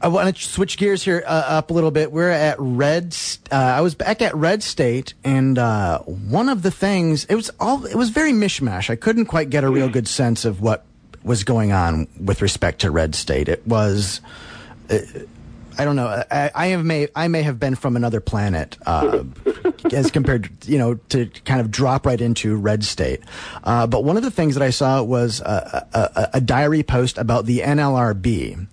I 0.00 0.06
want 0.06 0.36
to 0.36 0.40
switch 0.40 0.78
gears 0.78 1.02
here 1.02 1.24
uh, 1.26 1.30
up 1.48 1.72
a 1.72 1.74
little 1.74 1.90
bit. 1.90 2.12
We're 2.12 2.30
at 2.30 2.54
Red. 2.60 3.12
St- 3.12 3.52
Uh, 3.52 3.56
I 3.56 3.80
was 3.80 3.96
back 3.96 4.22
at 4.22 4.32
Red 4.36 4.62
State, 4.62 5.14
and 5.24 5.58
uh, 5.58 5.98
one 6.02 6.48
of 6.48 6.62
the 6.62 6.70
things 6.70 7.24
it 7.24 7.34
was 7.34 7.50
all 7.58 7.84
it 7.84 7.96
was 7.96 8.10
very 8.10 8.30
mishmash. 8.30 8.90
I 8.90 8.94
couldn't 8.94 9.26
quite 9.26 9.50
get 9.50 9.64
a 9.64 9.68
real 9.68 9.88
good 9.88 10.06
sense 10.06 10.44
of 10.44 10.60
what 10.60 10.84
was 11.22 11.44
going 11.44 11.72
on 11.72 12.08
with 12.20 12.42
respect 12.42 12.80
to 12.82 12.90
Red 12.90 13.14
State. 13.14 13.48
It 13.48 13.66
was. 13.66 14.20
I 15.78 15.84
don't 15.84 15.94
know. 15.94 16.24
I, 16.30 16.50
I 16.54 16.66
have 16.68 16.84
may 16.84 17.08
I 17.14 17.28
may 17.28 17.42
have 17.42 17.60
been 17.60 17.76
from 17.76 17.94
another 17.94 18.20
planet 18.20 18.76
uh, 18.84 19.22
as 19.92 20.10
compared, 20.10 20.50
to, 20.62 20.72
you 20.72 20.76
know, 20.76 20.94
to 21.10 21.26
kind 21.44 21.60
of 21.60 21.70
drop 21.70 22.04
right 22.04 22.20
into 22.20 22.56
Red 22.56 22.82
State. 22.82 23.20
Uh, 23.62 23.86
but 23.86 24.02
one 24.02 24.16
of 24.16 24.24
the 24.24 24.30
things 24.30 24.54
that 24.54 24.62
I 24.62 24.70
saw 24.70 25.02
was 25.02 25.40
a, 25.40 25.86
a, 25.92 25.98
a, 25.98 26.30
a 26.34 26.40
diary 26.40 26.82
post 26.82 27.16
about 27.16 27.46
the 27.46 27.60
NLRB, 27.60 28.66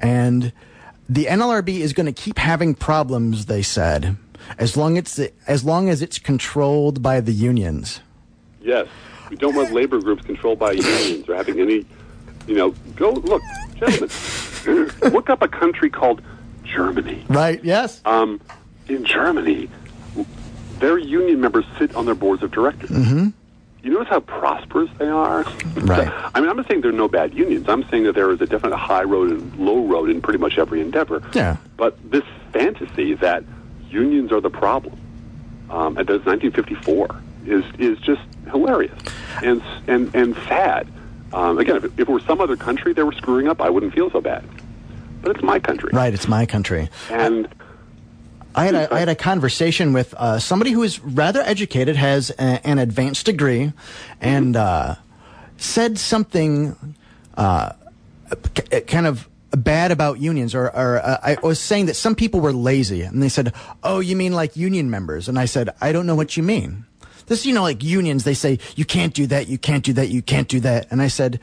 and 0.00 0.52
the 1.08 1.24
NLRB 1.24 1.78
is 1.78 1.94
going 1.94 2.06
to 2.06 2.12
keep 2.12 2.38
having 2.38 2.74
problems. 2.74 3.46
They 3.46 3.62
said 3.62 4.18
as 4.58 4.76
long 4.76 4.98
as 4.98 5.18
it's, 5.18 5.32
as 5.46 5.64
long 5.64 5.88
as 5.88 6.02
it's 6.02 6.18
controlled 6.18 7.02
by 7.02 7.20
the 7.20 7.32
unions. 7.32 8.00
Yes, 8.60 8.88
we 9.32 9.38
don't 9.38 9.54
want 9.54 9.72
labor 9.72 9.98
groups 9.98 10.22
controlled 10.26 10.58
by 10.58 10.72
unions 10.72 11.26
or 11.26 11.34
having 11.34 11.58
any, 11.58 11.86
you 12.46 12.54
know, 12.54 12.74
go 12.96 13.12
look, 13.12 13.40
gentlemen, 13.76 14.90
look 15.10 15.30
up 15.30 15.40
a 15.40 15.48
country 15.48 15.88
called 15.88 16.20
Germany. 16.64 17.24
Right. 17.30 17.64
Yes. 17.64 18.02
Um, 18.04 18.42
in 18.88 19.06
Germany, 19.06 19.70
their 20.80 20.98
union 20.98 21.40
members 21.40 21.64
sit 21.78 21.94
on 21.94 22.04
their 22.04 22.14
boards 22.14 22.42
of 22.42 22.50
directors. 22.50 22.90
Mm-hmm. 22.90 23.28
You 23.82 23.90
notice 23.90 24.08
how 24.08 24.20
prosperous 24.20 24.90
they 24.98 25.08
are? 25.08 25.44
Right. 25.76 26.08
I 26.34 26.40
mean, 26.40 26.50
I'm 26.50 26.58
not 26.58 26.68
saying 26.68 26.82
there 26.82 26.90
are 26.90 26.94
no 26.94 27.08
bad 27.08 27.32
unions. 27.32 27.70
I'm 27.70 27.88
saying 27.88 28.04
that 28.04 28.14
there 28.14 28.30
is 28.32 28.40
a 28.42 28.46
definite 28.46 28.76
high 28.76 29.04
road 29.04 29.30
and 29.30 29.56
low 29.56 29.82
road 29.86 30.10
in 30.10 30.20
pretty 30.20 30.40
much 30.40 30.58
every 30.58 30.82
endeavor. 30.82 31.22
Yeah. 31.32 31.56
But 31.78 31.98
this 32.10 32.24
fantasy 32.52 33.14
that 33.14 33.44
unions 33.88 34.30
are 34.30 34.42
the 34.42 34.50
problem, 34.50 35.00
um, 35.70 35.96
and 35.96 36.06
that's 36.06 36.26
1954, 36.26 37.22
is 37.46 37.64
is 37.78 37.98
just 37.98 38.22
hilarious 38.50 38.98
and 39.42 39.62
and 39.86 40.14
and 40.14 40.34
sad. 40.48 40.86
Um, 41.32 41.58
again, 41.58 41.76
if, 41.76 41.84
if 41.84 42.00
it 42.00 42.08
were 42.08 42.20
some 42.20 42.40
other 42.40 42.56
country 42.56 42.92
they 42.92 43.02
were 43.02 43.12
screwing 43.12 43.48
up, 43.48 43.60
I 43.62 43.70
wouldn't 43.70 43.94
feel 43.94 44.10
so 44.10 44.20
bad. 44.20 44.44
But 45.22 45.36
it's 45.36 45.42
my 45.44 45.58
country, 45.60 45.90
Right. 45.92 46.12
It's 46.12 46.26
my 46.28 46.46
country. 46.46 46.88
and 47.10 47.48
I 48.54 48.66
had 48.66 48.74
a, 48.74 48.92
I 48.94 48.98
had 48.98 49.08
a 49.08 49.14
conversation 49.14 49.92
with 49.94 50.12
uh, 50.14 50.38
somebody 50.38 50.72
who 50.72 50.82
is 50.82 51.00
rather 51.00 51.40
educated, 51.40 51.96
has 51.96 52.30
a, 52.30 52.42
an 52.66 52.78
advanced 52.78 53.24
degree, 53.24 53.72
and 54.20 54.56
uh, 54.56 54.96
said 55.56 55.96
something 55.98 56.76
uh, 57.34 57.72
k- 58.52 58.82
kind 58.82 59.06
of 59.06 59.26
bad 59.52 59.90
about 59.90 60.20
unions. 60.20 60.54
Or, 60.54 60.66
or 60.76 60.98
uh, 61.02 61.18
I 61.22 61.38
was 61.42 61.60
saying 61.60 61.86
that 61.86 61.94
some 61.94 62.14
people 62.14 62.40
were 62.40 62.52
lazy, 62.52 63.00
and 63.02 63.22
they 63.22 63.30
said, 63.30 63.54
"Oh, 63.82 64.00
you 64.00 64.16
mean 64.16 64.32
like 64.34 64.54
union 64.54 64.90
members?" 64.90 65.28
And 65.30 65.38
I 65.38 65.46
said, 65.46 65.70
"I 65.80 65.92
don't 65.92 66.04
know 66.04 66.14
what 66.16 66.36
you 66.36 66.42
mean." 66.42 66.84
This, 67.26 67.46
you 67.46 67.54
know, 67.54 67.62
like 67.62 67.82
unions, 67.82 68.24
they 68.24 68.34
say 68.34 68.58
you 68.76 68.84
can't 68.84 69.14
do 69.14 69.26
that, 69.28 69.48
you 69.48 69.58
can't 69.58 69.84
do 69.84 69.92
that, 69.94 70.08
you 70.08 70.22
can't 70.22 70.48
do 70.48 70.60
that, 70.60 70.86
and 70.90 71.00
I 71.02 71.08
said. 71.08 71.40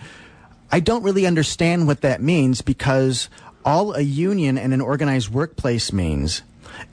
I 0.71 0.79
don't 0.79 1.01
really 1.01 1.25
understand 1.25 1.87
what 1.87 2.01
that 2.01 2.21
means 2.21 2.61
because 2.61 3.27
all 3.65 3.95
a 3.95 4.01
union 4.01 4.55
and 4.55 4.71
an 4.71 4.81
organized 4.81 5.29
workplace 5.29 5.91
means 5.91 6.43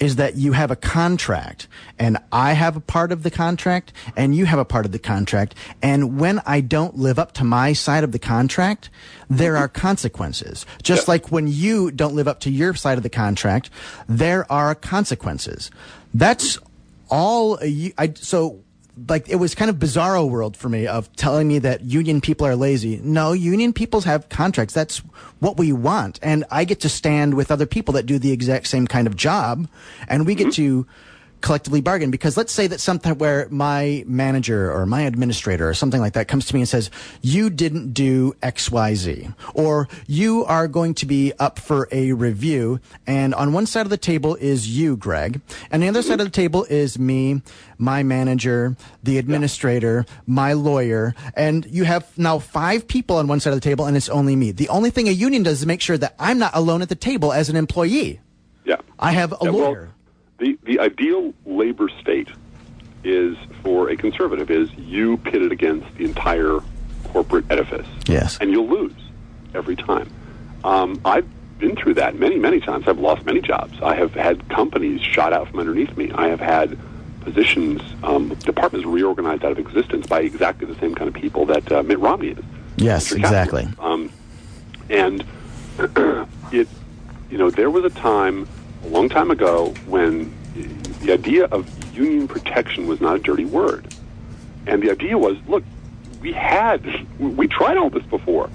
is 0.00 0.16
that 0.16 0.36
you 0.36 0.52
have 0.52 0.70
a 0.70 0.76
contract 0.76 1.68
and 1.98 2.16
I 2.32 2.54
have 2.54 2.74
a 2.76 2.80
part 2.80 3.12
of 3.12 3.22
the 3.22 3.30
contract 3.30 3.92
and 4.16 4.34
you 4.34 4.46
have 4.46 4.58
a 4.58 4.64
part 4.64 4.86
of 4.86 4.92
the 4.92 4.98
contract. 4.98 5.54
And 5.82 6.18
when 6.18 6.40
I 6.46 6.62
don't 6.62 6.96
live 6.96 7.18
up 7.18 7.32
to 7.32 7.44
my 7.44 7.74
side 7.74 8.02
of 8.02 8.12
the 8.12 8.18
contract, 8.18 8.88
there 9.28 9.58
are 9.58 9.68
consequences. 9.68 10.64
Just 10.82 11.06
Yeah. 11.06 11.12
like 11.12 11.30
when 11.30 11.46
you 11.46 11.90
don't 11.90 12.14
live 12.14 12.28
up 12.28 12.40
to 12.40 12.50
your 12.50 12.72
side 12.74 12.96
of 12.96 13.02
the 13.02 13.10
contract, 13.10 13.68
there 14.08 14.50
are 14.50 14.74
consequences. 14.74 15.70
That's 16.14 16.58
all 17.10 17.58
a, 17.60 17.92
I, 17.98 18.14
so 18.14 18.60
like 19.08 19.28
it 19.28 19.36
was 19.36 19.54
kind 19.54 19.68
of 19.68 19.76
bizarro 19.76 20.28
world 20.28 20.56
for 20.56 20.68
me 20.68 20.86
of 20.86 21.14
telling 21.16 21.46
me 21.46 21.58
that 21.58 21.82
union 21.82 22.20
people 22.20 22.46
are 22.46 22.56
lazy. 22.56 22.98
No, 23.02 23.32
union 23.32 23.72
people 23.72 24.00
have 24.02 24.28
contracts. 24.28 24.72
That's 24.72 24.98
what 25.40 25.58
we 25.58 25.72
want. 25.72 26.18
And 26.22 26.44
I 26.50 26.64
get 26.64 26.80
to 26.80 26.88
stand 26.88 27.34
with 27.34 27.50
other 27.50 27.66
people 27.66 27.92
that 27.94 28.06
do 28.06 28.18
the 28.18 28.32
exact 28.32 28.68
same 28.68 28.86
kind 28.86 29.06
of 29.06 29.14
job 29.14 29.68
and 30.08 30.24
we 30.24 30.34
get 30.34 30.48
mm-hmm. 30.48 30.84
to 30.84 30.86
collectively 31.40 31.80
bargain. 31.80 32.10
Because 32.10 32.36
let's 32.36 32.52
say 32.52 32.66
that 32.66 32.80
something 32.80 33.16
where 33.18 33.48
my 33.50 34.04
manager 34.06 34.72
or 34.72 34.86
my 34.86 35.02
administrator 35.02 35.68
or 35.68 35.74
something 35.74 36.00
like 36.00 36.14
that 36.14 36.28
comes 36.28 36.46
to 36.46 36.54
me 36.54 36.60
and 36.60 36.68
says 36.68 36.90
you 37.22 37.50
didn't 37.50 37.92
do 37.92 38.32
xyz 38.42 39.34
or 39.54 39.88
you 40.06 40.44
are 40.44 40.68
going 40.68 40.94
to 40.94 41.06
be 41.06 41.32
up 41.38 41.58
for 41.58 41.88
a 41.92 42.12
review 42.12 42.80
and 43.06 43.34
on 43.34 43.52
one 43.52 43.66
side 43.66 43.86
of 43.86 43.90
the 43.90 43.96
table 43.96 44.34
is 44.36 44.68
you 44.68 44.96
greg 44.96 45.40
and 45.70 45.82
the 45.82 45.88
other 45.88 46.02
side 46.02 46.20
of 46.20 46.26
the 46.26 46.30
table 46.30 46.64
is 46.64 46.98
me 46.98 47.40
my 47.78 48.02
manager 48.02 48.76
the 49.02 49.18
administrator 49.18 50.04
my 50.26 50.52
lawyer 50.52 51.14
and 51.34 51.66
you 51.66 51.84
have 51.84 52.06
now 52.18 52.38
five 52.38 52.86
people 52.88 53.16
on 53.16 53.26
one 53.26 53.40
side 53.40 53.52
of 53.52 53.56
the 53.56 53.68
table 53.68 53.86
and 53.86 53.96
it's 53.96 54.08
only 54.08 54.36
me. 54.36 54.50
The 54.52 54.68
only 54.68 54.90
thing 54.90 55.08
a 55.08 55.12
union 55.12 55.42
does 55.42 55.60
is 55.60 55.66
make 55.66 55.80
sure 55.80 55.98
that 55.98 56.14
i'm 56.18 56.38
not 56.38 56.54
alone 56.54 56.82
at 56.82 56.88
the 56.88 56.94
table 56.94 57.32
as 57.32 57.48
an 57.48 57.56
employee. 57.56 58.20
Yeah, 58.64 58.76
i 58.98 59.12
have 59.12 59.32
a 59.32 59.36
Yeah, 59.42 59.50
well, 59.50 59.70
lawyer 59.70 59.88
the 60.38 60.58
the 60.64 60.78
ideal 60.80 61.34
labor 61.44 61.88
state 62.00 62.28
is 63.04 63.36
for 63.62 63.88
a 63.90 63.96
conservative 63.96 64.50
is 64.50 64.72
you 64.74 65.16
pitted 65.18 65.52
against 65.52 65.86
the 65.96 66.04
entire 66.04 66.60
corporate 67.04 67.44
edifice. 67.50 67.86
Yes. 68.06 68.38
and 68.40 68.50
you'll 68.50 68.68
lose 68.68 68.94
every 69.54 69.76
time. 69.76 70.10
Um, 70.64 71.00
I've 71.04 71.26
been 71.58 71.76
through 71.76 71.94
that 71.94 72.16
many 72.16 72.38
many 72.38 72.60
times. 72.60 72.88
I've 72.88 72.98
lost 72.98 73.24
many 73.24 73.40
jobs. 73.40 73.80
I 73.82 73.94
have 73.94 74.12
had 74.12 74.48
companies 74.48 75.00
shot 75.00 75.32
out 75.32 75.48
from 75.48 75.60
underneath 75.60 75.96
me. 75.96 76.10
I 76.12 76.28
have 76.28 76.40
had 76.40 76.78
positions, 77.20 77.82
um, 78.04 78.28
departments 78.40 78.86
reorganized 78.86 79.44
out 79.44 79.50
of 79.50 79.58
existence 79.58 80.06
by 80.06 80.20
exactly 80.20 80.66
the 80.66 80.78
same 80.78 80.94
kind 80.94 81.08
of 81.08 81.14
people 81.14 81.44
that 81.46 81.70
uh, 81.72 81.82
Mitt 81.82 81.98
Romney 81.98 82.28
is. 82.28 82.44
Yes, 82.76 83.10
exactly. 83.10 83.66
Um, 83.80 84.12
and 84.88 85.24
it, 86.52 86.68
you 87.30 87.38
know, 87.38 87.50
there 87.50 87.70
was 87.70 87.84
a 87.84 87.90
time 87.90 88.46
a 88.86 88.88
long 88.88 89.08
time 89.08 89.30
ago 89.30 89.74
when 89.86 90.32
the 91.00 91.12
idea 91.12 91.46
of 91.46 91.68
union 91.96 92.28
protection 92.28 92.86
was 92.86 93.00
not 93.00 93.16
a 93.16 93.18
dirty 93.18 93.44
word. 93.44 93.94
And 94.66 94.82
the 94.82 94.90
idea 94.90 95.18
was, 95.18 95.36
look, 95.46 95.64
we 96.20 96.32
had, 96.32 96.84
we 97.18 97.48
tried 97.48 97.76
all 97.76 97.90
this 97.90 98.04
before. 98.04 98.50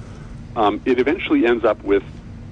Um, 0.56 0.82
it 0.86 1.00
eventually 1.00 1.46
ends 1.46 1.64
up 1.64 1.82
with 1.84 2.04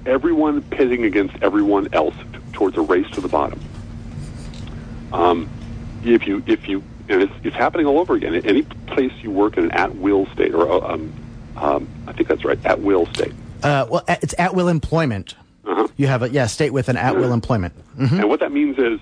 everyone 0.06 0.62
pitting 0.62 1.04
against 1.04 1.34
everyone 1.42 1.92
else 1.92 2.14
t- 2.32 2.38
towards 2.52 2.76
a 2.76 2.80
race 2.80 3.08
to 3.12 3.20
the 3.20 3.28
bottom. 3.28 3.60
Um, 5.12 5.48
if 6.04 6.26
you, 6.26 6.42
if 6.46 6.68
you, 6.68 6.82
and 7.08 7.22
it's, 7.22 7.32
it's 7.44 7.56
happening 7.56 7.86
all 7.86 7.98
over 7.98 8.14
again. 8.14 8.34
Any 8.34 8.62
place 8.62 9.12
you 9.22 9.30
work 9.30 9.56
in 9.58 9.64
an 9.64 9.72
at-will 9.72 10.26
state, 10.26 10.54
or 10.54 10.70
uh, 10.70 10.94
um, 10.94 11.12
um, 11.56 11.88
I 12.06 12.12
think 12.12 12.28
that's 12.28 12.44
right, 12.44 12.64
at-will 12.64 13.06
state. 13.06 13.34
Uh, 13.62 13.86
well, 13.90 14.04
it's 14.08 14.34
at 14.38 14.54
will 14.54 14.68
employment. 14.68 15.34
Uh-huh. 15.70 15.86
You 15.96 16.06
have 16.08 16.22
a 16.22 16.28
yeah 16.30 16.46
state 16.46 16.72
with 16.72 16.88
an 16.88 16.96
at 16.96 17.14
will 17.16 17.32
employment. 17.32 17.74
And 18.20 18.28
what 18.28 18.40
that 18.40 18.50
means 18.52 18.76
is, 18.78 18.98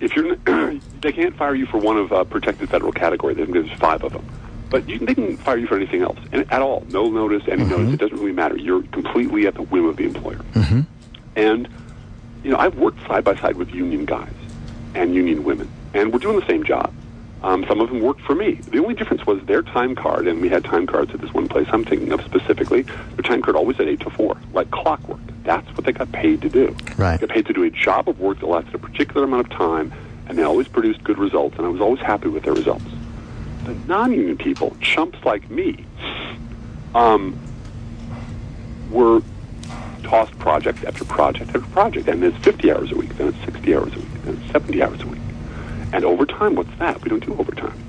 if 0.00 0.14
you're, 0.14 0.36
they 1.00 1.12
can't 1.12 1.34
fire 1.36 1.54
you 1.54 1.66
for 1.66 1.78
one 1.78 1.96
of 1.96 2.12
uh, 2.12 2.24
protected 2.24 2.68
federal 2.68 2.92
category. 2.92 3.32
There's 3.34 3.70
five 3.78 4.02
of 4.04 4.12
them, 4.12 4.24
but 4.70 4.88
you, 4.88 4.98
they 4.98 5.14
can 5.14 5.36
fire 5.38 5.56
you 5.56 5.66
for 5.66 5.76
anything 5.76 6.02
else 6.02 6.18
and 6.32 6.50
at 6.52 6.60
all. 6.62 6.84
No 6.90 7.08
notice, 7.08 7.42
any 7.48 7.64
notice. 7.64 7.94
It 7.94 8.00
doesn't 8.00 8.18
really 8.18 8.32
matter. 8.32 8.56
You're 8.56 8.82
completely 8.82 9.46
at 9.46 9.54
the 9.54 9.62
whim 9.62 9.86
of 9.86 9.96
the 9.96 10.04
employer. 10.04 10.40
And 11.36 11.68
you 12.42 12.50
know, 12.50 12.58
I've 12.58 12.76
worked 12.76 13.00
side 13.06 13.24
by 13.24 13.34
side 13.36 13.56
with 13.56 13.70
union 13.70 14.04
guys 14.04 14.32
and 14.94 15.14
union 15.14 15.44
women, 15.44 15.70
and 15.94 16.12
we're 16.12 16.18
doing 16.18 16.38
the 16.38 16.46
same 16.46 16.64
job. 16.64 16.92
Um, 17.44 17.62
some 17.68 17.82
of 17.82 17.90
them 17.90 18.00
worked 18.00 18.22
for 18.22 18.34
me. 18.34 18.54
The 18.54 18.78
only 18.78 18.94
difference 18.94 19.26
was 19.26 19.38
their 19.44 19.60
time 19.60 19.94
card, 19.94 20.26
and 20.26 20.40
we 20.40 20.48
had 20.48 20.64
time 20.64 20.86
cards 20.86 21.12
at 21.12 21.20
this 21.20 21.30
one 21.34 21.46
place 21.46 21.68
I'm 21.70 21.84
thinking 21.84 22.10
of 22.10 22.22
specifically. 22.22 22.82
Their 22.82 23.22
time 23.22 23.42
card 23.42 23.54
always 23.54 23.76
said 23.76 23.86
eight 23.86 24.00
to 24.00 24.08
four, 24.08 24.38
like 24.54 24.70
clockwork. 24.70 25.20
That's 25.42 25.68
what 25.76 25.84
they 25.84 25.92
got 25.92 26.10
paid 26.10 26.40
to 26.40 26.48
do. 26.48 26.74
Right. 26.96 27.20
They 27.20 27.26
got 27.26 27.34
paid 27.34 27.44
to 27.44 27.52
do 27.52 27.62
a 27.64 27.68
job 27.68 28.08
of 28.08 28.18
work 28.18 28.40
that 28.40 28.46
lasted 28.46 28.74
a 28.74 28.78
particular 28.78 29.24
amount 29.24 29.44
of 29.44 29.52
time, 29.52 29.92
and 30.26 30.38
they 30.38 30.42
always 30.42 30.68
produced 30.68 31.04
good 31.04 31.18
results, 31.18 31.58
and 31.58 31.66
I 31.66 31.68
was 31.68 31.82
always 31.82 32.00
happy 32.00 32.28
with 32.28 32.44
their 32.44 32.54
results. 32.54 32.86
The 33.64 33.74
non-union 33.86 34.38
people, 34.38 34.74
chumps 34.80 35.22
like 35.22 35.50
me, 35.50 35.84
um, 36.94 37.38
were 38.90 39.20
tossed 40.02 40.38
project 40.38 40.82
after 40.86 41.04
project 41.04 41.48
after 41.48 41.60
project, 41.72 42.08
and 42.08 42.24
it's 42.24 42.38
50 42.38 42.72
hours 42.72 42.90
a 42.90 42.96
week, 42.96 43.14
then 43.18 43.28
it's 43.28 43.44
60 43.44 43.76
hours 43.76 43.92
a 43.92 43.98
week, 43.98 44.22
then 44.24 44.36
it's 44.42 44.52
70 44.52 44.82
hours 44.82 45.02
a 45.02 45.06
week. 45.06 45.20
And 45.94 46.04
overtime, 46.04 46.56
what's 46.56 46.76
that? 46.80 47.00
We 47.02 47.08
don't 47.08 47.24
do 47.24 47.36
overtime. 47.38 47.80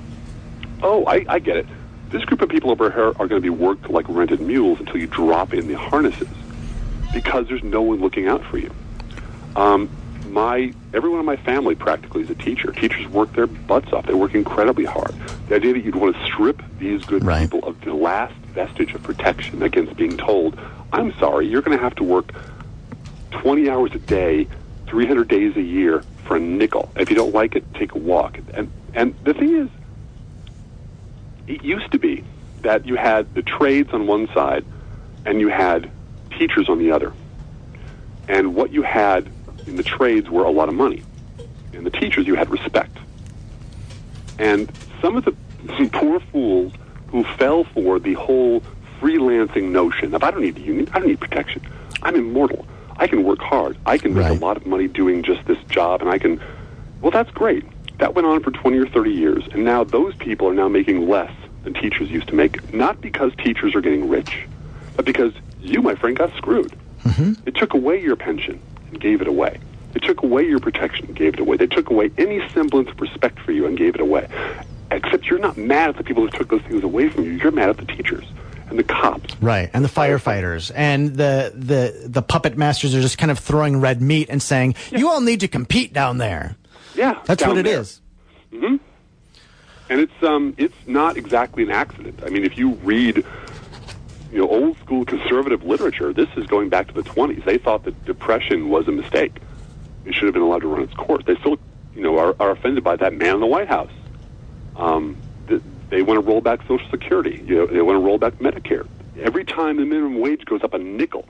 Oh, 0.80 1.04
I, 1.06 1.24
I 1.28 1.38
get 1.40 1.56
it. 1.56 1.66
This 2.10 2.24
group 2.24 2.40
of 2.40 2.48
people 2.48 2.70
over 2.70 2.88
here 2.88 3.08
are 3.08 3.26
going 3.26 3.30
to 3.30 3.40
be 3.40 3.50
worked 3.50 3.90
like 3.90 4.06
rented 4.08 4.40
mules 4.40 4.78
until 4.78 4.98
you 4.98 5.08
drop 5.08 5.52
in 5.52 5.66
the 5.66 5.74
harnesses 5.74 6.28
because 7.12 7.48
there's 7.48 7.64
no 7.64 7.82
one 7.82 7.98
looking 8.00 8.28
out 8.28 8.44
for 8.44 8.58
you. 8.58 8.72
Um, 9.56 9.90
my 10.28 10.72
everyone 10.94 11.18
in 11.18 11.26
my 11.26 11.34
family 11.34 11.74
practically 11.74 12.22
is 12.22 12.30
a 12.30 12.36
teacher. 12.36 12.70
Teachers 12.70 13.08
work 13.08 13.32
their 13.32 13.48
butts 13.48 13.92
off. 13.92 14.06
They 14.06 14.14
work 14.14 14.36
incredibly 14.36 14.84
hard. 14.84 15.12
The 15.48 15.56
idea 15.56 15.72
that 15.72 15.84
you'd 15.84 15.96
want 15.96 16.14
to 16.14 16.24
strip 16.26 16.62
these 16.78 17.04
good 17.04 17.24
Right. 17.24 17.50
people 17.50 17.68
of 17.68 17.80
the 17.80 17.92
last 17.92 18.34
vestige 18.54 18.94
of 18.94 19.02
protection 19.02 19.64
against 19.64 19.96
being 19.96 20.16
told, 20.16 20.56
"I'm 20.92 21.12
sorry, 21.18 21.48
you're 21.48 21.62
going 21.62 21.76
to 21.76 21.82
have 21.82 21.96
to 21.96 22.04
work 22.04 22.32
20 23.32 23.68
hours 23.68 23.90
a 23.94 23.98
day, 23.98 24.46
300 24.86 25.26
days 25.26 25.56
a 25.56 25.62
year 25.62 26.04
for 26.26 26.36
a 26.36 26.40
nickel. 26.40 26.90
If 26.96 27.10
you 27.10 27.16
don't 27.16 27.34
like 27.34 27.56
it, 27.56 27.64
take 27.74 27.94
a 27.94 27.98
walk." 27.98 28.38
And 28.54 28.70
and 28.94 29.14
the 29.24 29.34
thing 29.34 29.54
is, 29.54 29.68
it 31.46 31.62
used 31.62 31.90
to 31.92 31.98
be 31.98 32.24
that 32.62 32.86
you 32.86 32.96
had 32.96 33.32
the 33.34 33.42
trades 33.42 33.90
on 33.92 34.06
one 34.06 34.28
side 34.34 34.64
and 35.24 35.40
you 35.40 35.48
had 35.48 35.90
teachers 36.38 36.68
on 36.68 36.78
the 36.78 36.90
other. 36.90 37.12
And 38.28 38.54
what 38.54 38.72
you 38.72 38.82
had 38.82 39.30
in 39.66 39.76
the 39.76 39.82
trades 39.82 40.28
were 40.28 40.44
a 40.44 40.50
lot 40.50 40.68
of 40.68 40.74
money. 40.74 41.02
In 41.72 41.84
the 41.84 41.90
teachers, 41.90 42.26
you 42.26 42.34
had 42.34 42.50
respect. 42.50 42.96
And 44.38 44.70
some 45.00 45.16
of 45.16 45.24
the 45.24 45.34
poor 45.92 46.20
fools 46.20 46.72
who 47.08 47.24
fell 47.38 47.64
for 47.64 47.98
the 47.98 48.14
whole 48.14 48.62
freelancing 49.00 49.70
notion 49.70 50.14
of 50.14 50.22
I 50.22 50.30
don't 50.30 50.42
need 50.42 50.56
a 50.56 50.60
union, 50.60 50.88
I 50.92 50.98
don't 50.98 51.08
need 51.08 51.20
protection. 51.20 51.62
I'm 52.02 52.16
immortal. 52.16 52.66
I 52.98 53.06
can 53.06 53.24
work 53.24 53.40
hard. 53.40 53.76
I 53.86 53.98
can 53.98 54.14
make 54.14 54.24
Right. 54.24 54.36
a 54.36 54.44
lot 54.44 54.56
of 54.56 54.66
money 54.66 54.88
doing 54.88 55.22
just 55.22 55.44
this 55.46 55.58
job, 55.68 56.00
and 56.00 56.10
I 56.10 56.18
can. 56.18 56.40
Well, 57.02 57.10
that's 57.10 57.30
great. 57.30 57.64
That 57.98 58.14
went 58.14 58.26
on 58.26 58.42
for 58.42 58.50
20 58.50 58.78
or 58.78 58.86
30 58.86 59.10
years, 59.10 59.44
and 59.52 59.64
now 59.64 59.84
those 59.84 60.14
people 60.16 60.48
are 60.48 60.54
now 60.54 60.68
making 60.68 61.08
less 61.08 61.32
than 61.64 61.74
teachers 61.74 62.10
used 62.10 62.28
to 62.28 62.34
make, 62.34 62.72
not 62.74 63.00
because 63.00 63.32
teachers 63.36 63.74
are 63.74 63.80
getting 63.80 64.08
rich, 64.08 64.46
but 64.96 65.04
because 65.04 65.32
you, 65.60 65.82
my 65.82 65.94
friend, 65.94 66.16
got 66.16 66.34
screwed. 66.36 66.74
Mm-hmm. 67.04 67.32
It 67.46 67.54
took 67.54 67.74
away 67.74 68.00
your 68.00 68.16
pension 68.16 68.60
and 68.90 69.00
gave 69.00 69.20
it 69.20 69.28
away. 69.28 69.58
It 69.94 70.02
took 70.02 70.22
away 70.22 70.46
your 70.46 70.58
protection 70.60 71.06
and 71.06 71.16
gave 71.16 71.34
it 71.34 71.40
away. 71.40 71.56
They 71.56 71.66
took 71.66 71.90
away 71.90 72.10
any 72.18 72.46
semblance 72.50 72.90
of 72.90 73.00
respect 73.00 73.40
for 73.40 73.52
you 73.52 73.66
and 73.66 73.76
gave 73.78 73.94
it 73.94 74.00
away. 74.00 74.28
Except 74.90 75.26
you're 75.26 75.38
not 75.38 75.56
mad 75.56 75.90
at 75.90 75.96
the 75.96 76.04
people 76.04 76.22
who 76.22 76.30
took 76.30 76.48
those 76.48 76.62
things 76.62 76.82
away 76.84 77.08
from 77.08 77.24
you. 77.24 77.32
You're 77.32 77.50
mad 77.50 77.70
at 77.70 77.78
the 77.78 77.86
teachers 77.86 78.24
and 78.68 78.78
the 78.78 78.82
cops. 78.84 79.40
Right, 79.40 79.70
and 79.72 79.84
the 79.84 79.88
firefighters 79.88 80.70
and 80.74 81.14
the 81.16 81.52
the 81.54 82.08
the 82.08 82.22
puppet 82.22 82.56
masters 82.56 82.94
are 82.94 83.00
just 83.00 83.18
kind 83.18 83.30
of 83.30 83.38
throwing 83.38 83.80
red 83.80 84.00
meat 84.02 84.28
and 84.30 84.42
saying, 84.42 84.74
"You 84.90 85.08
all 85.08 85.20
need 85.20 85.40
to 85.40 85.48
compete 85.48 85.92
down 85.92 86.18
there." 86.18 86.56
Yeah, 86.94 87.20
That's 87.26 87.44
what 87.46 87.58
it 87.58 87.64
there. 87.64 87.80
is. 87.80 88.00
And 89.88 90.00
it's 90.00 90.22
um 90.22 90.54
it's 90.58 90.74
not 90.86 91.16
exactly 91.16 91.62
an 91.62 91.70
accident. 91.70 92.20
I 92.24 92.30
mean, 92.30 92.44
if 92.44 92.58
you 92.58 92.70
read 92.82 93.24
you 94.32 94.38
know 94.38 94.48
old 94.48 94.76
school 94.78 95.04
conservative 95.04 95.62
literature, 95.62 96.12
this 96.12 96.28
is 96.36 96.46
going 96.46 96.68
back 96.68 96.88
to 96.88 96.94
the 96.94 97.02
20s. 97.02 97.44
They 97.44 97.58
thought 97.58 97.84
that 97.84 98.04
depression 98.04 98.68
was 98.68 98.88
a 98.88 98.92
mistake. 98.92 99.36
It 100.04 100.14
should 100.14 100.24
have 100.24 100.34
been 100.34 100.42
allowed 100.42 100.62
to 100.62 100.68
run 100.68 100.82
its 100.82 100.94
course. 100.94 101.22
They 101.24 101.36
still 101.36 101.58
you 101.94 102.02
know 102.02 102.18
are, 102.18 102.34
are 102.40 102.50
offended 102.50 102.82
by 102.82 102.96
that 102.96 103.12
man 103.14 103.34
in 103.34 103.40
the 103.40 103.46
White 103.46 103.68
House. 103.68 103.92
Um, 104.74 105.16
they 105.90 106.02
want 106.02 106.20
to 106.20 106.26
roll 106.26 106.40
back 106.40 106.60
Social 106.66 106.88
Security. 106.90 107.42
You 107.46 107.56
know, 107.56 107.66
they 107.66 107.82
want 107.82 107.96
to 107.96 108.04
roll 108.04 108.18
back 108.18 108.34
Medicare. 108.34 108.86
Every 109.18 109.44
time 109.44 109.76
the 109.76 109.84
minimum 109.84 110.20
wage 110.20 110.44
goes 110.44 110.62
up 110.62 110.74
a 110.74 110.78
nickel, 110.78 111.26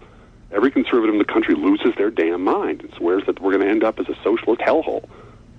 every 0.51 0.71
conservative 0.71 1.15
in 1.15 1.19
the 1.19 1.25
country 1.25 1.55
loses 1.55 1.95
their 1.97 2.11
damn 2.11 2.43
mind 2.43 2.83
and 2.83 2.93
swears 2.95 3.25
that 3.27 3.41
we're 3.41 3.53
going 3.53 3.65
to 3.65 3.71
end 3.71 3.85
up 3.85 4.01
as 4.01 4.09
a 4.09 4.17
socialist 4.23 4.61
hellhole. 4.61 5.09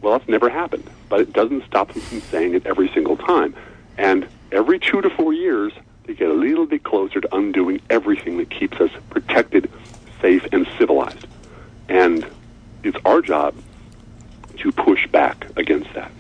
Well, 0.02 0.18
that's 0.18 0.30
never 0.30 0.50
happened, 0.50 0.90
but 1.10 1.22
it 1.22 1.34
doesn't 1.34 1.66
stop 1.66 1.94
them 1.94 2.02
from 2.02 2.22
saying 2.22 2.54
it 2.54 2.66
every 2.66 2.90
single 2.94 3.18
time. 3.18 3.56
And 3.98 4.28
every 4.52 4.80
two 4.80 5.02
to 5.02 5.10
four 5.10 5.34
years, 5.34 5.74
they 6.04 6.14
get 6.14 6.30
a 6.30 6.34
little 6.34 6.66
bit 6.66 6.84
closer 6.84 7.22
to 7.22 7.36
undoing 7.36 7.82
everything 7.90 8.38
that 8.38 8.50
keeps 8.50 8.80
us 8.80 8.92
protected, 9.10 9.72
safe, 10.22 10.46
and 10.52 10.68
civilized. 10.78 11.28
And 11.90 12.26
it's 12.84 12.98
our 13.06 13.22
job 13.22 13.56
to 14.58 14.72
push 14.72 15.08
back 15.08 15.48
against 15.56 15.94
that. 15.94 16.12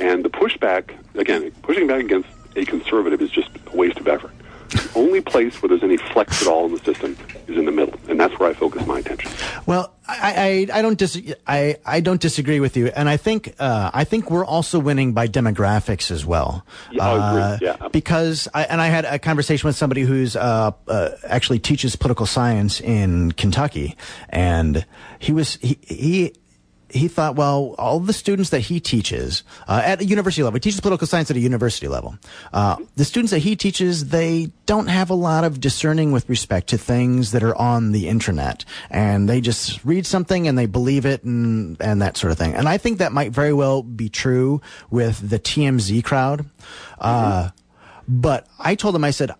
And 0.00 0.24
the 0.24 0.30
pushback, 0.30 0.96
again, 1.14 1.50
pushing 1.62 1.86
back 1.86 2.00
against 2.04 2.28
a 2.56 2.64
conservative 2.64 3.20
is 3.20 3.30
just 3.30 3.50
a 3.72 3.76
waste 3.76 3.98
of 3.98 4.08
effort. 4.08 4.32
The 4.70 4.90
only 4.94 5.20
place 5.20 5.60
where 5.60 5.68
there's 5.68 5.82
any 5.82 5.96
flex 5.96 6.42
at 6.42 6.48
all 6.48 6.66
in 6.66 6.72
the 6.72 6.78
system 6.78 7.16
is 7.48 7.56
in 7.58 7.64
the 7.64 7.72
middle, 7.72 7.98
and 8.08 8.20
that's 8.20 8.38
where 8.38 8.50
I 8.50 8.54
focus 8.54 8.86
my 8.86 9.00
attention. 9.00 9.28
Well, 9.66 9.92
I, 10.06 10.66
I, 10.72 10.78
I 10.78 10.82
don't 10.82 10.96
dis- 10.96 11.34
I, 11.44 11.76
I 11.84 11.98
don't 11.98 12.20
disagree 12.20 12.60
with 12.60 12.76
you, 12.76 12.86
and 12.86 13.08
I 13.08 13.16
think 13.16 13.52
uh, 13.58 13.90
I 13.92 14.04
think 14.04 14.30
we're 14.30 14.44
also 14.44 14.78
winning 14.78 15.12
by 15.12 15.26
demographics 15.26 16.12
as 16.12 16.24
well. 16.24 16.64
Yeah, 16.92 17.04
I 17.04 17.30
agree. 17.30 17.42
Uh, 17.42 17.58
Yeah. 17.80 17.88
Because 17.88 18.46
I, 18.54 18.62
and 18.62 18.80
I 18.80 18.86
had 18.86 19.04
a 19.06 19.18
conversation 19.18 19.66
with 19.66 19.74
somebody 19.76 20.02
who's 20.02 20.36
uh, 20.36 20.70
uh, 20.86 21.10
actually 21.26 21.58
teaches 21.58 21.96
political 21.96 22.26
science 22.26 22.80
in 22.80 23.32
Kentucky, 23.32 23.96
and 24.28 24.86
he 25.18 25.32
was 25.32 25.56
he 25.60 25.78
he. 25.82 26.32
He 26.92 27.08
thought, 27.08 27.36
well, 27.36 27.74
all 27.78 28.00
the 28.00 28.12
students 28.12 28.50
that 28.50 28.60
he 28.60 28.80
teaches 28.80 29.42
uh, 29.68 29.82
at 29.84 30.00
a 30.00 30.04
university 30.04 30.42
level, 30.42 30.56
he 30.56 30.60
teaches 30.60 30.80
political 30.80 31.06
science 31.06 31.30
at 31.30 31.36
a 31.36 31.40
university 31.40 31.88
level. 31.88 32.16
Uh, 32.52 32.76
the 32.96 33.04
students 33.04 33.30
that 33.30 33.38
he 33.38 33.56
teaches, 33.56 34.08
they 34.08 34.50
don't 34.66 34.88
have 34.88 35.10
a 35.10 35.14
lot 35.14 35.44
of 35.44 35.60
discerning 35.60 36.12
with 36.12 36.28
respect 36.28 36.68
to 36.68 36.78
things 36.78 37.32
that 37.32 37.42
are 37.42 37.56
on 37.56 37.92
the 37.92 38.08
internet, 38.08 38.64
and 38.90 39.28
they 39.28 39.40
just 39.40 39.84
read 39.84 40.06
something 40.06 40.48
and 40.48 40.58
they 40.58 40.66
believe 40.66 41.06
it 41.06 41.22
and 41.24 41.76
and 41.80 42.02
that 42.02 42.16
sort 42.16 42.30
of 42.32 42.38
thing. 42.38 42.54
And 42.54 42.68
I 42.68 42.78
think 42.78 42.98
that 42.98 43.12
might 43.12 43.32
very 43.32 43.52
well 43.52 43.82
be 43.82 44.08
true 44.08 44.60
with 44.90 45.28
the 45.28 45.38
TMZ 45.38 46.04
crowd. 46.04 46.46
Uh, 46.98 47.50
but 48.06 48.46
I 48.58 48.74
told 48.74 48.96
him, 48.96 49.04
I 49.04 49.12
said, 49.12 49.30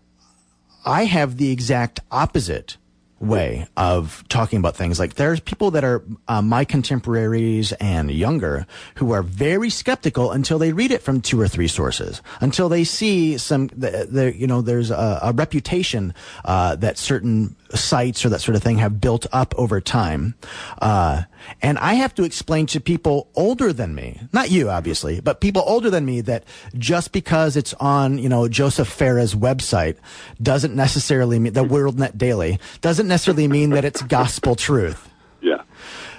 I 0.85 1.05
have 1.05 1.37
the 1.37 1.51
exact 1.51 2.01
opposite 2.11 2.77
way 3.21 3.67
of 3.77 4.25
talking 4.29 4.59
about 4.59 4.75
things. 4.75 4.99
Like 4.99 5.15
there's 5.15 5.41
people 5.41 5.71
that 5.73 5.85
are 5.85 6.03
uh, 6.27 6.43
my 6.43 6.65
contemporaries 6.65 7.73
and 7.73 8.11
younger 8.11 8.67
who 8.97 9.13
are 9.13 9.23
very 9.23 9.71
skeptical 9.71 10.33
until 10.33 10.59
they 10.59 10.73
read 10.73 10.91
it 10.91 11.03
from 11.03 11.21
two 11.21 11.41
or 11.41 11.47
three 11.47 11.69
sources, 11.69 12.23
until 12.41 12.69
they 12.69 12.83
see 12.83 13.37
some, 13.37 13.69
the, 13.69 14.09
the, 14.11 14.37
you 14.37 14.47
know, 14.47 14.63
there's 14.63 14.91
a, 14.91 15.21
a 15.23 15.33
reputation 15.33 16.15
uh, 16.45 16.75
that 16.77 16.97
certain 16.97 17.55
sites 17.75 18.25
or 18.25 18.29
that 18.31 18.41
sort 18.41 18.57
of 18.57 18.63
thing 18.63 18.79
have 18.79 19.01
built 19.01 19.27
up 19.33 19.55
over 19.57 19.81
time. 19.81 20.35
Uh, 20.81 21.23
and 21.63 21.79
I 21.79 21.95
have 21.95 22.15
to 22.17 22.25
explain 22.25 22.67
to 22.67 22.81
people 22.81 23.29
older 23.35 23.73
than 23.73 23.95
me, 23.95 24.21
not 24.33 24.51
you, 24.51 24.71
obviously, 24.71 25.21
but 25.21 25.41
people 25.41 25.63
older 25.67 25.91
than 25.91 26.05
me 26.05 26.21
that 26.23 26.45
just 26.77 27.13
because 27.13 27.57
it's 27.57 27.75
on, 27.75 28.19
you 28.19 28.29
know, 28.29 28.49
Joseph 28.49 28.89
Farah's 28.89 29.35
website 29.35 29.97
doesn't 30.43 30.75
necessarily 30.75 31.39
mean, 31.39 31.53
the 31.53 31.65
WorldNet 31.65 32.19
Daily, 32.19 32.59
doesn't 32.81 33.09
necessarily 33.09 33.49
mean 33.49 33.71
that 33.71 33.85
it's 33.85 34.03
gospel 34.03 34.57
truth. 34.57 35.09
Yeah. 35.41 35.63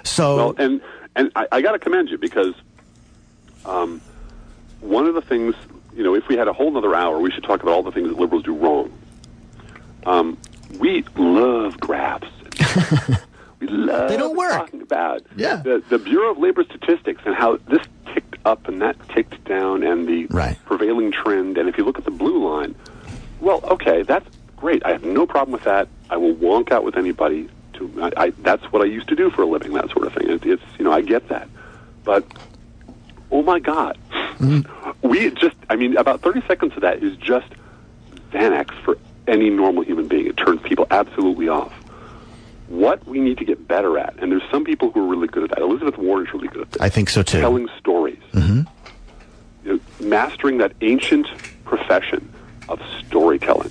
So, 0.02 0.36
Well, 0.36 0.54
and 0.58 0.80
and 1.14 1.30
I, 1.36 1.46
I 1.52 1.60
got 1.60 1.72
to 1.72 1.78
commend 1.78 2.08
you 2.08 2.18
because 2.18 2.54
um, 3.66 4.00
one 4.80 5.06
of 5.06 5.14
the 5.14 5.20
things 5.20 5.54
you 5.94 6.02
know, 6.02 6.14
if 6.14 6.28
we 6.28 6.36
had 6.36 6.48
a 6.48 6.52
whole 6.52 6.76
other 6.76 6.94
hour, 6.94 7.18
we 7.18 7.30
should 7.30 7.44
talk 7.44 7.62
about 7.62 7.72
all 7.72 7.82
the 7.82 7.92
things 7.92 8.08
that 8.08 8.18
liberals 8.18 8.44
do 8.44 8.54
wrong. 8.54 8.90
Um, 10.06 10.38
we 10.78 11.04
love 11.16 11.78
graphs. 11.80 12.28
we 13.60 13.66
love 13.68 14.08
They 14.08 14.16
don't 14.16 14.36
work. 14.36 14.52
talking 14.52 14.82
about 14.82 15.22
Yeah. 15.36 15.56
the, 15.56 15.82
the 15.88 15.98
Bureau 15.98 16.32
of 16.32 16.38
Labor 16.38 16.64
Statistics 16.64 17.22
and 17.24 17.34
how 17.34 17.56
this 17.68 17.82
ticked 18.12 18.36
up 18.44 18.66
and 18.68 18.80
that 18.82 18.96
ticked 19.10 19.44
down 19.44 19.82
and 19.82 20.06
the 20.06 20.26
Right. 20.26 20.56
prevailing 20.64 21.12
trend. 21.12 21.58
And 21.58 21.68
if 21.68 21.78
you 21.78 21.84
look 21.84 21.98
at 21.98 22.04
the 22.04 22.10
blue 22.10 22.48
line, 22.48 22.74
well, 23.40 23.60
okay, 23.64 24.02
that's 24.02 24.28
great. 24.56 24.84
I 24.84 24.92
have 24.92 25.04
no 25.04 25.26
problem 25.26 25.52
with 25.52 25.64
that. 25.64 25.88
I 26.10 26.16
will 26.16 26.34
wonk 26.34 26.70
out 26.72 26.84
with 26.84 26.96
anybody. 26.96 27.48
To 27.74 27.90
I, 28.02 28.24
I, 28.24 28.30
that's 28.42 28.64
what 28.72 28.82
I 28.82 28.84
used 28.84 29.08
to 29.08 29.16
do 29.16 29.30
for 29.30 29.42
a 29.42 29.46
living. 29.46 29.72
That 29.72 29.90
sort 29.90 30.06
of 30.06 30.12
thing. 30.14 30.28
It, 30.28 30.44
it's 30.44 30.62
you 30.78 30.84
know 30.84 30.92
I 30.92 31.00
get 31.00 31.28
that, 31.28 31.48
but 32.04 32.24
oh 33.30 33.42
my 33.42 33.58
God, 33.58 33.96
mm-hmm. 34.38 35.08
we 35.08 35.30
just 35.30 35.56
I 35.70 35.76
mean 35.76 35.96
about 35.96 36.20
thirty 36.20 36.42
seconds 36.46 36.74
of 36.76 36.82
that 36.82 37.02
is 37.02 37.16
just 37.16 37.48
Xanax 38.30 38.70
for 38.84 38.98
any 39.26 39.50
normal 39.50 39.82
human 39.82 40.08
being. 40.08 40.26
It 40.26 40.36
turns 40.36 40.60
people 40.62 40.86
absolutely 40.90 41.48
off. 41.48 41.72
What 42.68 43.06
we 43.06 43.20
need 43.20 43.38
to 43.38 43.44
get 43.44 43.68
better 43.68 43.98
at, 43.98 44.16
and 44.18 44.32
there's 44.32 44.48
some 44.50 44.64
people 44.64 44.90
who 44.90 45.04
are 45.04 45.06
really 45.06 45.28
good 45.28 45.44
at 45.44 45.50
that. 45.50 45.58
Elizabeth 45.58 45.98
Warren 45.98 46.26
is 46.26 46.32
really 46.32 46.48
good 46.48 46.62
at 46.62 46.70
this 46.72 46.80
I 46.80 46.88
think 46.88 47.10
so 47.10 47.22
too. 47.22 47.40
telling 47.40 47.68
stories. 47.78 48.20
Mm-hmm. 48.32 48.62
You 49.64 49.74
know, 49.74 50.06
mastering 50.08 50.58
that 50.58 50.72
ancient 50.80 51.26
profession 51.64 52.32
of 52.68 52.80
storytelling, 53.06 53.70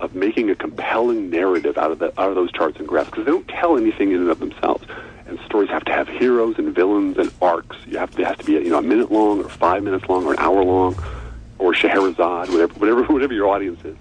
of 0.00 0.14
making 0.14 0.50
a 0.50 0.54
compelling 0.54 1.28
narrative 1.30 1.76
out 1.76 1.90
of 1.90 1.98
the, 1.98 2.06
out 2.20 2.30
of 2.30 2.34
those 2.34 2.50
charts 2.52 2.78
and 2.78 2.88
graphs, 2.88 3.10
because 3.10 3.26
they 3.26 3.30
don't 3.30 3.46
tell 3.48 3.76
anything 3.76 4.12
in 4.12 4.20
and 4.22 4.30
of 4.30 4.38
themselves. 4.38 4.84
And 5.26 5.38
stories 5.44 5.68
have 5.70 5.84
to 5.84 5.92
have 5.92 6.08
heroes 6.08 6.58
and 6.58 6.74
villains 6.74 7.18
and 7.18 7.30
arcs. 7.40 7.76
You 7.86 7.98
have 7.98 8.10
to, 8.12 8.22
it 8.22 8.26
has 8.26 8.38
to 8.38 8.44
be 8.44 8.52
you 8.54 8.70
know 8.70 8.78
a 8.78 8.82
minute 8.82 9.12
long 9.12 9.44
or 9.44 9.48
five 9.48 9.82
minutes 9.82 10.08
long 10.08 10.24
or 10.24 10.32
an 10.32 10.38
hour 10.38 10.64
long, 10.64 10.96
or 11.58 11.74
Scheherazade, 11.74 12.48
whatever 12.48 12.72
whatever 12.74 13.02
whatever 13.12 13.34
your 13.34 13.48
audience 13.48 13.84
is. 13.84 13.96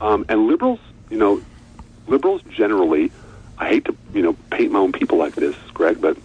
Um, 0.00 0.24
and 0.28 0.46
liberals, 0.46 0.80
you 1.10 1.18
know, 1.18 1.42
liberals 2.06 2.42
generally, 2.50 3.10
I 3.58 3.68
hate 3.68 3.84
to 3.86 3.96
you 4.14 4.22
know 4.22 4.34
paint 4.50 4.72
my 4.72 4.78
own 4.78 4.92
people 4.92 5.18
like 5.18 5.34
this, 5.34 5.56
Greg, 5.74 6.00
but 6.00 6.16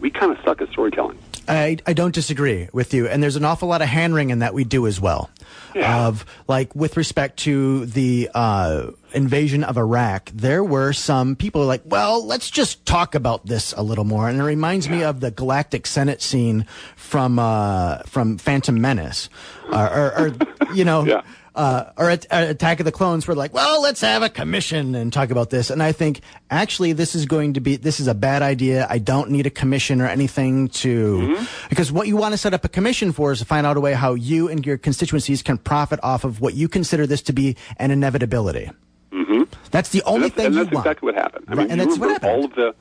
we 0.00 0.10
kind 0.10 0.32
of 0.32 0.38
suck 0.44 0.60
at 0.60 0.68
storytelling. 0.70 1.18
I, 1.48 1.78
I 1.86 1.92
don't 1.92 2.14
disagree 2.14 2.68
with 2.72 2.92
you. 2.92 3.06
And 3.08 3.22
there's 3.22 3.36
an 3.36 3.44
awful 3.44 3.68
lot 3.68 3.82
of 3.82 3.88
hand 3.88 4.14
wringing 4.14 4.40
that 4.40 4.54
we 4.54 4.64
do 4.64 4.86
as 4.86 5.00
well. 5.00 5.30
Yeah. 5.74 6.06
Of 6.06 6.24
like 6.48 6.74
with 6.74 6.96
respect 6.96 7.38
to 7.40 7.86
the 7.86 8.30
uh, 8.34 8.90
invasion 9.12 9.62
of 9.62 9.76
Iraq, 9.76 10.30
there 10.34 10.64
were 10.64 10.92
some 10.92 11.36
people 11.36 11.64
like, 11.66 11.82
well, 11.84 12.24
let's 12.24 12.50
just 12.50 12.84
talk 12.86 13.14
about 13.14 13.46
this 13.46 13.72
a 13.74 13.82
little 13.82 14.04
more. 14.04 14.28
And 14.28 14.40
it 14.40 14.42
reminds 14.42 14.88
me 14.88 15.02
of 15.02 15.20
the 15.20 15.30
Galactic 15.30 15.86
Senate 15.86 16.22
scene 16.22 16.66
from 16.96 17.38
uh, 17.38 17.98
from 18.06 18.38
Phantom 18.38 18.80
Menace, 18.80 19.28
or, 19.70 19.90
or, 19.90 20.18
or 20.18 20.74
you 20.74 20.84
know. 20.84 21.04
Yeah. 21.16 21.22
Uh, 21.56 21.90
or 21.96 22.10
at, 22.10 22.26
uh, 22.30 22.44
Attack 22.50 22.80
of 22.80 22.84
the 22.84 22.92
Clones, 22.92 23.26
we're 23.26 23.32
like, 23.32 23.54
well, 23.54 23.80
let's 23.80 24.02
have 24.02 24.22
a 24.22 24.28
commission 24.28 24.94
and 24.94 25.10
talk 25.10 25.30
about 25.30 25.48
this. 25.48 25.70
And 25.70 25.82
I 25.82 25.92
think 25.92 26.20
actually 26.50 26.92
this 26.92 27.14
is 27.14 27.24
going 27.24 27.54
to 27.54 27.60
be, 27.60 27.76
this 27.76 27.98
is 27.98 28.08
a 28.08 28.14
bad 28.14 28.42
idea. 28.42 28.86
I 28.90 28.98
don't 28.98 29.30
need 29.30 29.46
a 29.46 29.50
commission 29.50 30.02
or 30.02 30.06
anything 30.06 30.68
to, 30.68 31.46
because 31.70 31.90
what 31.90 32.08
you 32.08 32.16
want 32.18 32.32
to 32.34 32.38
set 32.38 32.52
up 32.52 32.66
a 32.66 32.68
commission 32.68 33.10
for 33.10 33.32
is 33.32 33.38
to 33.38 33.46
find 33.46 33.66
out 33.66 33.78
a 33.78 33.80
way 33.80 33.94
how 33.94 34.12
you 34.12 34.50
and 34.50 34.66
your 34.66 34.76
constituencies 34.76 35.42
can 35.42 35.56
profit 35.56 35.98
off 36.02 36.24
of 36.24 36.42
what 36.42 36.52
you 36.52 36.68
consider 36.68 37.06
this 37.06 37.22
to 37.22 37.32
be 37.32 37.56
an 37.78 37.90
inevitability. 37.90 38.70
Mm-hmm. 39.10 39.44
That's 39.70 39.88
the 39.88 40.02
only 40.02 40.26
and 40.26 40.34
thing 40.34 40.46
and 40.46 40.54
you 40.56 40.64
that's 40.64 40.74
want. 40.74 40.86
exactly 40.86 41.06
what 41.06 41.14
happened. 41.14 41.46
I 41.48 41.52
Right, 41.54 41.58
mean, 41.70 41.70
and 41.70 41.80
that's 41.80 41.98
what 41.98 42.10
happened. 42.10 42.32
all 42.32 42.44
of 42.44 42.54
the 42.54 42.74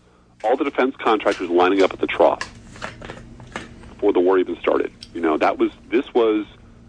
all 0.43 0.57
the 0.57 0.65
defense 0.65 0.95
contractors 0.99 1.49
lining 1.49 1.81
up 1.81 1.93
at 1.93 1.99
the 2.01 2.07
trough 2.07 2.41
before 3.93 4.11
the 4.11 4.19
war 4.19 4.37
even 4.37 4.59
started. 4.59 4.91
You 5.13 5.21
know, 5.21 5.37
that 5.37 5.57
was 5.57 5.71
this 5.89 6.13
was 6.13 6.45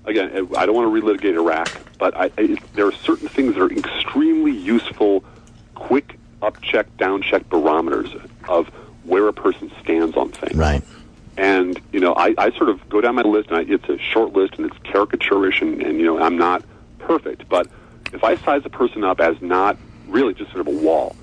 again. 0.07 0.49
I 0.57 0.67
don't 0.67 0.75
want 0.75 0.95
to 0.95 1.03
relitigate 1.03 1.35
Iraq, 1.35 1.69
but 1.99 2.17
I, 2.17 2.31
I, 2.39 2.57
there 2.75 2.87
are 2.87 2.93
certain 2.93 3.29
things 3.29 3.55
that 3.55 3.63
are 3.63 3.71
extremely 3.71 4.53
useful, 4.53 5.25
quick 5.75 6.19
up 6.43 6.61
check, 6.63 6.97
down 6.97 7.23
check 7.23 7.49
barometers 7.49 8.15
of 8.49 8.69
where 9.05 9.29
a 9.29 9.33
person 9.33 9.71
stands 9.83 10.17
on 10.17 10.31
things. 10.31 10.57
Right. 10.57 10.83
And 11.37 11.81
you 11.93 12.01
know, 12.01 12.15
I, 12.15 12.35
I 12.39 12.51
sort 12.53 12.71
of 12.71 12.89
go 12.89 13.01
down 13.01 13.15
my 13.17 13.23
list, 13.23 13.51
and 13.51 13.59
I, 13.59 13.73
it's 13.73 13.89
a 13.89 13.99
short 13.99 14.33
list, 14.33 14.55
and 14.55 14.67
it's 14.67 14.79
caricaturish, 14.79 15.61
and, 15.61 15.83
and 15.83 15.99
you 15.99 16.07
know, 16.07 16.19
I'm 16.19 16.39
not 16.39 16.65
perfect. 16.99 17.49
But 17.49 17.69
if 18.13 18.25
I 18.25 18.37
size 18.37 18.63
a 18.65 18.71
person 18.71 19.05
up 19.05 19.21
as 19.21 19.41
not 19.43 19.77
really 20.09 20.35
just 20.35 20.51
sort 20.53 20.67
of 20.67 20.69
a 20.69 20.79
wall, 20.79 21.15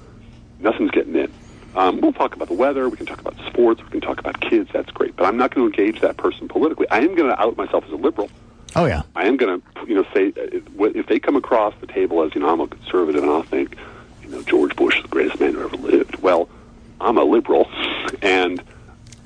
nothing's 0.60 0.92
getting 0.92 1.16
in. 1.16 1.32
Um, 1.76 2.02
we'll 2.02 2.14
talk 2.14 2.36
about 2.36 2.50
the 2.50 2.54
weather. 2.54 2.88
We 2.88 2.98
can 2.98 3.08
talk 3.08 3.20
about 3.20 3.36
sports. 3.48 3.82
We 3.82 3.90
can 3.90 4.02
talk 4.02 4.20
about 4.20 4.40
kids. 4.40 4.70
That's 4.72 4.92
great. 4.92 5.16
But 5.16 5.26
I'm 5.26 5.38
not 5.38 5.56
going 5.56 5.72
to 5.72 5.82
engage 5.82 6.02
that 6.02 6.18
person 6.18 6.48
politically. 6.48 6.88
I 6.92 7.00
am 7.00 7.16
going 7.16 7.30
to 7.30 7.42
out 7.42 7.58
myself 7.58 7.84
as 7.86 7.92
a 7.92 7.96
liberal. 7.96 8.30
Oh, 8.76 8.86
yeah. 8.86 9.04
I 9.16 9.26
am 9.26 9.38
going 9.38 9.62
to, 9.62 9.88
you 9.88 9.96
know, 9.96 10.06
say 10.14 10.30
uh, 10.30 10.86
if 10.86 11.06
they 11.08 11.20
come 11.20 11.36
across 11.36 11.74
the 11.80 11.88
table 11.88 12.24
as, 12.24 12.34
you 12.34 12.42
know, 12.42 12.50
I'm 12.50 12.60
a 12.60 12.68
conservative 12.68 13.22
and 13.22 13.32
I'll 13.32 13.44
think, 13.44 13.78
you 14.24 14.30
know, 14.30 14.42
George 14.44 14.76
Bush 14.76 14.98
is 14.98 15.04
the 15.04 15.10
greatest 15.10 15.40
man 15.40 15.54
who 15.54 15.64
ever 15.64 15.78
lived. 15.78 16.18
Well, 16.18 16.50
I'm 17.00 17.18
a 17.18 17.24
liberal, 17.24 17.70
and 18.22 18.64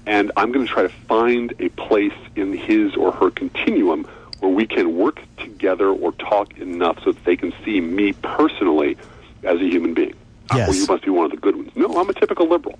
and 0.06 0.32
I'm 0.38 0.52
going 0.52 0.66
to 0.66 0.72
try 0.72 0.84
to 0.84 0.90
find 0.90 1.54
a 1.60 1.70
place 1.70 2.14
in 2.36 2.54
his 2.54 2.96
or 2.96 3.12
her 3.12 3.30
continuum 3.30 4.08
where 4.40 4.52
we 4.52 4.66
can 4.66 4.98
work 4.98 5.20
together 5.38 5.90
or 5.90 6.12
talk 6.14 6.58
enough 6.58 7.04
so 7.04 7.12
that 7.12 7.24
they 7.26 7.36
can 7.36 7.54
see 7.64 7.82
me 7.82 8.14
personally 8.14 8.98
as 9.44 9.60
a 9.60 9.66
human 9.66 9.94
being. 9.94 10.16
Yes. 10.54 10.70
Well, 10.70 10.78
you 10.78 10.86
must 10.88 11.04
be 11.04 11.10
one 11.10 11.26
of 11.26 11.32
the 11.32 11.38
good 11.38 11.56
ones. 11.56 11.72
No, 11.76 12.00
I'm 12.00 12.10
a 12.10 12.14
typical 12.14 12.48
liberal. 12.48 12.80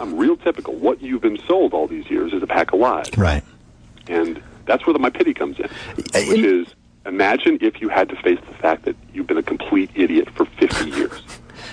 I'm 0.00 0.16
real 0.16 0.36
typical. 0.36 0.74
What 0.74 1.02
you've 1.02 1.22
been 1.22 1.38
sold 1.46 1.72
all 1.72 1.86
these 1.86 2.08
years 2.10 2.32
is 2.32 2.42
a 2.42 2.46
pack 2.46 2.72
of 2.72 2.78
lies. 2.78 3.10
Right. 3.16 3.42
And 4.06 4.42
that's 4.68 4.86
where 4.86 4.92
the 4.92 5.00
my 5.00 5.10
pity 5.10 5.34
comes 5.34 5.58
in, 5.58 5.64
uh, 5.64 6.22
which 6.28 6.40
is 6.40 6.68
imagine 7.06 7.58
if 7.60 7.80
you 7.80 7.88
had 7.88 8.08
to 8.10 8.16
face 8.16 8.38
the 8.46 8.54
fact 8.54 8.84
that 8.84 8.94
you've 9.12 9.26
been 9.26 9.38
a 9.38 9.42
complete 9.42 9.90
idiot 9.94 10.28
for 10.30 10.44
50 10.44 10.90
years. 10.96 11.20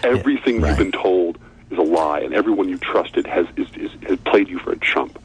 Everything 0.02 0.62
right. 0.62 0.70
you've 0.70 0.78
been 0.78 0.92
told 0.92 1.38
is 1.70 1.78
a 1.78 1.82
lie, 1.82 2.22
and 2.22 2.34
everyone 2.34 2.70
you 2.70 2.78
trusted 2.78 3.28
has 3.28 3.46
is, 3.58 3.68
is, 3.76 3.92
has 4.08 4.18
played 4.20 4.48
you 4.48 4.58
for 4.60 4.72
a 4.72 4.80
chump. 4.80 5.22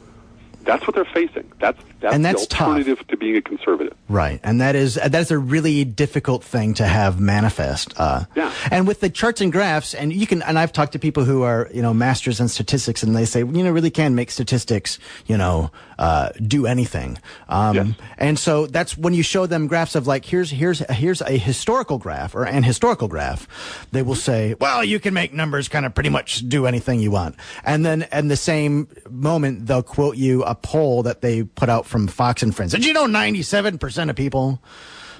That's 0.63 0.85
what 0.85 0.95
they're 0.95 1.05
facing. 1.05 1.51
That's 1.59 1.81
that's, 2.01 2.13
And 2.15 2.25
that's 2.25 2.41
the 2.47 2.55
tough. 2.55 2.67
alternative 2.67 3.07
to 3.07 3.17
being 3.17 3.37
a 3.37 3.41
conservative. 3.41 3.95
Right, 4.09 4.39
and 4.43 4.59
that 4.59 4.75
is 4.75 4.95
that 4.95 5.15
is 5.15 5.31
a 5.31 5.37
really 5.37 5.85
difficult 5.85 6.43
thing 6.43 6.73
to 6.75 6.85
have 6.85 7.19
manifest. 7.19 7.93
Uh, 7.97 8.25
Yeah. 8.35 8.51
And 8.69 8.87
with 8.87 8.99
the 8.99 9.09
charts 9.09 9.39
and 9.39 9.51
graphs, 9.51 9.93
and 9.93 10.11
you 10.11 10.27
can, 10.27 10.41
and 10.41 10.59
I've 10.59 10.73
talked 10.73 10.93
to 10.93 10.99
people 10.99 11.23
who 11.23 11.43
are 11.43 11.69
you 11.73 11.81
know 11.81 11.93
masters 11.93 12.39
in 12.41 12.47
statistics, 12.49 13.03
and 13.03 13.15
they 13.15 13.25
say 13.25 13.39
you 13.39 13.63
know 13.63 13.71
really 13.71 13.91
can 13.91 14.15
make 14.15 14.31
statistics 14.31 14.99
you 15.27 15.37
know 15.37 15.71
uh, 15.97 16.29
do 16.45 16.65
anything. 16.65 17.17
Um, 17.47 17.75
Yes. 17.75 17.87
And 18.17 18.37
so 18.39 18.67
that's 18.67 18.97
when 18.97 19.13
you 19.13 19.23
show 19.23 19.45
them 19.45 19.67
graphs 19.67 19.95
of 19.95 20.07
like 20.07 20.25
here's 20.25 20.49
here's 20.51 20.79
here's 20.89 21.21
a 21.21 21.37
historical 21.37 21.97
graph 21.97 22.35
or 22.35 22.43
an 22.43 22.63
historical 22.63 23.07
graph, 23.07 23.47
they 23.91 24.01
will 24.01 24.15
say, 24.15 24.55
well, 24.59 24.83
you 24.83 24.99
can 24.99 25.13
make 25.13 25.31
numbers 25.33 25.69
kind 25.69 25.85
of 25.85 25.93
pretty 25.93 26.09
much 26.09 26.47
do 26.49 26.65
anything 26.65 26.99
you 26.99 27.11
want, 27.11 27.35
and 27.63 27.85
then 27.85 28.07
in 28.11 28.27
the 28.27 28.35
same 28.35 28.87
moment 29.09 29.67
they'll 29.67 29.83
quote 29.83 30.17
you 30.17 30.43
a 30.43 30.55
poll 30.55 31.03
that 31.03 31.21
they 31.21 31.43
put 31.43 31.69
out 31.69 31.85
from 31.91 32.07
Fox 32.07 32.41
and 32.41 32.55
Friends. 32.55 32.71
Did 32.71 32.85
you 32.85 32.93
know 32.93 33.05
ninety 33.05 33.43
seven 33.43 33.77
percent 33.77 34.09
of 34.09 34.15
people 34.15 34.59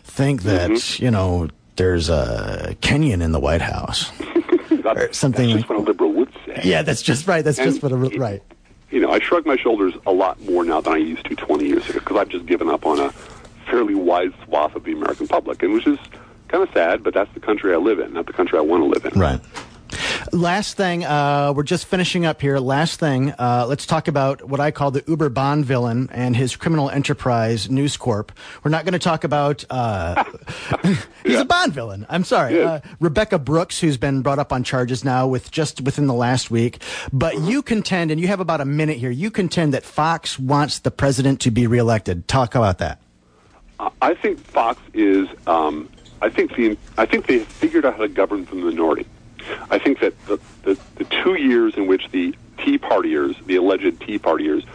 think 0.04 0.44
that 0.44 0.72
Mm-hmm. 0.72 1.04
you 1.06 1.12
know 1.12 1.50
there's 1.76 2.10
a 2.10 2.76
Kenyan 2.82 3.22
in 3.22 3.32
the 3.34 3.40
White 3.40 3.62
House? 3.62 4.10
That's, 4.70 5.00
Or 5.00 5.14
something 5.14 5.48
that's 5.50 5.60
just 5.60 5.70
what 5.70 5.78
a 5.80 5.82
liberal 5.82 6.12
would 6.14 6.32
say. 6.46 6.62
Yeah, 6.64 6.82
that's 6.82 7.02
just 7.04 7.28
right. 7.28 7.44
That's 7.44 7.58
just 7.58 7.84
what 7.84 7.92
a, 7.92 8.04
it- 8.06 8.18
right. 8.18 8.42
You 8.90 9.00
know, 9.00 9.12
I 9.12 9.20
shrug 9.20 9.46
my 9.46 9.56
shoulders 9.58 9.94
a 10.08 10.12
lot 10.12 10.42
more 10.42 10.64
now 10.66 10.82
than 10.82 10.94
I 10.94 10.98
used 10.98 11.24
to 11.26 11.36
20 11.36 11.66
years 11.66 11.88
ago 11.90 12.00
because 12.00 12.18
I've 12.18 12.30
just 12.30 12.46
given 12.46 12.68
up 12.70 12.86
on 12.86 13.00
a 13.00 13.12
fairly 13.70 13.96
wide 13.96 14.34
swath 14.44 14.76
of 14.76 14.84
the 14.86 14.92
American 14.94 15.28
public, 15.28 15.62
and 15.62 15.74
which 15.74 15.86
is 15.88 16.00
kind 16.48 16.64
of 16.64 16.70
sad, 16.74 17.04
but 17.04 17.14
that's 17.14 17.32
the 17.34 17.40
country 17.40 17.74
I 17.74 17.78
live 17.78 18.00
in, 18.00 18.12
not 18.14 18.26
the 18.26 18.34
country 18.34 18.58
I 18.58 18.62
want 18.62 18.82
to 18.84 18.88
live 18.88 19.06
in. 19.14 19.20
Right. 19.20 19.40
Last 20.32 20.78
thing, 20.78 21.04
uh, 21.04 21.52
we're 21.56 21.64
just 21.64 21.86
finishing 21.86 22.26
up 22.26 22.42
here. 22.42 22.60
Last 22.60 23.00
thing, 23.00 23.32
uh, 23.40 23.66
let's 23.68 23.86
talk 23.86 24.08
about 24.08 24.48
what 24.48 24.60
I 24.60 24.72
call 24.72 24.92
the 24.92 25.04
Uber 25.08 25.30
Bond 25.30 25.66
villain 25.66 26.10
and 26.12 26.36
his 26.36 26.56
criminal 26.56 26.90
enterprise, 26.90 27.70
News 27.70 27.98
Corp. 27.98 28.32
We're 28.64 28.72
not 28.72 28.86
going 28.86 28.94
to 28.94 29.00
talk 29.00 29.24
about. 29.24 29.66
Uh, 29.70 30.24
he's 30.84 31.06
Yeah. 31.34 31.42
a 31.42 31.46
Bond 31.46 31.74
villain. 31.74 32.06
I'm 32.10 32.24
sorry, 32.24 32.62
uh, 32.64 32.80
Rebekah 33.00 33.40
Brooks, 33.40 33.80
who's 33.80 33.98
been 33.98 34.22
brought 34.22 34.40
up 34.40 34.54
on 34.54 34.64
charges 34.64 35.04
now 35.04 35.28
with 35.28 35.52
just 35.52 35.82
within 35.82 36.08
the 36.08 36.14
last 36.14 36.52
week. 36.52 36.82
But 37.12 37.40
you 37.42 37.62
contend, 37.62 38.12
and 38.12 38.20
you 38.22 38.28
have 38.28 38.40
about 38.40 38.62
a 38.62 38.66
minute 38.66 38.98
here. 38.98 39.12
You 39.12 39.32
contend 39.32 39.74
that 39.74 39.84
Fox 39.84 40.38
wants 40.40 40.80
the 40.80 40.92
president 40.92 41.42
to 41.42 41.52
be 41.52 41.68
reelected. 41.68 42.28
Talk 42.28 42.56
about 42.56 42.78
that. 42.78 43.00
I 44.02 44.14
think 44.14 44.40
Fox 44.40 44.80
is. 44.94 45.28
Um, 45.48 45.90
I 46.22 46.30
think 46.30 46.56
the. 46.56 46.78
I 46.98 47.06
think 47.06 47.26
they 47.28 47.40
figured 47.40 47.86
out 47.86 47.96
how 47.96 48.02
to 48.04 48.08
govern 48.08 48.46
from 48.46 48.60
the 48.60 48.68
minority. 48.68 49.08
I 49.70 49.80
think 49.80 50.00
that 50.00 50.14
the, 50.26 50.40
the, 50.64 50.80
the 50.96 51.06
two 51.06 51.36
years 51.36 51.76
in 51.76 51.88
which 51.88 52.10
the 52.12 52.36
Tea 52.58 52.78
Partiers, 52.78 53.44
the 53.46 53.56
alleged 53.56 54.02
Tea 54.02 54.20
Partiers, 54.20 54.66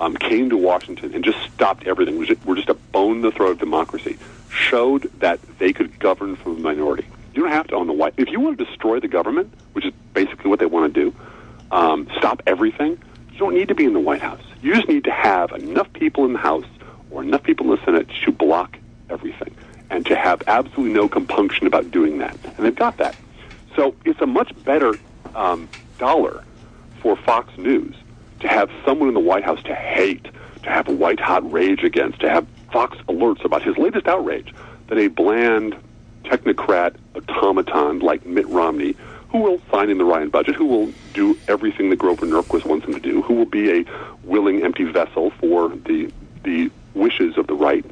um, 0.00 0.16
came 0.16 0.50
to 0.50 0.56
Washington 0.56 1.14
and 1.14 1.24
just 1.24 1.38
stopped 1.54 1.86
everything, 1.86 2.18
was 2.18 2.28
just, 2.28 2.44
were 2.44 2.54
just 2.54 2.68
a 2.68 2.74
bone 2.74 3.16
in 3.16 3.22
the 3.22 3.30
throat 3.30 3.52
of 3.52 3.58
democracy, 3.58 4.18
showed 4.50 5.02
that 5.20 5.40
they 5.58 5.72
could 5.72 5.98
govern 5.98 6.36
from 6.36 6.56
the 6.56 6.60
minority. 6.60 7.06
You 7.34 7.42
don't 7.42 7.52
have 7.52 7.66
to 7.68 7.74
own 7.74 7.86
the 7.86 7.92
White. 7.92 8.14
If 8.16 8.30
you 8.30 8.40
want 8.40 8.58
to 8.58 8.64
destroy 8.64 9.00
the 9.00 9.08
government, 9.08 9.52
which 9.72 9.84
is 9.84 9.92
basically 10.14 10.50
what 10.50 10.58
they 10.58 10.66
want 10.66 10.94
to 10.94 11.10
do, 11.10 11.16
um, 11.70 12.08
stop 12.16 12.42
everything. 12.46 12.98
You 13.32 13.38
don't 13.38 13.54
need 13.54 13.68
to 13.68 13.74
be 13.74 13.84
in 13.84 13.92
the 13.92 14.00
White 14.00 14.22
House. 14.22 14.42
You 14.62 14.74
just 14.74 14.88
need 14.88 15.04
to 15.04 15.10
have 15.10 15.52
enough 15.52 15.92
people 15.92 16.24
in 16.24 16.32
the 16.32 16.38
House 16.38 16.64
or 17.10 17.22
enough 17.22 17.42
people 17.42 17.70
in 17.70 17.78
the 17.78 17.84
Senate 17.84 18.08
to 18.24 18.32
block 18.32 18.78
everything 19.10 19.54
and 19.90 20.04
to 20.06 20.16
have 20.16 20.42
absolutely 20.46 20.94
no 20.94 21.08
compunction 21.08 21.66
about 21.66 21.90
doing 21.90 22.18
that. 22.18 22.36
And 22.44 22.64
they've 22.64 22.74
got 22.74 22.96
that. 22.96 23.14
So 23.76 23.94
it's 24.04 24.20
a 24.20 24.26
much 24.26 24.52
better 24.64 24.94
um, 25.34 25.68
dollar 25.98 26.42
for 27.00 27.14
Fox 27.14 27.56
News 27.58 27.94
to 28.40 28.48
have 28.48 28.70
someone 28.84 29.08
in 29.08 29.14
the 29.14 29.20
White 29.20 29.44
House 29.44 29.62
to 29.64 29.74
hate, 29.74 30.24
to 30.62 30.70
have 30.70 30.88
a 30.88 30.92
white 30.92 31.20
hot 31.20 31.50
rage 31.52 31.84
against, 31.84 32.20
to 32.20 32.30
have 32.30 32.46
Fox 32.72 32.96
alerts 33.08 33.44
about 33.44 33.62
his 33.62 33.76
latest 33.76 34.08
outrage, 34.08 34.52
than 34.88 34.98
a 34.98 35.08
bland 35.08 35.76
technocrat 36.24 36.96
automaton 37.14 38.00
like 38.00 38.26
Mitt 38.26 38.46
Romney, 38.48 38.96
who 39.28 39.38
will 39.38 39.60
sign 39.70 39.90
in 39.90 39.98
the 39.98 40.04
Ryan 40.04 40.30
budget, 40.30 40.54
who 40.54 40.66
will 40.66 40.92
do 41.12 41.38
everything 41.46 41.90
that 41.90 41.96
Grover 41.96 42.26
Norquist 42.26 42.64
wants 42.64 42.86
him 42.86 42.94
to 42.94 43.00
do, 43.00 43.22
who 43.22 43.34
will 43.34 43.46
be 43.46 43.80
a 43.80 43.84
willing 44.24 44.64
empty 44.64 44.84
vessel 44.84 45.30
for 45.38 45.68
the 45.68 46.10
the 46.44 46.70
wishes 46.94 47.36
of 47.36 47.46
the 47.46 47.54
right. 47.54 47.84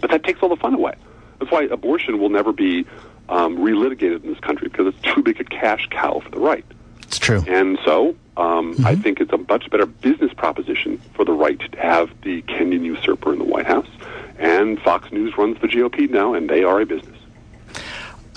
But 0.00 0.10
that 0.10 0.24
takes 0.24 0.42
all 0.42 0.48
the 0.48 0.56
fun 0.56 0.74
away. 0.74 0.94
That's 1.38 1.50
why 1.50 1.62
abortion 1.64 2.18
will 2.18 2.28
never 2.28 2.52
be 2.52 2.84
um, 3.28 3.58
relitigated 3.58 4.24
in 4.24 4.30
this 4.30 4.40
country 4.40 4.68
because 4.68 4.94
it's 4.94 5.14
too 5.14 5.22
big 5.22 5.40
a 5.40 5.44
cash 5.44 5.88
cow 5.90 6.20
for 6.20 6.30
the 6.30 6.38
right. 6.38 6.64
It's 7.02 7.18
true. 7.18 7.44
And 7.46 7.78
so 7.84 8.16
um, 8.36 8.76
I 8.84 8.94
think 8.94 9.20
it's 9.20 9.32
a 9.32 9.38
much 9.38 9.70
better 9.70 9.86
business 9.86 10.32
proposition 10.32 10.98
for 11.14 11.24
the 11.24 11.32
right 11.32 11.58
to 11.58 11.78
have 11.78 12.10
the 12.22 12.42
Kenyan 12.42 12.84
usurper 12.84 13.32
in 13.32 13.38
the 13.38 13.44
White 13.44 13.66
House. 13.66 13.88
And 14.38 14.80
Fox 14.80 15.10
News 15.12 15.36
runs 15.38 15.60
the 15.60 15.68
GOP 15.68 16.10
now, 16.10 16.34
and 16.34 16.50
they 16.50 16.62
are 16.62 16.80
a 16.80 16.86
business. 16.86 17.15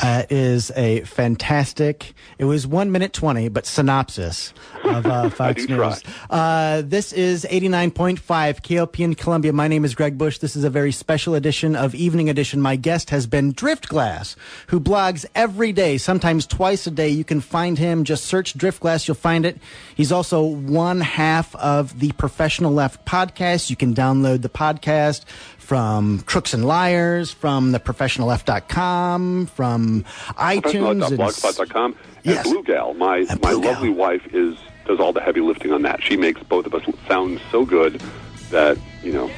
Uh, 0.01 0.23
is 0.29 0.71
a 0.77 1.01
fantastic. 1.01 2.13
It 2.37 2.45
was 2.45 2.65
one 2.65 2.89
minute 2.89 3.11
twenty, 3.11 3.49
but 3.49 3.65
synopsis 3.65 4.53
of 4.85 5.05
uh, 5.05 5.29
Fox 5.39 5.67
News. 5.67 6.01
Uh, 6.29 6.83
this 6.85 7.11
is 7.11 7.45
eighty 7.49 7.67
nine 7.67 7.91
point 7.91 8.17
five 8.17 8.61
KOPN 8.61 8.99
in 8.99 9.15
Columbia. 9.15 9.51
My 9.51 9.67
name 9.67 9.83
is 9.83 9.95
Greg 9.95 10.17
Bush. 10.17 10.37
This 10.37 10.55
is 10.55 10.63
a 10.63 10.69
very 10.69 10.93
special 10.93 11.35
edition 11.35 11.75
of 11.75 11.93
Evening 11.95 12.29
Edition. 12.29 12.61
My 12.61 12.77
guest 12.77 13.09
has 13.09 13.27
been 13.27 13.53
Driftglass, 13.53 14.37
who 14.67 14.79
blogs 14.79 15.25
every 15.35 15.73
day, 15.73 15.97
sometimes 15.97 16.45
twice 16.45 16.87
a 16.87 16.91
day. 16.91 17.09
You 17.09 17.25
can 17.25 17.41
find 17.41 17.77
him. 17.77 18.05
Just 18.05 18.23
search 18.25 18.57
Driftglass. 18.57 19.05
You'll 19.07 19.15
find 19.15 19.45
it. 19.45 19.57
He's 19.95 20.13
also 20.13 20.43
one 20.43 21.01
half 21.01 21.53
of 21.57 21.99
the 21.99 22.13
Professional 22.13 22.71
Left 22.71 23.05
podcast. 23.05 23.69
You 23.69 23.75
can 23.75 23.93
download 23.93 24.43
the 24.43 24.49
podcast 24.49 25.25
from 25.69 26.19
Crooks 26.21 26.55
and 26.55 26.65
Liars, 26.65 27.31
from 27.31 27.73
the 27.73 27.79
professionalleft.com, 27.79 29.45
from 29.45 30.03
iTunes. 30.35 30.89
and- 30.89 30.99
Professional.blogspot.com. 31.19 31.85
And 32.25 32.35
Yes. 32.35 32.43
Blue 32.43 32.63
Gal, 32.63 32.95
my, 32.95 33.17
And 33.29 33.39
my 33.43 33.51
Blue 33.51 33.61
Gal. 33.61 33.73
lovely 33.73 33.89
wife, 33.91 34.23
is 34.33 34.57
does 34.87 34.99
all 34.99 35.13
the 35.13 35.21
heavy 35.21 35.41
lifting 35.41 35.71
on 35.71 35.83
that. 35.83 36.01
She 36.03 36.17
makes 36.17 36.41
both 36.41 36.65
of 36.65 36.73
us 36.73 36.81
sound 37.07 37.39
so 37.51 37.65
good 37.65 38.01
that, 38.49 38.79
you 39.03 39.11
know, 39.13 39.29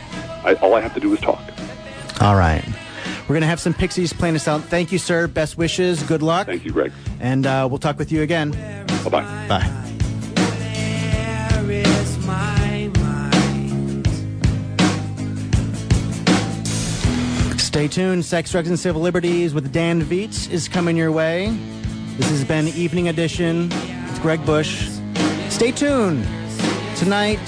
I, 0.46 0.54
all 0.62 0.74
I 0.74 0.80
have 0.80 0.94
to 0.94 1.02
do 1.02 1.14
is 1.14 1.20
talk. 1.20 1.42
All 2.22 2.38
right. 2.38 2.64
We're 3.24 3.34
going 3.34 3.42
to 3.42 3.48
have 3.48 3.60
some 3.60 3.74
Pixies 3.74 4.14
playing 4.14 4.36
us 4.36 4.48
out. 4.48 4.62
Thank 4.64 4.94
you, 4.94 5.00
sir. 5.00 5.28
Best 5.28 5.58
wishes. 5.58 6.02
Good 6.04 6.22
luck. 6.22 6.48
Thank 6.48 6.64
you, 6.64 6.72
Greg. 6.72 6.94
And 7.20 7.46
uh, 7.46 7.68
we'll 7.70 7.78
talk 7.80 8.00
with 8.00 8.10
you 8.14 8.22
again. 8.22 8.52
Bye-bye. 9.04 9.48
Bye. 9.50 9.68
Stay 17.72 17.88
tuned. 17.88 18.26
Sex, 18.26 18.52
Drugs, 18.52 18.68
and 18.68 18.78
Civil 18.78 19.02
Liberties 19.02 19.54
with 19.54 19.72
Dan 19.72 20.02
Viets 20.02 20.52
is 20.52 20.68
coming 20.68 20.98
your 20.98 21.10
way. 21.10 21.58
This 22.18 22.30
has 22.30 22.44
been 22.44 22.68
Evening 22.68 23.08
Edition 23.08 23.70
with 23.70 24.22
Greg 24.22 24.46
Bush. 24.46 24.90
Stay 25.48 25.72
tuned. 25.72 26.28
Tonight, 26.98 27.40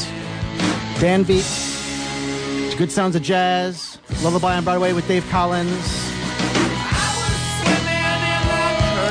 Dan 1.01 1.25
Viets, 1.25 2.73
Good 2.75 2.89
Sounds 2.89 3.17
of 3.17 3.21
Jazz, 3.21 3.99
Lullaby 4.23 4.55
on 4.55 4.63
Broadway 4.63 4.93
with 4.93 5.05
Dave 5.09 5.27
Collins. 5.29 5.75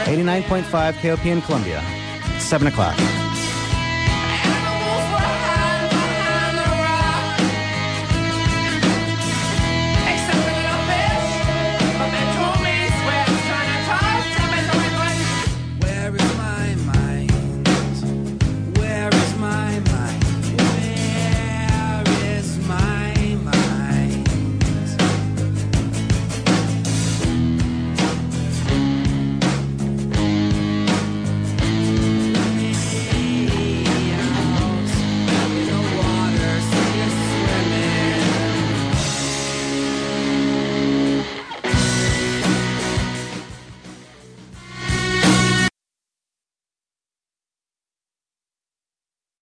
89.5 0.06 0.94
KOPN 0.94 1.26
in 1.26 1.42
Columbia. 1.42 1.82
7 2.38 2.68
o'clock. 2.68 2.96